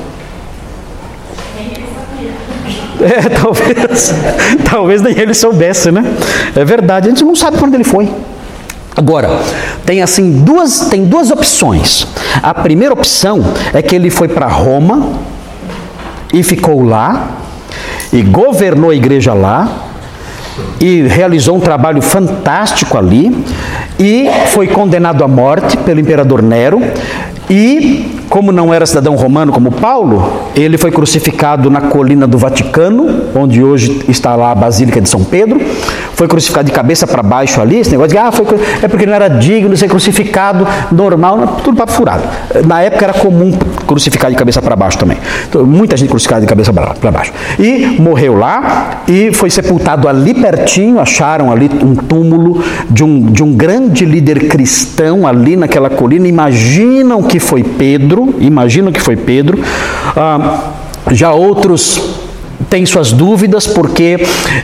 É, 3.06 3.28
talvez, 3.28 4.14
talvez 4.68 5.02
nem 5.02 5.18
ele 5.18 5.34
soubesse, 5.34 5.90
né? 5.92 6.02
É 6.54 6.64
verdade, 6.64 7.08
a 7.08 7.10
gente 7.10 7.24
não 7.24 7.36
sabe 7.36 7.56
para 7.58 7.66
onde 7.66 7.76
ele 7.76 7.84
foi. 7.84 8.10
Agora, 8.96 9.28
tem 9.84 10.02
assim 10.02 10.40
duas, 10.42 10.88
tem 10.88 11.04
duas 11.04 11.30
opções. 11.30 12.06
A 12.42 12.54
primeira 12.54 12.94
opção 12.94 13.44
é 13.74 13.82
que 13.82 13.94
ele 13.94 14.08
foi 14.08 14.28
para 14.28 14.46
Roma 14.46 15.10
e 16.32 16.42
ficou 16.42 16.82
lá 16.82 17.28
e 18.10 18.22
governou 18.22 18.90
a 18.90 18.94
igreja 18.94 19.34
lá 19.34 19.68
e 20.80 21.02
realizou 21.02 21.56
um 21.56 21.60
trabalho 21.60 22.00
fantástico 22.00 22.96
ali 22.96 23.44
e 23.98 24.30
foi 24.46 24.66
condenado 24.66 25.22
à 25.22 25.28
morte 25.28 25.76
pelo 25.76 26.00
imperador 26.00 26.40
Nero 26.40 26.80
e 27.50 28.15
como 28.28 28.52
não 28.52 28.72
era 28.72 28.84
cidadão 28.86 29.14
romano 29.14 29.52
como 29.52 29.70
Paulo, 29.70 30.50
ele 30.54 30.76
foi 30.76 30.90
crucificado 30.90 31.70
na 31.70 31.82
colina 31.82 32.26
do 32.26 32.38
Vaticano, 32.38 33.24
onde 33.34 33.62
hoje 33.62 34.02
está 34.08 34.34
lá 34.34 34.52
a 34.52 34.54
Basílica 34.54 35.00
de 35.00 35.08
São 35.08 35.22
Pedro. 35.22 35.60
Foi 36.14 36.26
crucificado 36.26 36.66
de 36.66 36.72
cabeça 36.72 37.06
para 37.06 37.22
baixo 37.22 37.60
ali. 37.60 37.78
Esse 37.78 37.90
negócio 37.90 38.12
de 38.12 38.18
ah, 38.18 38.32
foi, 38.32 38.46
é 38.82 38.88
porque 38.88 39.04
não 39.04 39.12
era 39.12 39.28
digno 39.28 39.70
de 39.70 39.78
ser 39.78 39.88
crucificado 39.88 40.66
normal, 40.90 41.60
tudo 41.62 41.76
papo 41.76 41.92
furado. 41.92 42.22
Na 42.66 42.80
época 42.80 43.04
era 43.04 43.14
comum 43.14 43.52
crucificar 43.86 44.30
de 44.30 44.36
cabeça 44.36 44.62
para 44.62 44.74
baixo 44.74 44.98
também. 44.98 45.18
Então, 45.48 45.64
muita 45.66 45.96
gente 45.96 46.08
crucificada 46.08 46.40
de 46.40 46.46
cabeça 46.46 46.72
para 46.72 47.10
baixo. 47.10 47.32
E 47.58 48.00
morreu 48.00 48.36
lá 48.36 49.02
e 49.06 49.32
foi 49.32 49.50
sepultado 49.50 50.08
ali 50.08 50.34
pertinho. 50.34 50.98
Acharam 50.98 51.52
ali 51.52 51.70
um 51.82 51.94
túmulo 51.94 52.62
de 52.88 53.04
um, 53.04 53.20
de 53.20 53.42
um 53.42 53.52
grande 53.52 54.04
líder 54.04 54.48
cristão 54.48 55.26
ali 55.26 55.54
naquela 55.54 55.90
colina. 55.90 56.26
Imaginam 56.26 57.22
que 57.22 57.38
foi 57.38 57.62
Pedro. 57.62 58.25
Imagino 58.38 58.92
que 58.92 59.00
foi 59.00 59.16
Pedro. 59.16 59.58
Ah, 60.16 60.72
já 61.10 61.32
outros 61.32 62.25
tem 62.68 62.84
suas 62.84 63.12
dúvidas, 63.12 63.66
porque 63.66 64.18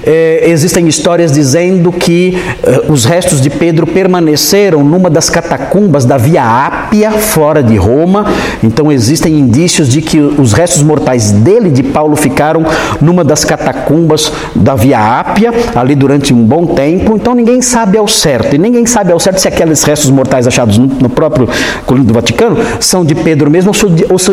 eh, 0.04 0.44
existem 0.46 0.86
histórias 0.88 1.32
dizendo 1.32 1.92
que 1.92 2.36
eh, 2.62 2.82
os 2.88 3.04
restos 3.04 3.40
de 3.40 3.48
Pedro 3.48 3.86
permaneceram 3.86 4.82
numa 4.82 5.08
das 5.08 5.30
catacumbas 5.30 6.04
da 6.04 6.16
Via 6.16 6.42
Ápia, 6.42 7.12
fora 7.12 7.62
de 7.62 7.76
Roma. 7.76 8.26
Então 8.62 8.90
existem 8.90 9.38
indícios 9.38 9.88
de 9.88 10.02
que 10.02 10.18
os 10.18 10.52
restos 10.52 10.82
mortais 10.82 11.30
dele, 11.30 11.70
de 11.70 11.82
Paulo, 11.82 12.16
ficaram 12.16 12.64
numa 13.00 13.22
das 13.24 13.44
catacumbas 13.44 14.32
da 14.54 14.74
Via 14.74 15.20
Ápia, 15.20 15.52
ali 15.74 15.94
durante 15.94 16.34
um 16.34 16.42
bom 16.42 16.66
tempo. 16.66 17.16
Então 17.16 17.34
ninguém 17.34 17.60
sabe 17.62 17.98
ao 17.98 18.08
certo, 18.08 18.56
e 18.56 18.58
ninguém 18.58 18.84
sabe 18.86 19.12
ao 19.12 19.20
certo 19.20 19.40
se 19.40 19.48
aqueles 19.48 19.82
restos 19.82 20.10
mortais 20.10 20.46
achados 20.46 20.78
no, 20.78 21.08
próprio 21.08 21.48
colino 21.86 22.06
do 22.06 22.14
Vaticano 22.14 22.56
são 22.80 23.04
de 23.04 23.14
Pedro 23.14 23.50
mesmo 23.50 23.70
ou 23.70 23.74
se, 23.74 23.86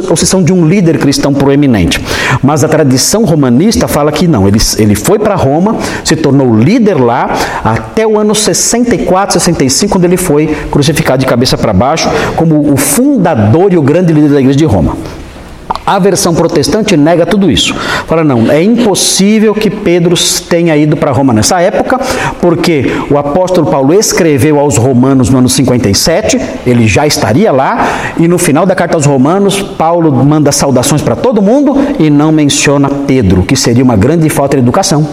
ou, 0.10 0.16
se, 0.16 0.26
são 0.26 0.42
de 0.42 0.54
um 0.54 0.66
líder 0.66 0.98
cristão 0.98 1.34
proeminente. 1.34 2.02
Mas 2.42 2.64
a 2.64 2.68
tradição 2.68 3.26
romana 3.26 3.60
romanista 3.70 3.88
fala 3.88 4.12
que 4.12 4.28
não, 4.28 4.48
ele, 4.48 4.58
ele 4.78 4.96
foi 4.96 5.20
para 5.20 5.36
Roma, 5.36 5.78
se 6.04 6.16
tornou 6.16 6.56
líder 6.56 6.96
lá, 6.96 7.30
até 7.64 8.06
o 8.06 8.18
ano 8.18 8.34
64, 8.34 9.34
65, 9.34 9.92
quando 9.92 10.06
ele 10.06 10.18
foi 10.18 10.48
crucificado 10.72 11.20
de 11.20 11.28
cabeça 11.28 11.58
para 11.58 11.72
baixo, 11.72 12.10
como 12.36 12.74
o 12.74 12.78
fundador 12.78 13.72
e 13.72 13.78
o 13.78 13.82
grande 13.82 14.12
líder 14.12 14.30
da 14.30 14.40
igreja 14.40 14.58
de 14.58 14.66
Roma. 14.66 14.98
A 15.90 15.98
versão 15.98 16.36
protestante 16.36 16.96
nega 16.96 17.26
tudo 17.26 17.50
isso. 17.50 17.74
Fala, 18.06 18.24
não, 18.24 18.52
é 18.52 18.62
impossível 18.62 19.56
que 19.56 19.72
Pedro 19.72 20.14
tenha 20.48 20.78
ido 20.78 20.96
para 20.96 21.12
Roma 21.12 21.34
nessa 21.34 21.60
época, 21.60 22.00
porque 22.40 22.86
o 23.10 23.18
apóstolo 23.18 23.72
Paulo 23.72 23.92
escreveu 23.92 24.60
aos 24.60 24.78
Romanos 24.78 25.32
no 25.32 25.40
ano 25.40 25.50
57, 25.50 26.40
ele 26.68 26.88
já 26.88 27.08
estaria 27.08 27.52
lá, 27.52 28.14
e 28.20 28.28
no 28.28 28.38
final 28.38 28.68
da 28.68 28.76
carta 28.76 28.98
aos 28.98 29.08
Romanos, 29.08 29.64
Paulo 29.64 30.12
manda 30.12 30.52
saudações 30.52 31.02
para 31.02 31.16
todo 31.16 31.42
mundo 31.42 31.76
e 31.98 32.12
não 32.12 32.32
menciona 32.32 32.88
Pedro, 32.88 33.42
que 33.42 33.56
seria 33.56 33.84
uma 33.84 33.96
grande 33.96 34.30
falta 34.30 34.58
de 34.58 34.62
educação. 34.62 35.08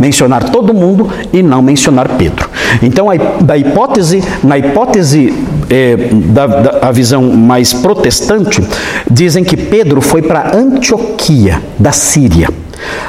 Mencionar 0.00 0.50
todo 0.50 0.74
mundo 0.74 1.08
e 1.32 1.44
não 1.44 1.62
mencionar 1.62 2.08
Pedro. 2.08 2.50
Então, 2.82 3.06
da 3.40 3.56
hipótese, 3.56 4.20
na 4.42 4.58
hipótese 4.58 5.32
é, 5.72 5.96
da, 6.12 6.46
da 6.46 6.88
a 6.88 6.92
visão 6.92 7.22
mais 7.22 7.72
protestante, 7.72 8.62
dizem 9.10 9.42
que 9.42 9.56
Pedro 9.56 10.02
foi 10.02 10.20
para 10.20 10.54
Antioquia, 10.54 11.62
da 11.78 11.92
Síria. 11.92 12.50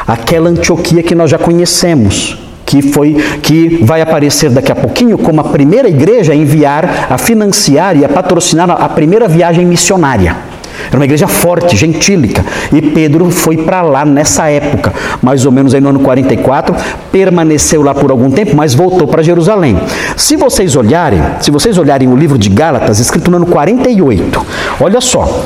Aquela 0.08 0.50
Antioquia 0.50 1.04
que 1.04 1.14
nós 1.14 1.30
já 1.30 1.38
conhecemos, 1.38 2.38
que 2.66 2.82
foi 2.82 3.16
que 3.42 3.84
vai 3.84 4.00
aparecer 4.00 4.50
daqui 4.50 4.72
a 4.72 4.76
pouquinho 4.76 5.18
como 5.18 5.42
a 5.42 5.44
primeira 5.44 5.90
igreja 5.90 6.32
a 6.32 6.36
enviar, 6.36 7.08
a 7.10 7.18
financiar 7.18 7.98
e 7.98 8.06
a 8.06 8.10
patrocinar 8.10 8.72
a 8.72 8.88
primeira 8.88 9.28
viagem 9.28 9.66
missionária. 9.66 10.53
Era 10.88 10.98
uma 10.98 11.06
igreja 11.06 11.28
forte, 11.28 11.76
gentílica. 11.76 12.46
E 12.72 12.82
Pedro 12.82 13.30
foi 13.30 13.58
para 13.58 13.82
lá 13.82 14.06
nessa 14.06 14.50
época, 14.50 14.94
mais 15.22 15.46
ou 15.46 15.52
menos 15.52 15.74
aí 15.74 15.82
no 15.82 15.90
ano 15.90 16.00
44, 16.00 16.76
permaneceu 17.12 17.82
lá 17.82 17.94
por 17.94 18.12
algum 18.12 18.30
tempo, 18.30 18.56
mas 18.56 18.74
voltou 18.74 19.08
para 19.08 19.24
Jerusalém. 19.24 19.78
Se 20.16 20.36
vocês 20.36 20.76
olharem, 20.76 21.22
se 21.42 21.52
vocês 21.52 21.78
olharem 21.78 22.08
o 22.08 22.16
livro 22.16 22.38
de 22.38 22.50
Gálatas, 22.50 23.00
escrito 23.00 23.30
no 23.32 23.38
ano 23.38 23.46
48, 23.46 24.46
olha 24.80 25.02
só. 25.02 25.44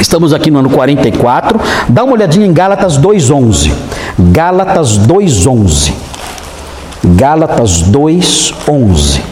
Estamos 0.00 0.32
aqui 0.32 0.50
no 0.50 0.58
ano 0.58 0.70
44, 0.70 1.60
dá 1.88 2.02
uma 2.02 2.14
olhadinha 2.14 2.46
em 2.46 2.52
Gálatas 2.52 2.96
2:11. 2.96 3.72
Gálatas 4.18 4.96
2:11. 4.98 5.92
Gálatas 7.04 7.82
2:11. 7.82 9.31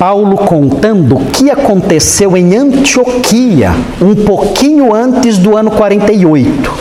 Paulo 0.00 0.34
contando 0.34 1.14
o 1.16 1.26
que 1.26 1.50
aconteceu 1.50 2.34
em 2.34 2.56
Antioquia, 2.56 3.70
um 4.00 4.14
pouquinho 4.14 4.94
antes 4.94 5.36
do 5.36 5.54
ano 5.54 5.70
48. 5.72 6.72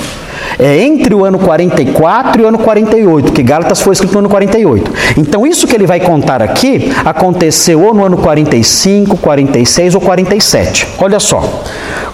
É 0.57 0.81
entre 0.85 1.13
o 1.13 1.25
ano 1.25 1.37
44 1.37 2.41
e 2.41 2.45
o 2.45 2.47
ano 2.47 2.59
48, 2.59 3.33
que 3.33 3.43
Gálatas 3.43 3.81
foi 3.81 3.91
escrito 3.91 4.13
no 4.13 4.19
ano 4.19 4.29
48. 4.29 4.91
Então, 5.17 5.45
isso 5.45 5.67
que 5.67 5.75
ele 5.75 5.85
vai 5.85 5.99
contar 5.99 6.41
aqui 6.41 6.93
aconteceu 7.03 7.83
ou 7.83 7.93
no 7.93 8.05
ano 8.05 8.15
45, 8.15 9.17
46 9.17 9.95
ou 9.95 10.01
47. 10.01 10.87
Olha 10.97 11.19
só. 11.19 11.63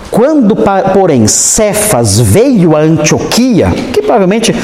Quando, 0.10 0.56
porém, 0.92 1.28
Cefas 1.28 2.20
veio 2.20 2.76
a 2.76 2.80
Antioquia, 2.80 3.70
que 3.94 4.02
provavelmente 4.02 4.56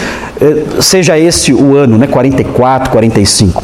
eh, 0.42 0.64
seja 0.80 1.20
esse 1.20 1.54
o 1.54 1.76
ano, 1.76 1.98
né, 1.98 2.08
44, 2.08 2.90
45, 2.90 3.64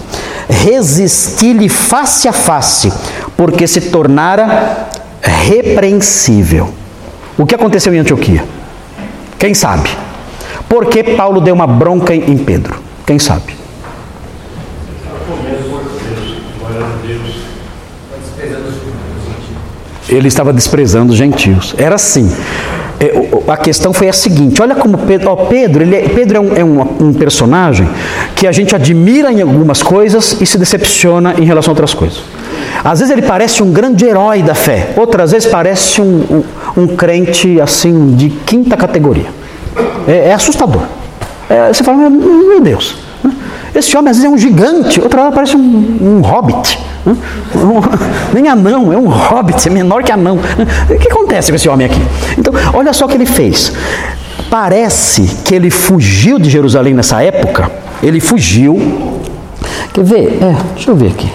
resisti-lhe 0.49 1.69
face 1.69 2.27
a 2.27 2.33
face, 2.33 2.91
porque 3.35 3.67
se 3.67 3.81
tornara 3.81 4.87
repreensível. 5.21 6.73
O 7.37 7.45
que 7.45 7.55
aconteceu 7.55 7.93
em 7.93 7.99
Antioquia? 7.99 8.43
Quem 9.37 9.53
sabe? 9.53 9.89
Por 10.67 10.87
que 10.87 11.03
Paulo 11.03 11.39
deu 11.39 11.53
uma 11.53 11.67
bronca 11.67 12.13
em 12.13 12.37
Pedro? 12.37 12.81
Quem 13.05 13.19
sabe? 13.19 13.55
Ele 20.09 20.27
estava 20.29 20.53
desprezando 20.53 21.11
os 21.11 21.17
gentios. 21.17 21.75
Era 21.77 21.95
assim. 21.95 22.33
É, 22.99 23.51
a 23.51 23.57
questão 23.57 23.93
foi 23.93 24.09
a 24.09 24.13
seguinte: 24.13 24.61
olha 24.61 24.75
como 24.75 24.97
Pedro, 24.97 25.29
ó, 25.29 25.35
Pedro, 25.35 25.83
ele 25.83 25.95
é, 25.95 26.09
Pedro 26.09 26.37
é, 26.37 26.39
um, 26.39 26.55
é 26.55 26.63
um, 26.63 27.07
um, 27.07 27.13
personagem 27.13 27.87
que 28.35 28.47
a 28.47 28.51
gente 28.51 28.75
admira 28.75 29.31
em 29.31 29.41
algumas 29.41 29.83
coisas 29.83 30.41
e 30.41 30.45
se 30.45 30.57
decepciona 30.57 31.35
em 31.37 31.45
relação 31.45 31.71
a 31.71 31.73
outras 31.73 31.93
coisas. 31.93 32.23
Às 32.83 32.99
vezes 32.99 33.15
ele 33.15 33.21
parece 33.21 33.61
um 33.61 33.71
grande 33.71 34.05
herói 34.05 34.41
da 34.41 34.55
fé, 34.55 34.93
outras 34.95 35.31
vezes 35.31 35.47
parece 35.47 36.01
um, 36.01 36.43
um, 36.75 36.87
crente 36.87 37.61
assim 37.61 38.15
de 38.15 38.29
quinta 38.29 38.75
categoria. 38.75 39.27
É, 40.07 40.29
é 40.29 40.33
assustador. 40.33 40.83
É, 41.49 41.71
você 41.71 41.83
fala, 41.83 42.09
meu 42.09 42.59
Deus, 42.59 42.95
né? 43.23 43.31
esse 43.75 43.95
homem 43.95 44.09
às 44.09 44.17
vezes 44.17 44.31
é 44.31 44.33
um 44.33 44.37
gigante, 44.37 44.99
outra 44.99 45.23
hora 45.23 45.31
parece 45.31 45.55
um, 45.55 46.21
hobbit. 46.21 46.79
Né? 47.07 47.15
Nem 48.33 48.47
anão, 48.47 48.91
é 48.91 48.97
um 48.97 49.07
hobbit, 49.07 49.67
é 49.67 49.71
menor 49.71 50.03
que 50.03 50.11
anão. 50.11 50.37
O 50.89 50.97
que 50.97 51.07
acontece 51.07 51.51
com 51.51 51.55
esse 51.55 51.69
homem 51.69 51.87
aqui? 51.87 52.01
Então, 52.37 52.53
olha 52.73 52.93
só 52.93 53.05
o 53.05 53.07
que 53.07 53.15
ele 53.15 53.25
fez. 53.25 53.71
Parece 54.49 55.23
que 55.43 55.55
ele 55.55 55.69
fugiu 55.69 56.37
de 56.39 56.49
Jerusalém 56.49 56.93
nessa 56.93 57.21
época. 57.21 57.71
Ele 58.01 58.19
fugiu. 58.19 58.77
Quer 59.93 60.03
ver? 60.03 60.39
É, 60.41 60.55
deixa 60.75 60.91
eu 60.91 60.95
ver 60.95 61.07
aqui. 61.07 61.31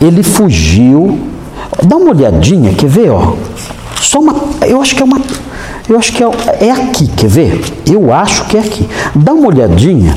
Ele 0.00 0.22
fugiu. 0.22 1.18
Dá 1.82 1.96
uma 1.96 2.10
olhadinha, 2.10 2.74
quer 2.74 2.88
ver? 2.88 3.10
Ó. 3.10 3.34
Só 4.00 4.18
uma. 4.18 4.34
Eu 4.66 4.80
acho 4.80 4.94
que 4.94 5.02
é 5.02 5.04
uma. 5.04 5.20
Eu 5.88 5.98
acho 5.98 6.12
que 6.12 6.22
é, 6.22 6.28
é 6.60 6.70
aqui, 6.70 7.08
quer 7.08 7.28
ver? 7.28 7.64
Eu 7.90 8.12
acho 8.12 8.44
que 8.46 8.56
é 8.56 8.60
aqui. 8.60 8.88
Dá 9.14 9.32
uma 9.32 9.48
olhadinha 9.48 10.16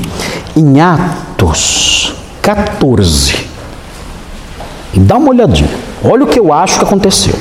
em 0.55 0.80
Atos 0.80 2.13
14. 2.41 3.53
Dá 4.95 5.17
uma 5.17 5.29
olhadinha. 5.29 5.69
Olha 6.03 6.23
o 6.23 6.27
que 6.27 6.39
eu 6.39 6.53
acho 6.53 6.77
que 6.77 6.85
aconteceu. 6.85 7.33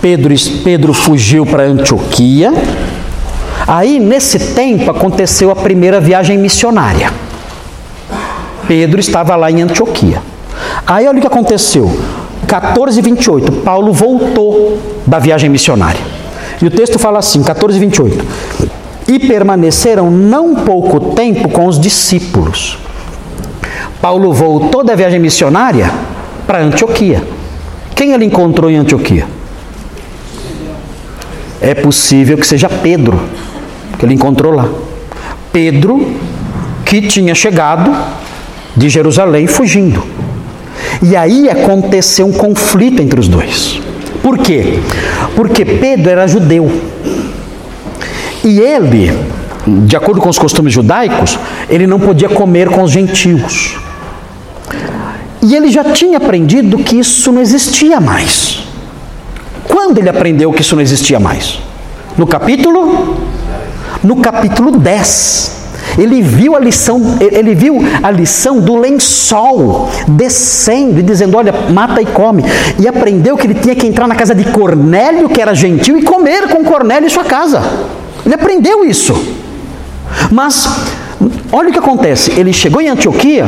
Pedro, 0.00 0.34
Pedro 0.64 0.92
fugiu 0.92 1.46
para 1.46 1.62
Antioquia. 1.62 2.52
Aí, 3.66 4.00
nesse 4.00 4.38
tempo, 4.38 4.90
aconteceu 4.90 5.50
a 5.50 5.56
primeira 5.56 6.00
viagem 6.00 6.36
missionária. 6.36 7.12
Pedro 8.66 8.98
estava 8.98 9.36
lá 9.36 9.50
em 9.50 9.62
Antioquia. 9.62 10.20
Aí, 10.86 11.06
olha 11.06 11.18
o 11.18 11.20
que 11.20 11.26
aconteceu. 11.26 11.90
14 12.48 12.98
e 12.98 13.02
28, 13.02 13.52
Paulo 13.62 13.92
voltou 13.92 14.78
da 15.06 15.18
viagem 15.18 15.48
missionária. 15.48 16.00
E 16.60 16.66
o 16.66 16.70
texto 16.70 16.98
fala 16.98 17.18
assim, 17.18 17.42
14 17.42 17.76
e 17.76 17.80
28. 17.80 18.24
E 19.08 19.18
permaneceram 19.18 20.10
não 20.10 20.54
pouco 20.54 21.14
tempo 21.14 21.48
com 21.48 21.66
os 21.66 21.78
discípulos. 21.78 22.78
Paulo 24.00 24.32
voltou 24.32 24.82
da 24.82 24.94
viagem 24.94 25.20
missionária 25.20 25.90
para 26.46 26.60
Antioquia. 26.60 27.22
Quem 27.94 28.12
ele 28.12 28.24
encontrou 28.24 28.70
em 28.70 28.76
Antioquia? 28.76 29.26
É 31.60 31.74
possível 31.74 32.36
que 32.36 32.46
seja 32.46 32.68
Pedro, 32.68 33.20
que 33.98 34.04
ele 34.04 34.14
encontrou 34.14 34.52
lá. 34.52 34.68
Pedro, 35.52 36.16
que 36.84 37.02
tinha 37.02 37.34
chegado 37.34 37.94
de 38.76 38.88
Jerusalém 38.88 39.46
fugindo. 39.46 40.02
E 41.00 41.14
aí 41.14 41.48
aconteceu 41.48 42.26
um 42.26 42.32
conflito 42.32 43.00
entre 43.00 43.20
os 43.20 43.28
dois. 43.28 43.80
Por 44.22 44.38
quê? 44.38 44.80
Porque 45.36 45.64
Pedro 45.64 46.10
era 46.10 46.26
judeu. 46.26 46.70
E 48.44 48.58
ele, 48.58 49.12
de 49.66 49.96
acordo 49.96 50.20
com 50.20 50.28
os 50.28 50.38
costumes 50.38 50.72
judaicos, 50.72 51.38
ele 51.68 51.86
não 51.86 52.00
podia 52.00 52.28
comer 52.28 52.68
com 52.68 52.82
os 52.82 52.90
gentios. 52.90 53.76
E 55.40 55.54
ele 55.54 55.70
já 55.70 55.84
tinha 55.84 56.18
aprendido 56.18 56.78
que 56.78 56.98
isso 56.98 57.32
não 57.32 57.40
existia 57.40 58.00
mais. 58.00 58.64
Quando 59.68 59.98
ele 59.98 60.08
aprendeu 60.08 60.52
que 60.52 60.62
isso 60.62 60.74
não 60.74 60.82
existia 60.82 61.18
mais? 61.18 61.58
No 62.16 62.26
capítulo? 62.26 63.16
No 64.02 64.16
capítulo 64.16 64.72
10. 64.72 65.62
Ele 65.98 66.22
viu 66.22 66.56
a 66.56 66.60
lição, 66.60 67.18
ele 67.20 67.54
viu 67.54 67.78
a 68.02 68.10
lição 68.10 68.60
do 68.60 68.76
lençol 68.76 69.90
descendo 70.08 71.00
e 71.00 71.02
dizendo: 71.02 71.36
"Olha, 71.36 71.52
mata 71.70 72.00
e 72.00 72.06
come". 72.06 72.44
E 72.78 72.88
aprendeu 72.88 73.36
que 73.36 73.46
ele 73.46 73.54
tinha 73.54 73.74
que 73.74 73.86
entrar 73.86 74.06
na 74.06 74.14
casa 74.14 74.34
de 74.34 74.44
Cornélio, 74.44 75.28
que 75.28 75.40
era 75.40 75.54
gentil, 75.54 75.98
e 75.98 76.02
comer 76.02 76.48
com 76.48 76.64
Cornélio 76.64 77.06
em 77.06 77.10
sua 77.10 77.24
casa. 77.24 77.62
Ele 78.24 78.34
aprendeu 78.34 78.84
isso. 78.84 79.14
Mas 80.30 80.68
olha 81.50 81.68
o 81.68 81.72
que 81.72 81.78
acontece. 81.78 82.32
Ele 82.32 82.52
chegou 82.52 82.80
em 82.80 82.88
Antioquia 82.88 83.44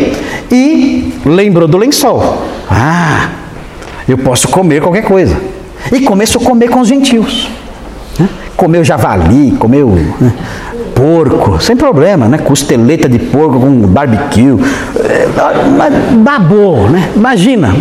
e 0.50 1.14
lembrou 1.24 1.68
do 1.68 1.78
lençol. 1.78 2.42
Ah, 2.70 3.30
eu 4.08 4.18
posso 4.18 4.48
comer 4.48 4.80
qualquer 4.82 5.02
coisa. 5.02 5.36
E 5.92 6.00
começou 6.00 6.42
a 6.42 6.44
comer 6.44 6.68
com 6.68 6.80
os 6.80 6.88
gentios. 6.88 7.48
Né? 8.18 8.28
Comeu 8.56 8.84
javali, 8.84 9.52
comeu 9.52 9.90
né? 9.90 10.32
Porco, 10.94 11.60
sem 11.60 11.76
problema, 11.76 12.28
né? 12.28 12.38
Costeleta 12.38 13.08
de 13.08 13.18
porco 13.18 13.60
com 13.60 13.80
barbecue. 13.80 14.56
É, 15.04 15.26
babou, 16.16 16.88
né? 16.88 17.10
Imagina, 17.14 17.74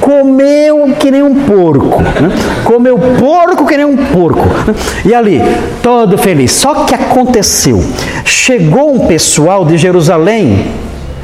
comeu 0.00 0.94
que 0.98 1.10
nem 1.10 1.22
um 1.22 1.34
porco, 1.44 2.02
né? 2.02 2.30
comeu 2.64 2.98
porco 2.98 3.66
que 3.66 3.76
nem 3.76 3.86
um 3.86 3.96
porco. 3.96 4.48
Né? 4.66 4.74
E 5.04 5.14
ali, 5.14 5.40
todo 5.82 6.18
feliz. 6.18 6.52
Só 6.52 6.84
que 6.84 6.94
aconteceu, 6.94 7.84
chegou 8.24 8.94
um 8.94 9.06
pessoal 9.06 9.64
de 9.64 9.76
Jerusalém 9.76 10.66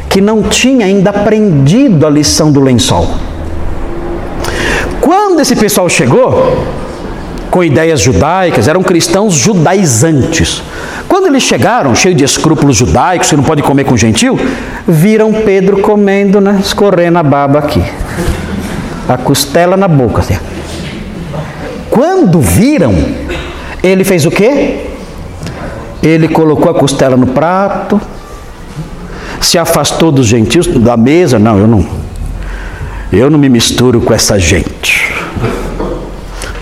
que 0.09 0.21
não 0.21 0.43
tinha 0.43 0.87
ainda 0.87 1.11
aprendido 1.11 2.07
a 2.07 2.11
lição 2.11 2.53
do 2.53 2.61
lençol. 2.61 3.09
Quando 5.01 5.41
esse 5.41 5.57
pessoal 5.57 5.89
chegou, 5.89 6.57
com 7.51 7.65
ideias 7.65 8.01
judaicas, 8.01 8.69
eram 8.69 8.83
cristãos 8.83 9.35
judaizantes. 9.35 10.63
Quando 11.17 11.29
eles 11.29 11.45
chegaram, 11.45 11.95
cheios 11.95 12.15
de 12.15 12.25
escrúpulos 12.25 12.77
judaicos, 12.77 13.31
que 13.31 13.37
não 13.37 13.43
pode 13.43 13.63
comer 13.63 13.85
com 13.85 13.97
gentil, 13.97 14.39
viram 14.87 15.33
Pedro 15.33 15.81
comendo, 15.81 16.43
né, 16.43 16.59
escorrendo 16.61 17.17
a 17.19 17.23
baba 17.23 17.59
aqui. 17.59 17.83
A 19.09 19.17
costela 19.17 19.79
na 19.79 19.89
boca. 19.89 20.21
Assim. 20.21 20.37
Quando 21.89 22.39
viram, 22.39 22.95
ele 23.83 24.05
fez 24.05 24.27
o 24.27 24.31
quê? 24.31 24.89
Ele 26.03 26.29
colocou 26.29 26.71
a 26.71 26.75
costela 26.75 27.17
no 27.17 27.29
prato, 27.29 27.99
se 29.41 29.57
afastou 29.57 30.13
dos 30.13 30.27
gentios 30.27 30.67
da 30.67 30.99
mesa. 30.99 31.39
Não, 31.39 31.59
eu 31.59 31.67
não. 31.67 31.87
Eu 33.11 33.31
não 33.31 33.39
me 33.39 33.49
misturo 33.49 34.03
com 34.03 34.13
essa 34.13 34.39
gente. 34.39 35.15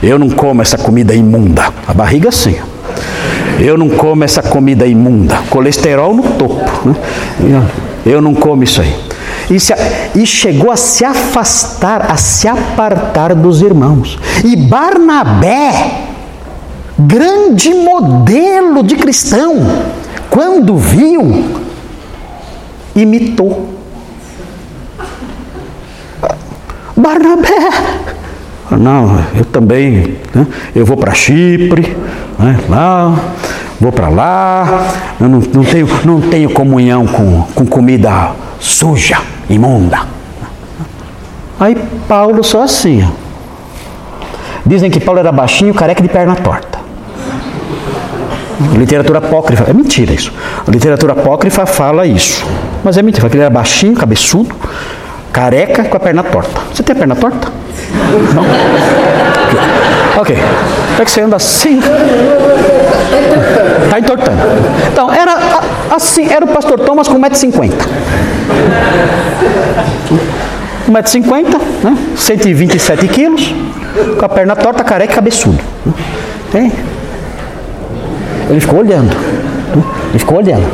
Eu 0.00 0.16
não 0.16 0.30
como 0.30 0.62
essa 0.62 0.78
comida 0.78 1.12
imunda. 1.12 1.72
A 1.88 1.92
barriga 1.92 2.30
sim. 2.30 2.56
Eu 3.60 3.78
não 3.78 3.88
como 3.88 4.24
essa 4.24 4.42
comida 4.42 4.86
imunda. 4.86 5.38
Colesterol 5.50 6.14
no 6.14 6.22
topo. 6.22 6.88
Né? 7.40 7.66
Eu 8.04 8.20
não 8.20 8.34
como 8.34 8.64
isso 8.64 8.80
aí. 8.80 8.94
E, 9.50 9.60
se, 9.60 9.74
e, 10.14 10.26
chegou 10.26 10.70
a 10.70 10.76
se 10.76 11.04
afastar, 11.04 12.10
a 12.10 12.16
se 12.16 12.48
apartar 12.48 13.34
dos 13.34 13.60
irmãos. 13.60 14.18
E 14.42 14.56
Barnabé, 14.56 16.06
grande 16.98 17.74
modelo 17.74 18.82
de 18.82 18.96
cristão, 18.96 19.56
quando 20.30 20.76
viu, 20.76 21.44
imitou. 22.96 23.74
Barnabé, 26.96 27.70
não, 28.70 29.18
eu 29.36 29.44
também, 29.44 30.16
né? 30.34 30.46
eu 30.74 30.86
vou 30.86 30.96
para 30.96 31.12
Chipre, 31.12 31.96
né? 32.38 32.58
lá, 32.68 33.14
vou 33.80 33.92
para 33.92 34.08
lá, 34.08 34.86
eu 35.20 35.28
não, 35.28 35.40
não, 35.40 35.64
tenho, 35.64 35.88
não 36.04 36.20
tenho 36.20 36.50
comunhão 36.50 37.06
com, 37.06 37.42
com 37.54 37.66
comida 37.66 38.32
suja, 38.58 39.18
imunda. 39.48 40.00
Aí 41.58 41.76
Paulo 42.08 42.42
só 42.42 42.62
assim. 42.62 43.06
Dizem 44.66 44.90
que 44.90 44.98
Paulo 44.98 45.20
era 45.20 45.30
baixinho, 45.30 45.74
careca 45.74 46.02
de 46.02 46.08
perna 46.08 46.34
torta. 46.34 46.78
Literatura 48.76 49.18
apócrifa, 49.18 49.64
é 49.68 49.72
mentira 49.72 50.12
isso. 50.12 50.32
A 50.66 50.70
literatura 50.70 51.12
apócrifa 51.12 51.66
fala 51.66 52.06
isso. 52.06 52.44
Mas 52.82 52.96
é 52.96 53.02
mentira, 53.02 53.22
fala 53.22 53.30
que 53.30 53.36
ele 53.36 53.44
era 53.44 53.52
baixinho, 53.52 53.94
cabeçudo, 53.94 54.54
careca 55.32 55.84
com 55.84 55.96
a 55.96 56.00
perna 56.00 56.22
torta. 56.22 56.60
Você 56.72 56.82
tem 56.82 56.94
a 56.94 56.98
perna 56.98 57.16
torta? 57.16 57.52
Não? 58.34 58.44
Ok. 60.20 60.36
É 61.00 61.04
que 61.04 61.10
você 61.10 61.20
anda 61.22 61.36
assim. 61.36 61.80
Está 63.84 63.98
entortando. 63.98 64.38
Então, 64.92 65.12
era 65.12 65.36
assim, 65.90 66.32
era 66.32 66.44
o 66.44 66.48
pastor 66.48 66.78
Thomas 66.80 67.08
com 67.08 67.20
1,50m. 67.20 67.72
1,50m, 70.88 71.60
né? 71.82 71.98
127 72.16 73.08
quilos, 73.08 73.54
com 74.18 74.24
a 74.24 74.28
perna 74.28 74.54
torta, 74.54 74.84
careca 74.84 75.12
e 75.12 75.14
cabeçudo. 75.14 75.58
Tem? 76.52 76.72
Ele 78.50 78.60
ficou 78.60 78.80
olhando. 78.80 79.16
Ele 80.10 80.18
ficou 80.18 80.38
olhando. 80.38 80.66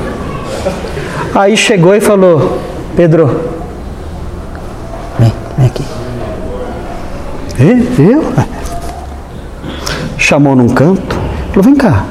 Aí 1.35 1.57
chegou 1.57 1.95
e 1.95 2.01
falou, 2.01 2.59
Pedro, 2.97 3.41
vem, 5.19 5.33
vem 5.57 5.67
aqui. 5.67 5.85
Eu? 7.99 8.25
Chamou 10.31 10.55
num 10.55 10.69
canto, 10.69 11.19
falou: 11.49 11.65
vem 11.65 11.75
cá. 11.75 12.07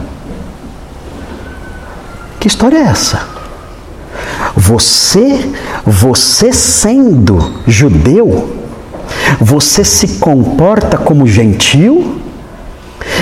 Que 2.38 2.50
história 2.50 2.76
é 2.76 2.82
essa? 2.82 3.26
Você, 4.58 5.50
você 5.86 6.52
sendo 6.52 7.54
judeu, 7.66 8.58
você 9.40 9.86
se 9.86 10.20
comporta 10.20 10.98
como 10.98 11.26
gentil? 11.26 12.20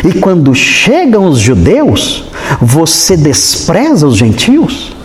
E 0.04 0.20
quando 0.20 0.56
chegam 0.56 1.28
os 1.28 1.38
judeus, 1.38 2.32
você 2.60 3.16
despreza 3.16 4.08
os 4.08 4.18
gentios? 4.18 4.96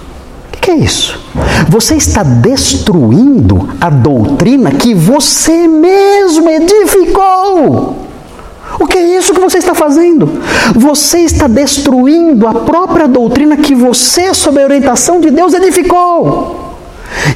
O 0.54 0.58
que 0.58 0.70
é 0.70 0.76
isso? 0.76 1.20
Você 1.68 1.96
está 1.96 2.22
destruindo 2.22 3.68
a 3.78 3.90
doutrina 3.90 4.70
que 4.70 4.94
você 4.94 5.68
mesmo 5.68 6.48
edificou. 6.48 8.01
O 8.78 8.86
que 8.86 8.98
é 8.98 9.18
isso 9.18 9.34
que 9.34 9.40
você 9.40 9.58
está 9.58 9.74
fazendo? 9.74 10.40
Você 10.74 11.20
está 11.20 11.46
destruindo 11.46 12.46
a 12.46 12.54
própria 12.54 13.06
doutrina 13.06 13.56
que 13.56 13.74
você, 13.74 14.32
sob 14.34 14.60
a 14.60 14.64
orientação 14.64 15.20
de 15.20 15.30
Deus, 15.30 15.54
edificou. 15.54 16.76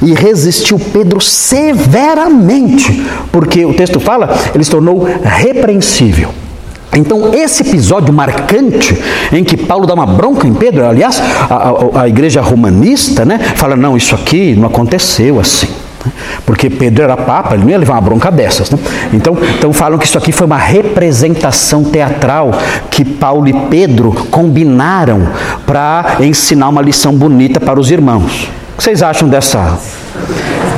E 0.01 0.13
resistiu 0.13 0.79
Pedro 0.79 1.21
severamente, 1.21 3.05
porque 3.31 3.63
o 3.65 3.73
texto 3.73 3.99
fala, 3.99 4.35
ele 4.53 4.63
se 4.63 4.71
tornou 4.71 5.07
repreensível. 5.23 6.29
Então, 6.95 7.33
esse 7.33 7.61
episódio 7.61 8.11
marcante 8.11 8.97
em 9.31 9.43
que 9.43 9.55
Paulo 9.55 9.85
dá 9.85 9.93
uma 9.93 10.05
bronca 10.05 10.47
em 10.47 10.53
Pedro, 10.53 10.85
aliás, 10.85 11.19
a, 11.19 11.53
a, 11.53 12.01
a 12.01 12.07
igreja 12.07 12.41
romanista 12.41 13.23
né, 13.23 13.37
fala: 13.55 13.75
não, 13.75 13.95
isso 13.95 14.15
aqui 14.15 14.55
não 14.55 14.67
aconteceu 14.67 15.39
assim. 15.39 15.67
Né? 16.05 16.11
Porque 16.45 16.69
Pedro 16.69 17.03
era 17.03 17.17
papa, 17.17 17.55
ele 17.55 17.63
não 17.63 17.69
ia 17.69 17.77
levar 17.77 17.93
uma 17.93 18.01
bronca 18.01 18.31
dessas. 18.31 18.69
Né? 18.69 18.79
Então, 19.13 19.37
então 19.57 19.73
falam 19.73 19.97
que 19.97 20.05
isso 20.05 20.17
aqui 20.17 20.31
foi 20.31 20.45
uma 20.45 20.57
representação 20.57 21.83
teatral 21.83 22.51
que 22.89 23.03
Paulo 23.03 23.47
e 23.47 23.53
Pedro 23.69 24.11
combinaram 24.29 25.27
para 25.65 26.17
ensinar 26.19 26.69
uma 26.69 26.81
lição 26.81 27.13
bonita 27.13 27.59
para 27.59 27.79
os 27.79 27.91
irmãos. 27.91 28.49
O 28.73 28.77
que 28.77 28.83
vocês 28.83 29.01
acham 29.01 29.27
dessa, 29.27 29.79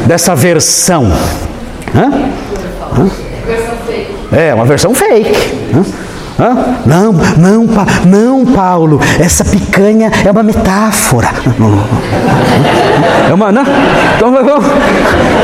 dessa 0.06 0.36
versão? 0.36 1.12
Hã? 1.96 2.12
Hã? 2.98 3.10
É, 4.32 4.54
uma 4.54 4.66
versão 4.66 4.94
fake. 4.94 5.32
Hã? 6.40 6.78
Não, 6.86 7.12
não, 7.38 7.68
não, 8.06 8.46
Paulo, 8.46 9.00
essa 9.20 9.44
picanha 9.44 10.10
é 10.26 10.32
uma 10.32 10.42
metáfora. 10.42 11.28
É 13.30 13.34
uma, 13.34 13.52
não? 13.52 13.64
Então 14.16 14.32
vamos, 14.32 14.66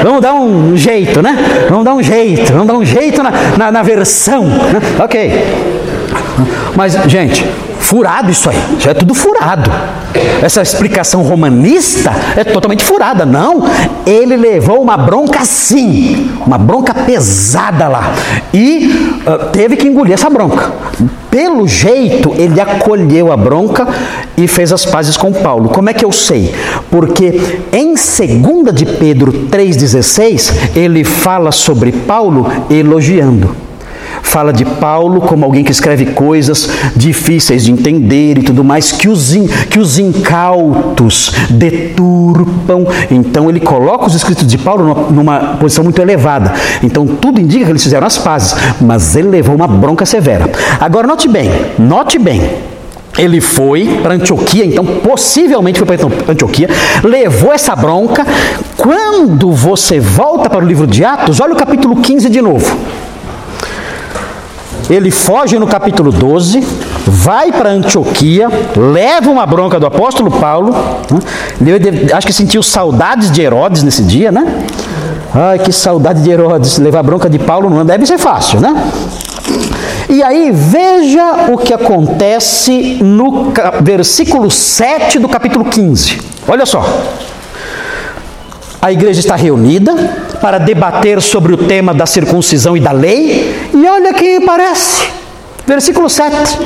vamos 0.02 0.22
dar 0.22 0.34
um 0.34 0.78
jeito, 0.78 1.22
né? 1.22 1.38
Vamos 1.70 1.84
dar 1.84 1.94
um 1.94 2.02
jeito, 2.02 2.54
vamos 2.54 2.68
dar 2.68 2.76
um 2.76 2.86
jeito 2.86 3.22
na, 3.22 3.32
na, 3.58 3.72
na 3.72 3.84
versão. 3.84 4.46
Né? 4.46 4.82
Ok. 5.00 5.66
Mas, 6.76 6.94
gente, 7.08 7.46
Furado 7.86 8.32
isso 8.32 8.50
aí, 8.50 8.58
já 8.80 8.90
é 8.90 8.94
tudo 8.96 9.14
furado. 9.14 9.70
Essa 10.42 10.60
explicação 10.64 11.22
romanista 11.22 12.12
é 12.36 12.44
totalmente 12.44 12.84
furada. 12.84 13.28
Não, 13.28 13.64
ele 14.08 14.36
levou 14.36 14.82
uma 14.82 14.98
bronca 14.98 15.46
sim, 15.46 16.32
uma 16.44 16.58
bronca 16.58 16.96
pesada 16.96 17.88
lá. 17.88 18.12
E 18.52 19.22
uh, 19.28 19.52
teve 19.52 19.76
que 19.76 19.88
engolir 19.88 20.16
essa 20.16 20.32
bronca. 20.32 20.74
Pelo 21.30 21.68
jeito, 21.68 22.34
ele 22.36 22.60
acolheu 22.60 23.32
a 23.32 23.38
bronca 23.38 23.88
e 24.36 24.48
fez 24.48 24.74
as 24.74 24.84
pazes 24.84 25.16
com 25.16 25.32
Paulo. 25.32 25.70
Como 25.70 25.88
é 25.88 25.94
que 25.94 26.04
eu 26.04 26.12
sei? 26.12 26.56
Porque 26.90 27.60
em 27.72 27.94
2 27.94 28.74
de 28.74 28.86
Pedro 28.98 29.32
3,16, 29.52 30.76
ele 30.76 31.04
fala 31.04 31.52
sobre 31.52 31.92
Paulo 31.92 32.52
elogiando 32.68 33.65
fala 34.26 34.52
de 34.52 34.66
Paulo 34.66 35.22
como 35.22 35.46
alguém 35.46 35.64
que 35.64 35.72
escreve 35.72 36.08
coisas 36.08 36.70
difíceis 36.96 37.64
de 37.64 37.72
entender 37.72 38.40
e 38.40 38.42
tudo 38.42 38.64
mais, 38.64 38.92
que 38.92 39.08
os, 39.08 39.34
in, 39.34 39.48
que 39.70 39.80
os 39.80 39.98
incautos 39.98 41.32
deturpam. 41.50 42.86
Então 43.10 43.50
ele 43.50 43.60
coloca 43.60 44.08
os 44.08 44.16
escritos 44.16 44.46
de 44.48 44.58
Paulo 44.58 44.84
numa, 44.84 45.12
numa 45.12 45.40
posição 45.58 45.84
muito 45.84 46.02
elevada. 46.02 46.54
Então 46.84 47.06
tudo 47.06 47.40
indica 47.40 47.66
que 47.66 47.72
eles 47.72 47.84
fizeram 47.84 48.06
as 48.06 48.18
pazes, 48.18 48.56
mas 48.82 49.16
ele 49.16 49.30
levou 49.30 49.56
uma 49.56 49.68
bronca 49.68 50.06
severa. 50.06 50.50
Agora 50.80 51.08
note 51.08 51.28
bem, 51.28 51.50
note 51.78 52.20
bem. 52.20 52.42
Ele 53.18 53.40
foi 53.40 54.00
para 54.04 54.16
Antioquia, 54.16 54.66
então 54.66 54.84
possivelmente 54.86 55.80
foi 55.80 55.88
para 55.88 56.32
Antioquia, 56.34 56.70
levou 57.02 57.54
essa 57.54 57.74
bronca. 57.74 58.26
Quando 58.76 59.54
você 59.54 60.02
volta 60.02 60.50
para 60.50 60.64
o 60.64 60.68
livro 60.68 60.86
de 60.86 61.06
Atos, 61.06 61.40
olha 61.40 61.54
o 61.54 61.56
capítulo 61.56 61.96
15 61.96 62.30
de 62.30 62.42
novo. 62.42 62.76
Ele 64.90 65.10
foge 65.10 65.58
no 65.58 65.66
capítulo 65.66 66.12
12, 66.12 66.62
vai 67.08 67.52
para 67.52 67.70
Antioquia, 67.70 68.48
leva 68.76 69.32
uma 69.32 69.46
bronca 69.46 69.80
do 69.80 69.86
apóstolo 69.86 70.30
Paulo. 70.30 70.74
Né? 71.60 71.72
Acho 72.14 72.28
que 72.28 72.34
sentiu 72.34 72.62
saudades 72.62 73.32
de 73.32 73.42
Herodes 73.42 73.82
nesse 73.82 74.04
dia, 74.04 74.32
né? 74.32 74.46
Ai, 75.34 75.60
que 75.60 75.72
saudade 75.72 76.22
de 76.22 76.30
Herodes. 76.30 76.78
Levar 76.78 77.04
bronca 77.04 77.30
de 77.30 77.40
Paulo 77.40 77.70
não 77.70 77.86
deve 77.86 78.06
ser 78.06 78.18
fácil, 78.18 78.62
né? 78.62 78.74
E 80.08 80.22
aí, 80.22 80.52
veja 80.52 81.52
o 81.52 81.58
que 81.58 81.74
acontece 81.74 83.00
no 83.02 83.52
versículo 83.82 84.52
7 84.52 85.20
do 85.20 85.28
capítulo 85.28 85.66
15. 85.66 86.20
Olha 86.48 86.66
só. 86.66 86.86
A 88.82 88.92
igreja 88.92 89.20
está 89.20 89.36
reunida 89.36 89.96
para 90.40 90.60
debater 90.60 91.20
sobre 91.20 91.54
o 91.54 91.58
tema 91.58 91.92
da 91.92 92.06
circuncisão 92.06 92.78
e 92.78 92.80
da 92.80 92.92
lei, 92.92 93.65
e 93.76 93.88
olha 93.88 94.14
que 94.14 94.40
parece. 94.40 95.08
Versículo 95.68 96.10
7. 96.10 96.58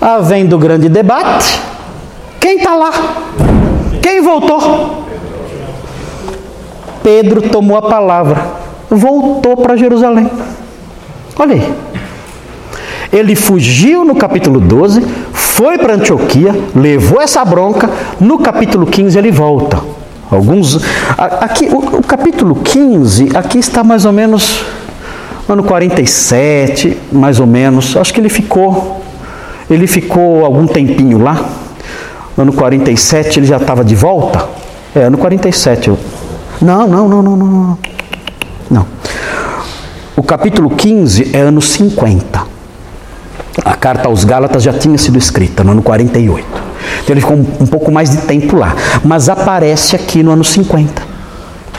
Havendo 0.00 0.58
grande 0.58 0.88
debate, 0.88 1.60
quem 2.40 2.56
está 2.56 2.74
lá? 2.74 2.90
Quem 4.02 4.20
voltou? 4.20 5.04
Pedro 7.02 7.42
tomou 7.42 7.76
a 7.76 7.82
palavra, 7.82 8.46
voltou 8.90 9.56
para 9.58 9.76
Jerusalém. 9.76 10.30
Olha 11.38 11.54
aí. 11.54 11.74
Ele 13.12 13.36
fugiu 13.36 14.04
no 14.04 14.14
capítulo 14.14 14.58
12, 14.58 15.02
foi 15.32 15.78
para 15.78 15.94
Antioquia, 15.94 16.52
levou 16.74 17.20
essa 17.20 17.44
bronca, 17.44 17.88
no 18.18 18.38
capítulo 18.38 18.86
15 18.86 19.18
ele 19.18 19.30
volta. 19.30 19.80
Alguns. 20.30 20.80
Aqui, 21.16 21.66
o, 21.66 21.98
o 21.98 22.02
capítulo 22.02 22.56
15, 22.56 23.36
aqui 23.36 23.58
está 23.58 23.84
mais 23.84 24.04
ou 24.04 24.12
menos 24.12 24.64
ano 25.48 25.62
47, 25.62 26.96
mais 27.12 27.40
ou 27.40 27.46
menos. 27.46 27.96
Acho 27.96 28.12
que 28.12 28.20
ele 28.20 28.28
ficou. 28.28 29.02
Ele 29.68 29.86
ficou 29.86 30.44
algum 30.44 30.66
tempinho 30.66 31.18
lá. 31.18 31.48
Ano 32.36 32.52
47 32.52 33.38
ele 33.38 33.46
já 33.46 33.56
estava 33.56 33.84
de 33.84 33.94
volta. 33.94 34.46
É, 34.94 35.04
ano 35.04 35.18
47. 35.18 35.88
Eu... 35.88 35.98
Não, 36.60 36.86
não, 36.86 37.08
não, 37.08 37.22
não, 37.22 37.36
não. 37.36 37.78
Não. 38.70 38.86
O 40.16 40.22
capítulo 40.22 40.70
15 40.70 41.30
é 41.34 41.40
ano 41.40 41.60
50. 41.60 42.42
A 43.64 43.74
carta 43.74 44.08
aos 44.08 44.24
Gálatas 44.24 44.62
já 44.62 44.72
tinha 44.72 44.98
sido 44.98 45.18
escrita 45.18 45.62
no 45.62 45.72
ano 45.72 45.82
48. 45.82 46.44
Então 47.02 47.14
ele 47.14 47.20
ficou 47.20 47.36
um, 47.36 47.46
um 47.60 47.66
pouco 47.66 47.92
mais 47.92 48.10
de 48.10 48.18
tempo 48.18 48.56
lá. 48.56 48.74
Mas 49.04 49.28
aparece 49.28 49.94
aqui 49.94 50.22
no 50.22 50.32
ano 50.32 50.44
50. 50.44 51.02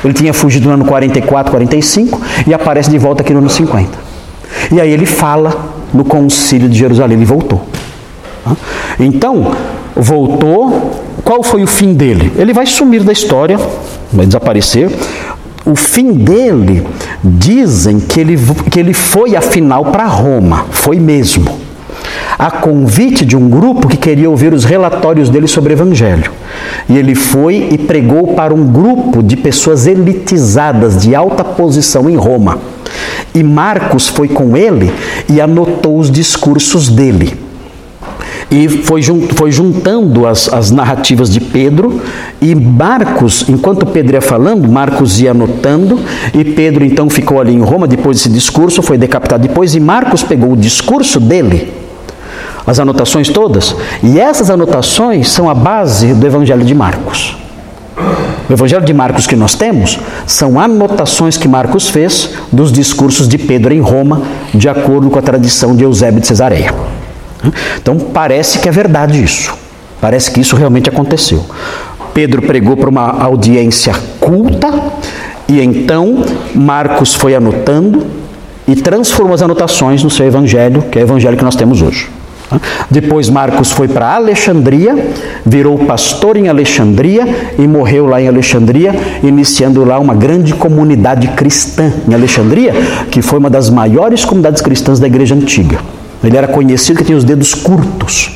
Ele 0.03 0.13
tinha 0.13 0.33
fugido 0.33 0.67
no 0.67 0.73
ano 0.73 0.85
44, 0.85 1.51
45 1.51 2.21
e 2.47 2.53
aparece 2.53 2.89
de 2.89 2.97
volta 2.97 3.21
aqui 3.21 3.33
no 3.33 3.39
ano 3.39 3.49
50. 3.49 3.97
E 4.71 4.79
aí 4.79 4.91
ele 4.91 5.05
fala 5.05 5.73
no 5.93 6.03
concílio 6.03 6.69
de 6.69 6.77
Jerusalém, 6.77 7.17
ele 7.17 7.25
voltou. 7.25 7.65
Então, 8.99 9.51
voltou, 9.95 11.01
qual 11.23 11.41
foi 11.41 11.63
o 11.63 11.67
fim 11.67 11.93
dele? 11.93 12.31
Ele 12.37 12.53
vai 12.53 12.65
sumir 12.65 13.03
da 13.03 13.11
história, 13.11 13.59
vai 14.11 14.25
desaparecer. 14.25 14.91
O 15.65 15.75
fim 15.75 16.13
dele, 16.13 16.85
dizem 17.23 17.99
que 17.99 18.19
ele, 18.19 18.37
que 18.69 18.79
ele 18.79 18.93
foi 18.93 19.35
afinal 19.35 19.85
para 19.85 20.05
Roma, 20.05 20.65
foi 20.69 20.99
mesmo 20.99 21.64
a 22.38 22.51
convite 22.51 23.25
de 23.25 23.36
um 23.36 23.49
grupo 23.49 23.88
que 23.88 23.97
queria 23.97 24.29
ouvir 24.29 24.53
os 24.53 24.65
relatórios 24.65 25.29
dele 25.29 25.47
sobre 25.47 25.73
o 25.73 25.75
Evangelho. 25.75 26.31
E 26.88 26.97
ele 26.97 27.15
foi 27.15 27.69
e 27.71 27.77
pregou 27.77 28.33
para 28.33 28.53
um 28.53 28.65
grupo 28.67 29.23
de 29.23 29.38
pessoas 29.38 29.88
elitizadas, 29.88 31.01
de 31.01 31.15
alta 31.15 31.43
posição 31.43 32.09
em 32.09 32.15
Roma. 32.15 32.59
E 33.33 33.43
Marcos 33.43 34.07
foi 34.07 34.27
com 34.27 34.55
ele 34.55 34.93
e 35.29 35.39
anotou 35.39 35.97
os 35.97 36.11
discursos 36.11 36.89
dele. 36.89 37.45
E 38.51 38.69
foi, 38.69 39.01
juntando 39.51 40.27
as, 40.27 40.47
as 40.53 40.69
narrativas 40.69 41.29
de 41.31 41.41
Pedro, 41.41 41.99
e 42.39 42.53
Marcos, 42.53 43.43
enquanto 43.49 43.88
Pedro 43.88 44.15
ia 44.15 44.21
falando, 44.21 44.67
Marcos 44.67 45.19
ia 45.19 45.31
anotando, 45.31 45.99
e 46.31 46.43
Pedro 46.43 46.86
então 46.86 47.09
ficou 47.09 47.41
ali 47.41 47.53
em 47.53 47.61
Roma 47.61 47.88
depois 47.88 48.17
desse 48.17 48.29
discurso, 48.29 48.83
foi 48.83 48.99
decapitado 48.99 49.47
depois, 49.47 49.73
e 49.73 49.79
Marcos 49.79 50.21
pegou 50.21 50.53
o 50.53 50.57
discurso 50.57 51.19
dele 51.19 51.84
as 52.66 52.80
anotações 52.80 53.30
todas, 53.30 53.76
e 54.01 54.20
essas 54.20 54.49
anotações 54.49 55.30
são 55.30 55.49
a 55.49 55.53
base 55.53 56.13
do 56.13 56.26
Evangelho 56.26 56.63
de 56.63 56.74
Marcos. 56.74 57.38
O 58.49 58.53
Evangelho 58.53 58.86
de 58.86 58.93
Marcos 58.93 59.26
que 59.26 59.36
nós 59.36 59.55
temos 59.55 59.99
são 60.28 60.59
anotações 60.59 61.38
que 61.38 61.47
Marcos 61.47 61.89
fez 61.89 62.32
dos 62.51 62.72
discursos 62.72 63.28
de 63.28 63.38
Pedro 63.38 63.74
em 63.74 63.80
Roma, 63.80 64.22
de 64.53 64.70
acordo 64.70 65.09
com 65.09 65.18
a 65.18 65.22
tradição 65.22 65.76
de 65.76 65.84
Eusébio 65.84 66.22
de 66.22 66.28
Cesareia. 66.28 66.74
Então 67.78 67.97
parece 67.97 68.59
que 68.59 68.70
é 68.70 68.72
verdade 68.72 69.24
isso. 69.24 69.53
Parece 69.99 70.32
que 70.32 70.39
isso 70.39 70.55
realmente 70.55 70.89
aconteceu. 70.89 71.43
Pedro 72.13 72.41
pregou 72.41 72.78
para 72.78 72.89
uma 72.89 73.24
audiência 73.24 73.93
culta 74.20 74.72
e 75.47 75.61
então 75.61 76.24
Marcos 76.53 77.13
foi 77.13 77.36
anotando 77.36 78.05
e 78.68 78.76
transformou 78.76 79.34
as 79.34 79.41
anotações 79.41 80.03
no 80.03 80.09
seu 80.09 80.26
evangelho, 80.26 80.84
que 80.84 80.97
é 80.97 81.01
o 81.01 81.05
evangelho 81.05 81.38
que 81.38 81.43
nós 81.43 81.55
temos 81.55 81.82
hoje. 81.82 82.09
Depois 82.89 83.29
Marcos 83.29 83.71
foi 83.71 83.87
para 83.87 84.15
Alexandria, 84.15 84.95
virou 85.45 85.79
pastor 85.79 86.37
em 86.37 86.47
Alexandria 86.47 87.53
e 87.57 87.67
morreu 87.67 88.05
lá 88.05 88.21
em 88.21 88.27
Alexandria, 88.27 88.93
iniciando 89.23 89.83
lá 89.83 89.99
uma 89.99 90.13
grande 90.13 90.53
comunidade 90.53 91.27
cristã 91.29 91.91
em 92.07 92.13
Alexandria, 92.13 92.73
que 93.09 93.21
foi 93.21 93.39
uma 93.39 93.49
das 93.49 93.69
maiores 93.69 94.23
comunidades 94.23 94.61
cristãs 94.61 94.99
da 94.99 95.07
igreja 95.07 95.35
antiga. 95.35 95.79
Ele 96.26 96.38
era 96.38 96.47
conhecido 96.47 96.97
que 96.97 97.03
tinha 97.03 97.17
os 97.17 97.23
dedos 97.23 97.53
curtos. 97.53 98.32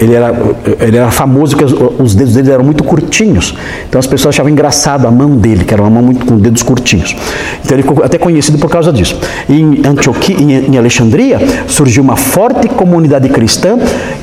Ele 0.00 0.14
era, 0.14 0.32
ele 0.80 0.96
era 0.96 1.10
famoso 1.10 1.56
porque 1.56 1.74
os 2.02 2.14
dedos 2.14 2.34
dele 2.34 2.50
eram 2.50 2.64
muito 2.64 2.84
curtinhos. 2.84 3.54
Então 3.88 3.98
as 3.98 4.06
pessoas 4.06 4.34
achavam 4.34 4.50
engraçado 4.50 5.06
a 5.06 5.10
mão 5.10 5.36
dele, 5.36 5.64
que 5.64 5.74
era 5.74 5.82
uma 5.82 5.90
mão 5.90 6.02
muito, 6.02 6.24
com 6.24 6.38
dedos 6.38 6.62
curtinhos. 6.62 7.14
Então 7.64 7.76
ele 7.76 7.82
ficou 7.82 8.04
até 8.04 8.16
conhecido 8.16 8.58
por 8.58 8.70
causa 8.70 8.92
disso. 8.92 9.18
em 9.48 9.82
Antioquia, 9.86 10.36
em 10.38 10.78
Alexandria, 10.78 11.38
surgiu 11.66 12.02
uma 12.02 12.16
forte 12.16 12.68
comunidade 12.68 13.28
cristã 13.28 13.78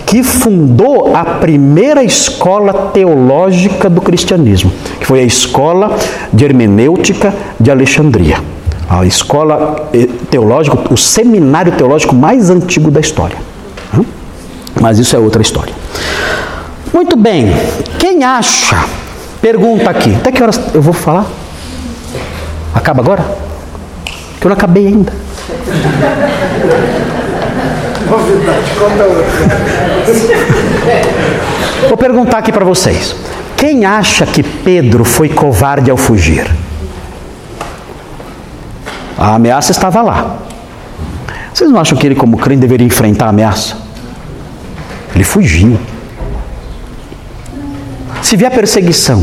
que 0.06 0.24
fundou 0.24 1.16
a 1.16 1.24
primeira 1.24 2.04
escola 2.04 2.91
teológica 2.93 3.89
do 3.89 4.01
cristianismo, 4.01 4.72
que 4.99 5.06
foi 5.06 5.20
a 5.20 5.24
escola 5.24 5.95
de 6.32 6.45
hermenêutica 6.45 7.34
de 7.60 7.70
Alexandria 7.70 8.53
a 9.00 9.06
escola 9.06 9.89
eh, 9.94 10.08
teológica, 10.30 10.78
o 10.94 10.98
seminário 10.98 11.72
teológico 11.72 12.16
mais 12.16 12.50
antigo 12.50 12.91
da 12.91 13.00
história. 13.00 13.38
Mas 14.80 15.00
isso 15.00 15.16
é 15.16 15.20
outra 15.20 15.41
história. 15.41 15.74
Muito 16.94 17.16
bem, 17.16 17.54
quem 17.98 18.24
acha? 18.24 18.84
Pergunta 19.41 19.89
aqui. 19.89 20.14
Até 20.16 20.32
que 20.32 20.41
horas 20.44 20.60
eu 20.74 20.82
vou 20.82 20.94
falar? 20.94 21.26
Acaba 22.74 23.02
agora? 23.02 23.24
Que 24.39 24.46
eu 24.46 24.50
não 24.50 24.56
acabei 24.56 24.88
ainda. 24.88 25.12
Vou 31.88 31.98
perguntar 31.98 32.38
aqui 32.38 32.52
para 32.52 32.66
vocês. 32.66 33.16
Quem 33.58 33.86
acha 33.86 34.26
que 34.26 34.44
Pedro 34.44 35.04
foi 35.04 35.30
covarde 35.30 35.89
ao 35.89 35.98
fugir? 35.98 36.62
A 39.18 39.36
ameaça 39.36 39.72
estava 39.72 40.01
lá. 40.01 40.38
Vocês 41.53 41.70
não 41.70 41.80
acham 41.80 41.97
que 41.97 42.07
ele, 42.07 42.16
como 42.16 42.38
crente, 42.38 42.61
deveria 42.61 42.86
enfrentar 42.86 43.28
a 43.28 43.30
ameaça? 43.30 43.78
Ele 45.14 45.24
fugiu. 45.24 45.80
Se 48.22 48.36
vier 48.36 48.51
perseguição, 48.51 49.22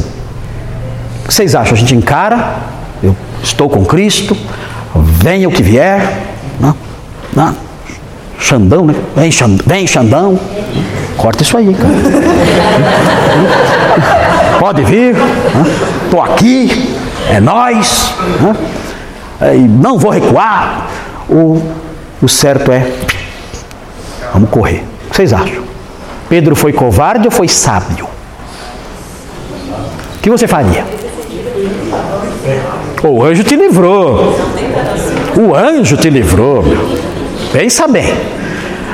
o 1.25 1.29
que 1.29 1.35
vocês 1.35 1.55
acham? 1.55 1.75
A 1.75 1.77
gente 1.77 1.95
encara, 1.95 2.59
eu 3.03 3.17
estou 3.43 3.69
com 3.69 3.85
Cristo, 3.85 4.37
venha 4.95 5.49
o 5.49 5.53
que 5.53 5.63
vier, 5.63 6.27
não, 6.61 6.77
não. 7.35 7.71
Xandão, 8.39 8.87
né? 8.87 8.95
Vem, 9.17 9.31
Xandão, 9.31 9.65
vem 9.67 9.87
Xandão. 9.87 10.39
Corta 11.17 11.43
isso 11.43 11.57
aí, 11.57 11.75
cara. 11.75 11.93
Pode 14.59 14.83
vir, 14.85 15.15
estou 16.05 16.23
aqui, 16.23 16.95
é 17.29 17.41
nós. 17.41 18.15
É, 18.43 18.90
e 19.41 19.59
não 19.61 19.99
vou 19.99 20.11
recuar. 20.11 20.89
O, 21.29 21.63
o 22.21 22.29
certo 22.29 22.73
é, 22.73 22.87
vamos 24.33 24.51
correr. 24.51 24.85
O 25.07 25.11
que 25.11 25.17
vocês 25.17 25.33
acham? 25.33 25.63
Pedro 26.29 26.55
foi 26.55 26.73
covarde 26.73 27.27
ou 27.27 27.31
foi 27.31 27.49
sábio? 27.49 28.07
O 30.17 30.23
que 30.23 30.31
você 30.31 30.47
faria? 30.47 30.85
O 33.03 33.25
anjo 33.25 33.43
te 33.43 33.57
livrou. 33.57 34.39
O 35.37 35.55
anjo 35.55 35.97
te 35.97 36.11
livrou. 36.11 36.65
Pensa 37.53 37.89
bem. 37.89 38.15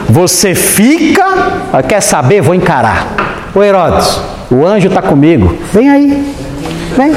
Você 0.09 0.55
fica, 0.55 1.25
ah, 1.73 1.83
quer 1.83 2.01
saber? 2.01 2.41
Vou 2.41 2.55
encarar. 2.55 3.07
Ô 3.55 3.63
Herodes, 3.63 4.21
o 4.51 4.65
anjo 4.65 4.89
está 4.89 5.03
comigo. 5.03 5.57
Vem 5.73 5.91
aí. 5.91 6.35
Vem. 6.97 7.13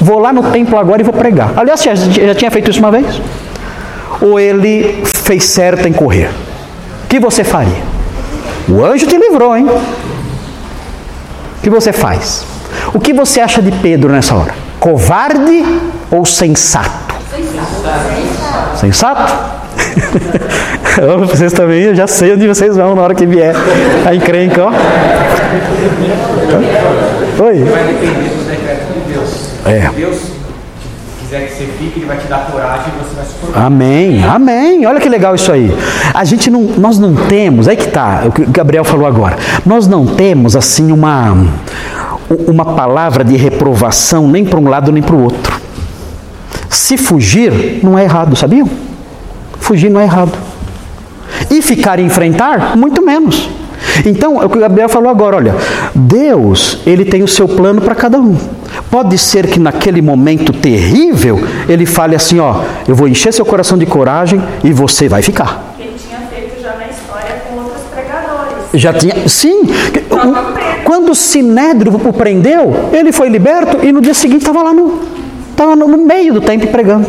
Vou 0.00 0.18
lá 0.18 0.32
no 0.32 0.42
templo 0.50 0.78
agora 0.78 1.00
e 1.00 1.04
vou 1.04 1.12
pregar. 1.12 1.52
Aliás, 1.56 1.82
já, 1.82 1.94
já 1.94 2.34
tinha 2.34 2.50
feito 2.50 2.70
isso 2.70 2.80
uma 2.80 2.90
vez? 2.90 3.20
Ou 4.20 4.38
ele 4.38 5.02
fez 5.04 5.44
certo 5.44 5.86
em 5.86 5.92
correr? 5.92 6.30
O 7.04 7.08
que 7.08 7.18
você 7.18 7.44
faria? 7.44 7.82
O 8.68 8.84
anjo 8.84 9.06
te 9.06 9.16
livrou, 9.16 9.56
hein? 9.56 9.66
O 9.66 11.62
que 11.62 11.70
você 11.70 11.92
faz? 11.92 12.44
O 12.94 13.00
que 13.00 13.12
você 13.12 13.40
acha 13.40 13.60
de 13.60 13.70
Pedro 13.72 14.10
nessa 14.12 14.34
hora? 14.34 14.54
Covarde 14.78 15.64
ou 16.10 16.24
sensato? 16.24 17.14
Sensato. 17.30 18.78
Sensato? 18.78 19.60
vocês 21.26 21.52
também, 21.52 21.82
eu 21.82 21.94
já 21.94 22.06
sei 22.06 22.32
onde 22.32 22.46
vocês 22.46 22.76
vão 22.76 22.94
na 22.94 23.02
hora 23.02 23.14
que 23.14 23.26
vier 23.26 23.54
a 24.06 24.14
encrenca, 24.14 24.64
ó. 24.64 24.72
Oi. 27.42 27.64
É. 29.70 29.88
Se 29.88 29.94
Deus 29.94 30.20
quiser 31.20 31.46
que 31.46 31.54
você 31.54 31.66
fique, 31.78 32.00
Ele 32.00 32.06
vai 32.06 32.16
te 32.16 32.26
dar 32.26 32.50
coragem 32.50 32.86
e 32.88 33.04
você 33.04 33.14
vai 33.14 33.24
se 33.24 33.34
formar. 33.34 33.66
Amém, 33.66 34.24
amém. 34.24 34.86
Olha 34.86 35.00
que 35.00 35.08
legal 35.08 35.34
isso 35.34 35.52
aí. 35.52 35.70
A 36.12 36.24
gente 36.24 36.50
não, 36.50 36.62
nós 36.62 36.98
não 36.98 37.14
temos, 37.14 37.68
aí 37.68 37.76
que 37.76 37.86
está, 37.86 38.24
o 38.26 38.32
que 38.32 38.42
o 38.42 38.50
Gabriel 38.50 38.84
falou 38.84 39.06
agora. 39.06 39.36
Nós 39.64 39.86
não 39.86 40.06
temos 40.06 40.56
assim 40.56 40.90
uma, 40.90 41.36
uma 42.48 42.64
palavra 42.64 43.22
de 43.22 43.36
reprovação 43.36 44.26
nem 44.26 44.44
para 44.44 44.58
um 44.58 44.68
lado 44.68 44.90
nem 44.90 45.02
para 45.02 45.14
o 45.14 45.22
outro. 45.22 45.60
Se 46.68 46.96
fugir, 46.96 47.80
não 47.82 47.96
é 47.96 48.02
errado, 48.02 48.34
sabiam? 48.34 48.68
Fugir 49.60 49.88
não 49.88 50.00
é 50.00 50.04
errado. 50.04 50.32
E 51.48 51.62
ficar 51.62 52.00
e 52.00 52.02
enfrentar, 52.02 52.76
muito 52.76 53.04
menos. 53.04 53.48
Então, 54.04 54.42
é 54.42 54.46
o 54.46 54.48
que 54.48 54.58
o 54.58 54.60
Gabriel 54.60 54.88
falou 54.88 55.10
agora, 55.10 55.36
olha, 55.36 55.54
Deus, 55.94 56.80
ele 56.86 57.04
tem 57.04 57.22
o 57.22 57.28
seu 57.28 57.46
plano 57.48 57.80
para 57.80 57.94
cada 57.94 58.18
um. 58.18 58.36
Pode 58.90 59.16
ser 59.18 59.46
que 59.46 59.60
naquele 59.60 60.02
momento 60.02 60.52
terrível, 60.52 61.38
ele 61.68 61.86
fale 61.86 62.16
assim, 62.16 62.40
ó, 62.40 62.62
eu 62.88 62.94
vou 62.94 63.06
encher 63.06 63.32
seu 63.32 63.46
coração 63.46 63.78
de 63.78 63.86
coragem 63.86 64.42
e 64.64 64.72
você 64.72 65.08
vai 65.08 65.22
ficar. 65.22 65.74
Ele 65.78 65.94
tinha 65.96 66.18
feito 66.22 66.60
já 66.60 66.74
na 66.74 66.88
história 66.88 67.42
com 67.48 67.56
outros 67.56 67.82
pregadores. 67.94 68.64
Já 68.74 68.92
tinha, 68.92 69.28
sim. 69.28 69.62
Quando 70.84 71.12
o 71.12 71.14
Sinédrio 71.14 71.94
o 71.94 72.12
prendeu, 72.12 72.90
ele 72.92 73.12
foi 73.12 73.28
liberto 73.28 73.86
e 73.86 73.92
no 73.92 74.00
dia 74.00 74.12
seguinte 74.12 74.42
estava 74.42 74.60
lá 74.60 74.72
no, 74.72 75.00
estava 75.50 75.76
no 75.76 75.86
meio 75.96 76.34
do 76.34 76.40
templo 76.40 76.66
pregando. 76.68 77.06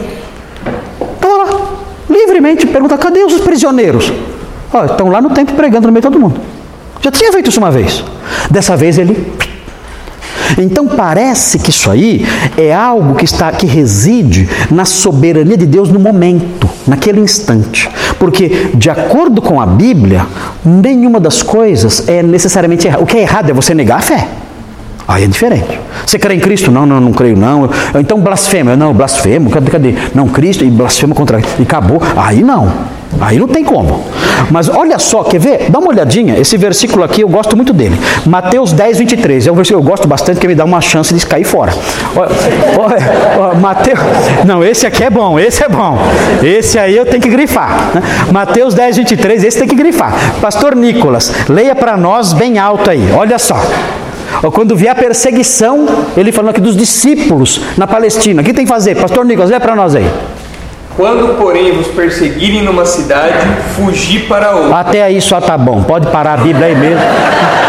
Estava 1.16 1.38
lá, 1.38 1.50
livremente, 2.08 2.68
pergunta, 2.68 2.96
cadê 2.96 3.24
os 3.24 3.40
prisioneiros? 3.40 4.14
Ó, 4.72 4.86
estão 4.86 5.10
lá 5.10 5.20
no 5.20 5.32
templo 5.32 5.56
pregando 5.56 5.88
no 5.88 5.94
meio 5.94 6.02
de 6.02 6.08
todo 6.08 6.20
mundo. 6.20 6.40
Já 7.02 7.10
tinha 7.10 7.32
feito 7.32 7.50
isso 7.50 7.60
uma 7.60 7.72
vez. 7.72 8.04
Dessa 8.52 8.78
vez 8.78 9.00
ele. 9.00 9.34
Então 10.57 10.88
parece 10.88 11.59
que 11.59 11.69
isso 11.69 11.89
aí 11.89 12.26
é 12.57 12.73
algo 12.73 13.15
que 13.15 13.26
está 13.26 13.51
que 13.51 13.65
reside 13.65 14.47
na 14.69 14.85
soberania 14.85 15.57
de 15.57 15.65
Deus 15.65 15.89
no 15.89 15.99
momento, 15.99 16.69
naquele 16.88 17.19
instante. 17.19 17.89
Porque 18.19 18.72
de 18.73 18.89
acordo 18.89 19.41
com 19.41 19.59
a 19.59 19.65
Bíblia, 19.65 20.26
nenhuma 20.63 21.19
das 21.19 21.41
coisas 21.41 22.07
é 22.07 22.22
necessariamente 22.22 22.88
errada. 22.88 23.03
O 23.03 23.05
que 23.05 23.18
é 23.18 23.22
errado 23.22 23.49
é 23.49 23.53
você 23.53 23.73
negar 23.73 23.99
a 23.99 24.01
fé. 24.01 24.27
Aí 25.07 25.23
é 25.23 25.28
diferente. 25.28 25.80
Você 26.06 26.18
crê 26.18 26.36
em 26.36 26.40
Cristo? 26.40 26.72
Não, 26.72 26.86
não, 26.86 26.99
não 26.99 27.11
creio 27.11 27.38
não. 27.38 27.69
Então 27.99 28.19
blasfema. 28.19 28.76
Não, 28.76 28.94
blasfemo. 28.94 29.49
Cadê, 29.49 29.72
cadê? 29.72 29.95
Não, 30.14 30.28
Cristo 30.28 30.64
e 30.64 30.69
blasfema 30.69 31.15
contra. 31.15 31.40
E 31.60 31.64
acabou. 31.64 32.02
Aí 32.15 32.44
não. 32.44 32.72
Aí 33.19 33.38
não 33.38 33.48
tem 33.48 33.64
como. 33.64 34.03
Mas 34.49 34.69
olha 34.69 34.98
só, 34.98 35.23
quer 35.23 35.40
ver? 35.40 35.69
Dá 35.69 35.80
uma 35.80 35.90
olhadinha. 35.90 36.38
Esse 36.38 36.57
versículo 36.57 37.03
aqui 37.03 37.22
eu 37.22 37.30
gosto 37.30 37.56
muito 37.56 37.73
dele. 37.73 37.99
Mateus 38.26 38.72
10, 38.72 38.99
23. 38.99 39.48
É 39.48 39.52
um 39.52 39.56
versículo 39.56 39.82
que 39.82 39.88
eu 39.88 39.91
gosto 39.91 40.07
bastante, 40.07 40.40
que 40.40 40.48
me 40.48 40.56
dá 40.56 40.64
uma 40.64 40.82
chance 40.82 41.14
de 41.14 41.26
cair 41.26 41.44
fora. 41.44 41.73
Olha, 42.15 43.56
Mateus. 43.60 43.99
Não, 44.45 44.64
esse 44.64 44.88
aqui 44.88 45.03
é 45.03 45.10
bom, 45.10 45.40
esse 45.40 45.64
é 45.64 45.69
bom. 45.69 45.98
Esse 46.41 46.80
aí 46.80 46.95
eu 46.95 47.06
tenho 47.06 47.22
que 47.22 47.30
grifar. 47.30 47.91
Né? 47.94 48.02
Mateus 48.32 48.73
10, 48.73 48.98
23, 48.98 49.44
esse 49.44 49.60
tem 49.60 49.68
que 49.68 49.76
grifar. 49.76 50.14
Pastor 50.41 50.76
Nicolas, 50.76 51.34
leia 51.49 51.76
para 51.76 51.98
nós 51.98 52.34
bem 52.34 52.57
alto 52.57 52.90
aí. 52.90 53.11
Olha 53.15 53.38
só. 53.38 53.60
Quando 54.53 54.76
vier 54.76 54.91
a 54.91 54.95
perseguição, 54.95 55.86
ele 56.16 56.32
falando 56.32 56.52
aqui 56.52 56.62
dos 56.62 56.76
discípulos 56.76 57.62
na 57.78 57.88
Palestina. 57.88 58.41
O 58.41 58.45
que 58.45 58.53
tem 58.53 58.66
que 58.66 58.72
fazer? 58.72 58.95
Pastor 58.95 59.26
Nicolas, 59.26 59.49
leia 59.49 59.60
para 59.60 59.76
nós 59.76 59.95
aí. 59.95 60.10
Quando, 60.95 61.38
porém, 61.38 61.72
vos 61.74 61.88
perseguirem 61.88 62.64
numa 62.64 62.86
cidade, 62.86 63.48
fugi 63.76 64.20
para 64.20 64.52
outra. 64.52 64.80
Até 64.80 65.03
aí 65.03 65.22
só 65.22 65.40
tá 65.40 65.58
bom. 65.58 65.84
Pode 65.84 66.08
parar 66.08 66.34
a 66.34 66.38
Bíblia 66.38 66.68
aí 66.68 66.76
mesmo. 66.76 67.02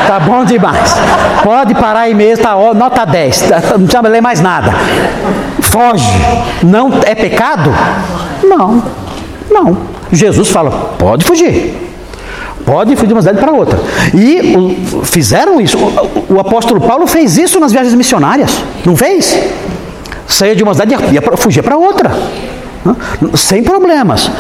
Tá 0.07 0.19
bom 0.21 0.45
demais. 0.45 0.95
pode 1.43 1.75
parar 1.75 2.01
aí 2.01 2.15
mesmo, 2.15 2.45
tá, 2.45 2.57
ó, 2.57 2.75
nota 2.75 3.05
10, 3.05 3.43
tá, 3.43 3.61
não 3.79 3.87
precisa 3.87 4.09
ler 4.09 4.21
mais 4.21 4.41
nada. 4.41 4.73
Foge. 5.61 6.05
Não 6.63 6.91
é 7.05 7.15
pecado? 7.15 7.73
Não, 8.43 8.83
não. 9.51 9.79
Jesus 10.13 10.51
fala, 10.51 10.71
pode 10.99 11.25
fugir. 11.25 11.82
Pode 12.65 12.95
fugir 12.95 13.09
de 13.09 13.13
uma 13.13 13.23
cidade 13.23 13.39
para 13.39 13.53
outra. 13.53 13.79
E 14.15 14.57
o, 14.57 15.05
fizeram 15.05 15.61
isso. 15.61 15.77
O, 15.79 16.35
o, 16.35 16.41
apóstolo 16.41 16.81
Paulo 16.81 17.07
fez 17.07 17.37
isso 17.37 17.59
nas 17.59 17.73
viagens 17.73 17.95
missionárias. 17.95 18.51
Não 18.85 18.97
fez? 18.97 19.39
Saía 20.27 20.55
de 20.55 20.63
uma 20.63 20.73
cidade 20.73 20.95
e 21.11 21.15
ia 21.15 21.23
fugir 21.37 21.63
para 21.63 21.77
outra. 21.77 22.11
Sem 23.35 23.63
problemas. 23.63 24.31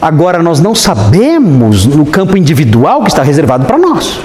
Agora, 0.00 0.42
nós 0.42 0.60
não 0.60 0.74
sabemos 0.74 1.86
no 1.86 2.06
campo 2.06 2.36
individual 2.36 3.02
que 3.02 3.08
está 3.08 3.22
reservado 3.22 3.66
para 3.66 3.78
nós. 3.78 4.20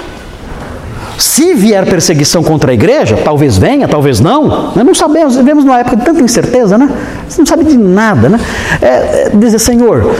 Se 1.18 1.54
vier 1.54 1.86
perseguição 1.86 2.42
contra 2.42 2.70
a 2.70 2.74
igreja, 2.74 3.18
talvez 3.24 3.56
venha, 3.56 3.88
talvez 3.88 4.20
não. 4.20 4.72
Nós 4.74 4.84
não 4.84 4.94
sabemos, 4.94 5.36
vivemos 5.36 5.64
numa 5.64 5.78
época 5.78 5.96
de 5.96 6.04
tanta 6.04 6.22
incerteza, 6.22 6.76
né? 6.76 6.90
Você 7.26 7.40
não 7.40 7.46
sabe 7.46 7.64
de 7.64 7.76
nada, 7.76 8.28
né? 8.28 8.38
É, 8.82 8.86
é, 8.86 9.30
dizer, 9.34 9.58
Senhor, 9.58 10.14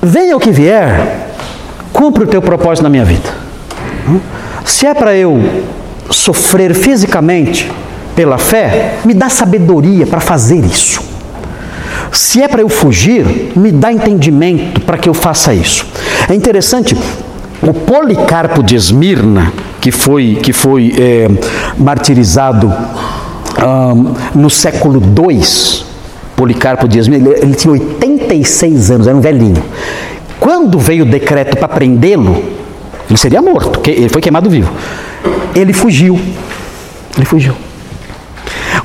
venha 0.00 0.36
o 0.36 0.40
que 0.40 0.50
vier, 0.50 1.29
cumpre 1.92 2.24
o 2.24 2.26
teu 2.26 2.40
propósito 2.40 2.82
na 2.82 2.90
minha 2.90 3.04
vida. 3.04 3.28
Se 4.64 4.86
é 4.86 4.94
para 4.94 5.16
eu 5.16 5.40
sofrer 6.10 6.74
fisicamente 6.74 7.70
pela 8.14 8.38
fé, 8.38 8.96
me 9.04 9.14
dá 9.14 9.28
sabedoria 9.28 10.06
para 10.06 10.20
fazer 10.20 10.64
isso. 10.64 11.00
Se 12.12 12.42
é 12.42 12.48
para 12.48 12.60
eu 12.60 12.68
fugir, 12.68 13.52
me 13.54 13.70
dá 13.70 13.92
entendimento 13.92 14.80
para 14.80 14.98
que 14.98 15.08
eu 15.08 15.14
faça 15.14 15.54
isso. 15.54 15.86
É 16.28 16.34
interessante, 16.34 16.96
o 17.62 17.72
Policarpo 17.72 18.62
de 18.62 18.74
Esmirna, 18.74 19.52
que 19.80 19.92
foi, 19.92 20.38
que 20.42 20.52
foi 20.52 20.92
é, 20.98 21.28
martirizado 21.78 22.72
um, 23.58 24.14
no 24.34 24.50
século 24.50 25.00
II, 25.00 25.40
Policarpo 26.36 26.88
de 26.88 26.98
Esmirna, 26.98 27.28
ele, 27.30 27.40
ele 27.42 27.54
tinha 27.54 27.72
86 27.72 28.90
anos, 28.90 29.06
era 29.06 29.16
um 29.16 29.20
velhinho. 29.20 29.62
Quando 30.40 30.78
veio 30.78 31.04
o 31.04 31.08
decreto 31.08 31.56
para 31.58 31.68
prendê-lo, 31.68 32.42
ele 33.08 33.18
seria 33.18 33.42
morto, 33.42 33.80
ele 33.88 34.08
foi 34.08 34.22
queimado 34.22 34.48
vivo. 34.48 34.72
Ele 35.54 35.72
fugiu. 35.72 36.18
Ele 37.16 37.26
fugiu. 37.26 37.54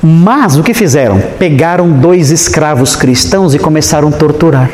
Mas 0.02 0.56
o 0.56 0.62
que 0.62 0.74
fizeram? 0.74 1.18
Pegaram 1.38 1.90
dois 1.90 2.30
escravos 2.30 2.94
cristãos 2.94 3.54
e 3.54 3.58
começaram 3.58 4.08
a 4.08 4.12
torturar. 4.12 4.70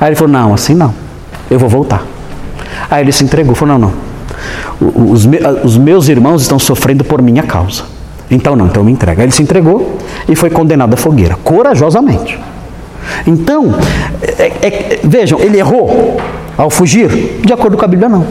Aí 0.00 0.08
ele 0.10 0.16
falou: 0.16 0.32
Não, 0.32 0.54
assim 0.54 0.74
não, 0.74 0.94
eu 1.50 1.58
vou 1.58 1.68
voltar. 1.68 2.06
Aí 2.88 3.02
ele 3.02 3.12
se 3.12 3.24
entregou, 3.24 3.54
falou: 3.54 3.78
Não, 3.78 3.88
não, 3.88 5.10
os, 5.10 5.26
os 5.64 5.76
meus 5.76 6.08
irmãos 6.08 6.42
estão 6.42 6.58
sofrendo 6.58 7.02
por 7.02 7.20
minha 7.20 7.42
causa. 7.42 7.84
Então 8.30 8.54
não, 8.54 8.66
então 8.66 8.84
me 8.84 8.92
entrega. 8.92 9.22
Aí 9.22 9.26
ele 9.26 9.32
se 9.32 9.42
entregou 9.42 9.98
e 10.28 10.36
foi 10.36 10.50
condenado 10.50 10.94
à 10.94 10.96
fogueira, 10.96 11.36
corajosamente. 11.42 12.38
Então, 13.26 13.74
é, 14.22 14.52
é, 14.62 15.00
vejam, 15.02 15.38
ele 15.40 15.58
errou 15.58 16.20
ao 16.56 16.70
fugir? 16.70 17.40
De 17.44 17.52
acordo 17.52 17.76
com 17.76 17.84
a 17.84 17.88
Bíblia, 17.88 18.08
não. 18.08 18.26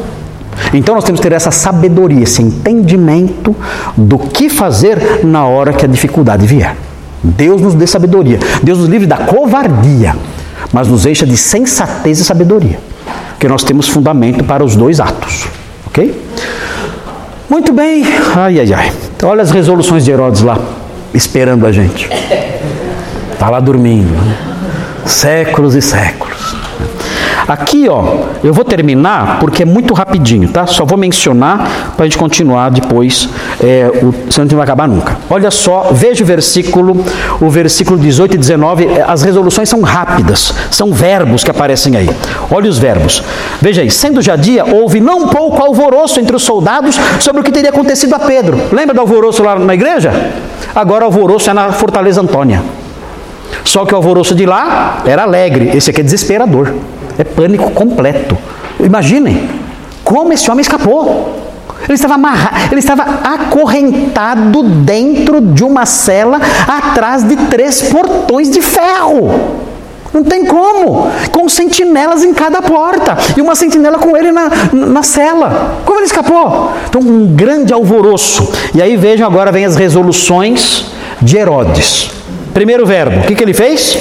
Então 0.73 0.95
nós 0.95 1.03
temos 1.03 1.19
que 1.19 1.27
ter 1.27 1.35
essa 1.35 1.51
sabedoria, 1.51 2.23
esse 2.23 2.41
entendimento 2.41 3.55
do 3.97 4.17
que 4.17 4.49
fazer 4.49 5.25
na 5.25 5.45
hora 5.45 5.73
que 5.73 5.85
a 5.85 5.87
dificuldade 5.87 6.45
vier. 6.45 6.75
Deus 7.23 7.61
nos 7.61 7.73
dê 7.73 7.85
sabedoria. 7.85 8.39
Deus 8.63 8.79
nos 8.79 8.87
livre 8.87 9.07
da 9.07 9.17
covardia, 9.17 10.15
mas 10.71 10.87
nos 10.87 11.03
deixa 11.03 11.25
de 11.25 11.37
sensatez 11.37 12.19
e 12.19 12.23
sabedoria. 12.23 12.79
Porque 13.31 13.47
nós 13.47 13.63
temos 13.63 13.87
fundamento 13.87 14.43
para 14.43 14.63
os 14.63 14.75
dois 14.75 14.99
atos. 14.99 15.47
Ok? 15.87 16.19
Muito 17.49 17.73
bem. 17.73 18.03
Ai, 18.35 18.59
ai, 18.59 18.73
ai. 18.73 18.91
Então, 19.15 19.29
olha 19.29 19.41
as 19.41 19.51
resoluções 19.51 20.05
de 20.05 20.11
Herodes 20.11 20.41
lá, 20.41 20.57
esperando 21.13 21.65
a 21.65 21.71
gente. 21.71 22.09
Está 23.33 23.49
lá 23.49 23.59
dormindo. 23.59 24.09
Né? 24.09 24.50
Séculos 25.05 25.75
e 25.75 25.81
séculos. 25.81 26.55
Aqui, 27.47 27.89
ó, 27.89 28.03
eu 28.43 28.53
vou 28.53 28.63
terminar 28.63 29.39
porque 29.39 29.63
é 29.63 29.65
muito 29.65 29.93
rapidinho, 29.93 30.47
tá? 30.49 30.65
Só 30.67 30.85
vou 30.85 30.97
mencionar 30.97 31.93
para 31.97 32.05
a 32.05 32.07
gente 32.07 32.17
continuar 32.17 32.69
depois, 32.69 33.27
é, 33.61 33.91
o, 34.01 34.13
senão 34.31 34.47
não 34.47 34.57
vai 34.57 34.63
acabar 34.63 34.87
nunca. 34.87 35.17
Olha 35.29 35.49
só, 35.49 35.89
veja 35.91 36.23
o 36.23 36.27
versículo, 36.27 37.03
o 37.39 37.49
versículo 37.49 37.99
18 37.99 38.35
e 38.35 38.37
19, 38.37 38.85
é, 38.85 39.05
as 39.07 39.23
resoluções 39.23 39.67
são 39.67 39.81
rápidas, 39.81 40.53
são 40.69 40.93
verbos 40.93 41.43
que 41.43 41.51
aparecem 41.51 41.95
aí. 41.97 42.09
Olha 42.49 42.69
os 42.69 42.77
verbos. 42.77 43.23
Veja 43.59 43.81
aí, 43.81 43.89
sendo 43.89 44.21
já 44.21 44.35
dia, 44.35 44.63
houve 44.65 44.99
não 44.99 45.27
pouco 45.27 45.61
alvoroço 45.63 46.19
entre 46.19 46.35
os 46.35 46.43
soldados 46.43 46.99
sobre 47.19 47.41
o 47.41 47.43
que 47.43 47.51
teria 47.51 47.71
acontecido 47.71 48.13
a 48.13 48.19
Pedro. 48.19 48.57
Lembra 48.71 48.93
do 48.93 49.01
alvoroço 49.01 49.43
lá 49.43 49.57
na 49.57 49.73
igreja? 49.73 50.11
Agora 50.73 51.03
o 51.03 51.07
alvoroço 51.07 51.49
é 51.49 51.53
na 51.53 51.71
Fortaleza 51.71 52.21
Antônia. 52.21 52.61
Só 53.63 53.85
que 53.85 53.93
o 53.93 53.97
alvoroço 53.97 54.35
de 54.35 54.45
lá 54.45 55.01
era 55.05 55.23
alegre, 55.23 55.71
esse 55.75 55.89
aqui 55.89 56.01
é 56.01 56.03
desesperador. 56.03 56.73
É 57.17 57.23
pânico 57.23 57.71
completo. 57.71 58.37
Imaginem 58.79 59.49
como 60.03 60.33
esse 60.33 60.49
homem 60.49 60.61
escapou. 60.61 61.39
Ele 61.83 61.93
estava 61.95 62.13
amarrado, 62.13 62.71
ele 62.71 62.79
estava 62.79 63.03
acorrentado 63.03 64.63
dentro 64.63 65.41
de 65.41 65.63
uma 65.63 65.85
cela 65.85 66.39
atrás 66.67 67.23
de 67.23 67.35
três 67.47 67.81
portões 67.81 68.49
de 68.49 68.61
ferro. 68.61 69.31
Não 70.13 70.23
tem 70.23 70.45
como. 70.45 71.09
Com 71.31 71.47
sentinelas 71.47 72.23
em 72.23 72.33
cada 72.33 72.61
porta. 72.61 73.17
E 73.35 73.41
uma 73.41 73.55
sentinela 73.55 73.97
com 73.97 74.15
ele 74.15 74.31
na, 74.31 74.49
na 74.73 75.03
cela. 75.03 75.77
Como 75.85 75.99
ele 75.99 76.05
escapou? 76.05 76.71
Então, 76.87 77.01
um 77.01 77.27
grande 77.27 77.73
alvoroço. 77.73 78.51
E 78.75 78.81
aí 78.81 78.97
vejam 78.97 79.25
agora 79.25 79.51
vem 79.51 79.65
as 79.65 79.75
resoluções 79.75 80.85
de 81.21 81.37
Herodes. 81.37 82.20
Primeiro 82.53 82.85
verbo, 82.85 83.19
o 83.19 83.23
que, 83.23 83.35
que 83.35 83.43
ele 83.43 83.53
fez? 83.53 83.97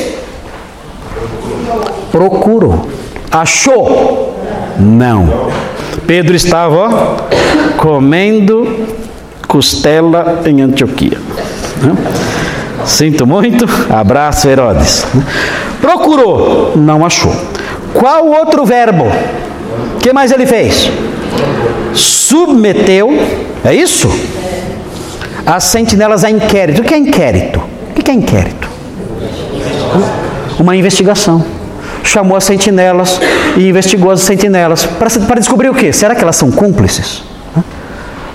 Procurou. 2.11 2.89
Achou? 3.31 4.37
Não. 4.79 5.51
Pedro 6.07 6.35
estava 6.35 6.77
ó, 6.77 7.17
comendo 7.77 8.87
costela 9.47 10.43
em 10.45 10.63
Antioquia. 10.63 11.19
Sinto 12.85 13.27
muito. 13.27 13.67
Abraço, 13.89 14.49
Herodes. 14.49 15.07
Procurou, 15.81 16.73
não 16.77 17.05
achou. 17.05 17.35
Qual 17.95 18.27
outro 18.27 18.65
verbo? 18.65 19.05
O 19.97 19.99
que 19.99 20.13
mais 20.13 20.33
ele 20.33 20.47
fez? 20.47 20.91
Submeteu, 21.95 23.11
é 23.65 23.75
isso? 23.75 24.09
As 25.47 25.65
sentinelas 25.65 26.25
a 26.25 26.31
inquérito. 26.31 26.83
O 26.83 26.85
que 26.85 26.95
é 26.95 26.99
inquérito? 26.99 27.70
O 27.91 28.03
que 28.03 28.11
é 28.11 28.15
inquérito? 28.15 28.69
Uma 30.59 30.77
investigação. 30.77 31.45
Chamou 32.03 32.37
as 32.37 32.45
sentinelas 32.45 33.21
e 33.57 33.69
investigou 33.69 34.11
as 34.11 34.21
sentinelas. 34.23 34.87
Para 34.87 35.39
descobrir 35.39 35.69
o 35.69 35.75
que? 35.75 35.93
Será 35.93 36.15
que 36.15 36.23
elas 36.23 36.37
são 36.37 36.51
cúmplices? 36.51 37.23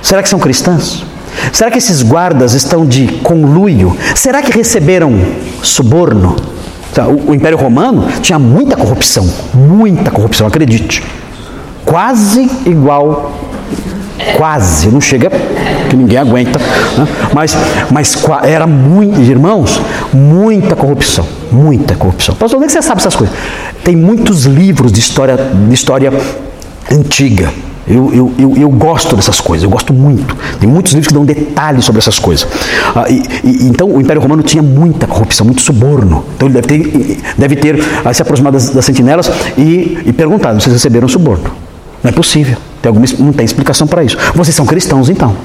Será 0.02 0.22
que 0.22 0.30
são 0.30 0.40
cristãs? 0.40 1.04
Será 1.52 1.70
que 1.70 1.78
esses 1.78 2.02
guardas 2.02 2.54
estão 2.54 2.86
de 2.86 3.08
conluio? 3.24 3.98
Será 4.16 4.42
que 4.42 4.52
receberam 4.52 5.14
suborno? 5.62 6.36
O 7.28 7.34
Império 7.34 7.58
Romano 7.58 8.08
tinha 8.22 8.40
muita 8.40 8.78
corrupção, 8.78 9.28
muita 9.54 10.12
corrupção, 10.12 10.48
acredite. 10.48 11.04
Quase 11.84 12.50
igual 12.66 13.34
Quase, 14.38 14.88
não 14.90 15.02
chega 15.02 15.30
que 15.90 15.96
ninguém 15.96 16.18
aguenta, 16.18 16.58
né? 16.98 17.08
mas, 17.34 17.56
mas 17.92 18.18
era 18.44 18.66
muito, 18.66 19.20
irmãos, 19.20 19.80
muita 20.14 20.76
corrupção, 20.76 21.26
muita 21.52 21.96
corrupção. 21.96 22.36
Pastor, 22.36 22.58
onde 22.58 22.66
é 22.66 22.68
que 22.68 22.74
você 22.74 22.82
sabe 22.82 23.02
essas 23.02 23.16
coisas? 23.16 23.36
Tem 23.84 23.96
muitos 23.96 24.46
livros 24.46 24.92
de 24.92 25.00
história, 25.00 25.38
de 25.38 25.74
história 25.74 26.12
antiga. 26.92 27.52
Eu, 27.88 28.12
eu, 28.12 28.34
eu, 28.40 28.58
eu, 28.58 28.70
gosto 28.70 29.16
dessas 29.16 29.40
coisas, 29.40 29.64
eu 29.64 29.70
gosto 29.70 29.94
muito. 29.94 30.36
Tem 30.60 30.68
muitos 30.68 30.94
livros 30.94 31.08
que 31.08 31.14
dão 31.14 31.24
detalhes 31.24 31.86
sobre 31.86 32.00
essas 32.00 32.18
coisas. 32.18 32.48
Ah, 32.96 33.06
e, 33.08 33.22
e, 33.44 33.68
então, 33.68 33.88
o 33.88 34.02
Império 34.02 34.20
Romano 34.20 34.42
tinha 34.42 34.64
muita 34.64 35.06
corrupção, 35.06 35.46
muito 35.46 35.62
suborno. 35.62 36.26
Então, 36.36 36.48
ele 36.48 36.60
deve 36.60 36.68
ter, 36.68 37.20
deve 37.38 37.56
ter 37.56 37.80
ah, 38.04 38.12
se 38.12 38.24
aproximado 38.24 38.58
das, 38.58 38.72
das 38.72 38.84
sentinelas 38.84 39.30
e, 39.56 40.00
e 40.04 40.14
perguntado: 40.14 40.60
vocês 40.60 40.74
receberam 40.74 41.08
suborno? 41.08 41.52
Não 42.04 42.10
é 42.10 42.12
possível. 42.12 42.58
Tem 42.86 42.90
alguma, 42.90 43.08
não 43.18 43.34
tem 43.34 43.44
explicação 43.44 43.88
para 43.88 44.04
isso. 44.04 44.16
Vocês 44.36 44.56
são 44.56 44.64
cristãos, 44.64 45.10
então. 45.10 45.36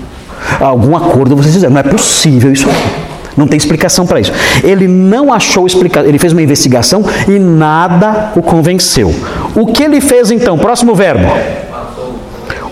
Algum 0.61 0.95
acordo 0.95 1.35
vocês 1.35 1.55
fizeram. 1.55 1.73
Não 1.73 1.81
é 1.81 1.85
possível 1.85 2.53
isso 2.53 2.69
aqui. 2.69 2.91
Não 3.35 3.47
tem 3.47 3.57
explicação 3.57 4.07
para 4.07 4.21
isso. 4.21 4.31
Ele 4.63 4.87
não 4.87 5.33
achou 5.33 5.67
explicação. 5.67 6.07
Ele 6.07 6.19
fez 6.19 6.35
uma 6.35 6.43
investigação 6.43 7.03
e 7.27 7.39
nada 7.39 8.33
o 8.37 8.43
convenceu. 8.43 9.15
O 9.55 9.69
que 9.69 9.83
ele 9.83 10.03
fez 10.03 10.31
então? 10.31 10.59
Próximo 10.59 10.95
verbo. 10.95 11.27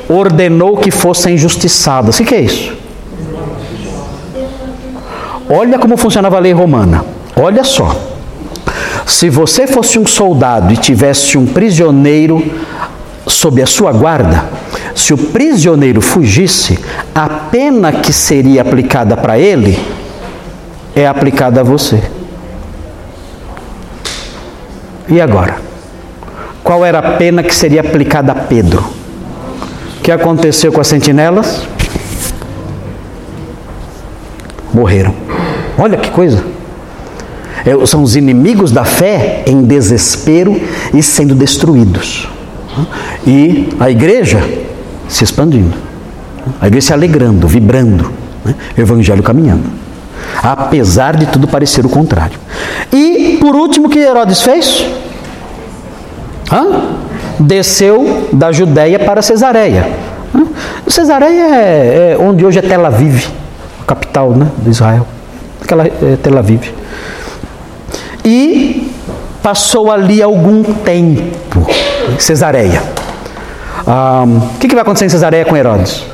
Ordenou 0.07 0.77
que 0.77 0.90
fossem 0.90 1.36
injustiçadas. 1.36 2.20
O 2.20 2.24
que 2.24 2.35
é 2.35 2.43
isso? 2.43 2.74
Olha 5.49 5.78
como 5.78 5.97
funcionava 5.97 6.36
a 6.36 6.40
lei 6.40 6.53
romana. 6.53 7.03
Olha 7.35 7.65
só. 7.65 7.97
Se 9.07 9.31
você 9.31 9.66
fosse 9.66 9.99
um 9.99 10.07
soldado 10.07 10.74
e 10.74 10.77
tivesse 10.77 11.39
um 11.39 11.47
prisioneiro 11.47 12.45
sob 13.28 13.62
a 13.62 13.66
sua 13.66 13.93
guarda, 13.93 14.45
se 14.98 15.14
o 15.14 15.18
prisioneiro 15.18 16.00
fugisse, 16.00 16.78
a 17.14 17.28
pena 17.28 17.92
que 17.92 18.12
seria 18.12 18.62
aplicada 18.62 19.16
para 19.16 19.38
ele 19.38 19.78
é 20.94 21.06
aplicada 21.06 21.60
a 21.60 21.64
você. 21.64 22.02
E 25.08 25.20
agora? 25.20 25.56
Qual 26.64 26.84
era 26.84 26.98
a 26.98 27.12
pena 27.12 27.42
que 27.42 27.54
seria 27.54 27.80
aplicada 27.80 28.32
a 28.32 28.34
Pedro? 28.34 28.84
O 29.98 30.02
que 30.02 30.10
aconteceu 30.10 30.72
com 30.72 30.80
as 30.80 30.88
sentinelas? 30.88 31.62
Morreram. 34.74 35.14
Olha 35.78 35.96
que 35.96 36.10
coisa. 36.10 36.44
É, 37.64 37.86
são 37.86 38.02
os 38.02 38.16
inimigos 38.16 38.72
da 38.72 38.84
fé 38.84 39.44
em 39.46 39.62
desespero 39.62 40.60
e 40.92 41.02
sendo 41.02 41.34
destruídos. 41.34 42.28
E 43.26 43.68
a 43.78 43.90
igreja 43.90 44.68
se 45.09 45.24
expandindo. 45.24 45.76
A 46.60 46.66
igreja 46.66 46.89
se 46.89 46.93
alegrando, 46.93 47.47
vibrando. 47.47 48.12
Né? 48.44 48.55
O 48.76 48.80
evangelho 48.80 49.22
caminhando. 49.22 49.64
Apesar 50.43 51.16
de 51.16 51.26
tudo 51.26 51.48
parecer 51.48 51.85
o 51.85 51.89
contrário. 51.89 52.39
E, 52.93 53.39
por 53.40 53.55
último, 53.55 53.86
o 53.86 53.90
que 53.90 53.98
Herodes 53.98 54.43
fez? 54.43 54.86
Hã? 56.52 56.82
Desceu 57.40 58.28
da 58.32 58.52
Judéia 58.52 58.98
para 58.98 59.22
Cesareia. 59.22 59.89
Hã? 60.35 60.44
Cesareia 60.86 61.55
é, 61.55 62.12
é, 62.12 62.18
onde 62.18 62.44
hoje 62.44 62.59
é 62.59 62.62
Tel 62.62 62.85
Aviv, 62.85 63.26
a 63.80 63.85
capital 63.85 64.30
né, 64.30 64.48
de 64.59 64.70
Israel. 64.70 65.06
Aquela 65.62 65.86
é 65.86 66.18
Tel 66.22 66.39
Aviv. 66.39 66.72
E 68.24 68.90
passou 69.43 69.90
ali 69.90 70.22
algum 70.22 70.62
tempo. 70.62 71.66
Cesareia. 72.18 72.97
O 73.86 74.59
que, 74.59 74.68
vai 74.68 74.82
acontecer 74.82 75.06
em 75.06 75.09
Cesareia 75.09 75.44
com 75.44 75.56
Herodes? 75.56 76.05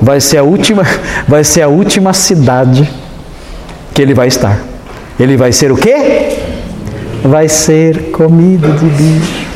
Vai 0.00 0.20
ser 0.20 0.38
a 0.38 0.42
última, 0.42 0.82
vai 1.28 1.44
ser 1.44 1.62
a 1.62 1.68
última 1.68 2.12
cidade 2.12 2.88
que 3.94 4.02
ele 4.02 4.14
vai 4.14 4.28
estar. 4.28 4.58
Ele 5.18 5.36
vai 5.36 5.52
ser 5.52 5.70
o 5.70 5.76
quê? 5.76 6.38
Vai 7.22 7.48
ser 7.48 8.10
comida 8.10 8.68
de 8.68 8.86
bicho. 8.86 9.46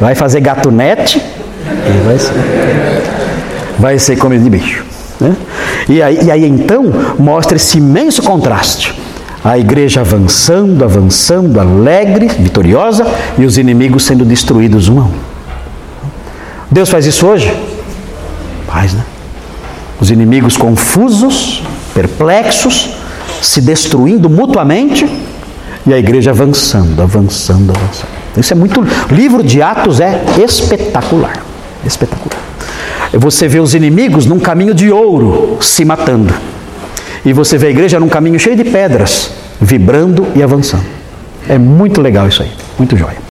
Vai 0.00 0.14
fazer 0.14 0.40
gatunete 0.40 1.22
vai 2.04 2.18
ser, 2.18 2.32
vai 3.78 3.98
ser 3.98 4.16
comida 4.16 4.42
de 4.42 4.50
bicho. 4.50 4.84
Né? 5.20 5.36
E, 5.88 6.02
aí, 6.02 6.18
e 6.24 6.30
aí 6.30 6.46
então 6.46 6.92
mostra 7.18 7.56
esse 7.56 7.78
imenso 7.78 8.22
contraste. 8.22 8.94
A 9.42 9.58
igreja 9.58 10.00
avançando, 10.00 10.84
avançando, 10.84 11.58
alegre, 11.58 12.28
vitoriosa, 12.28 13.06
e 13.38 13.44
os 13.44 13.56
inimigos 13.56 14.04
sendo 14.04 14.24
destruídos 14.24 14.88
um 14.88 15.00
a 15.00 15.04
um. 15.04 15.14
Deus 16.70 16.88
faz 16.88 17.06
isso 17.06 17.26
hoje? 17.26 17.52
Faz, 18.66 18.92
né? 18.92 19.04
Os 19.98 20.10
inimigos 20.10 20.56
confusos, 20.56 21.62
perplexos, 21.94 22.90
se 23.40 23.60
destruindo 23.60 24.28
mutuamente, 24.28 25.06
e 25.86 25.94
a 25.94 25.98
igreja 25.98 26.30
avançando, 26.30 27.02
avançando, 27.02 27.70
avançando. 27.70 28.08
Isso 28.36 28.52
é 28.52 28.56
muito. 28.56 28.80
O 28.80 29.14
livro 29.14 29.42
de 29.42 29.62
Atos 29.62 30.00
é 30.00 30.22
espetacular. 30.42 31.42
Espetacular. 31.84 32.38
Você 33.12 33.48
vê 33.48 33.58
os 33.58 33.74
inimigos 33.74 34.26
num 34.26 34.38
caminho 34.38 34.74
de 34.74 34.90
ouro 34.92 35.58
se 35.60 35.84
matando. 35.84 36.32
E 37.24 37.32
você 37.32 37.58
vê 37.58 37.68
a 37.68 37.70
igreja 37.70 38.00
num 38.00 38.08
caminho 38.08 38.38
cheio 38.38 38.56
de 38.56 38.64
pedras, 38.64 39.32
vibrando 39.60 40.26
e 40.34 40.42
avançando. 40.42 40.86
É 41.48 41.58
muito 41.58 42.00
legal 42.00 42.28
isso 42.28 42.42
aí, 42.42 42.50
muito 42.78 42.96
jóia. 42.96 43.29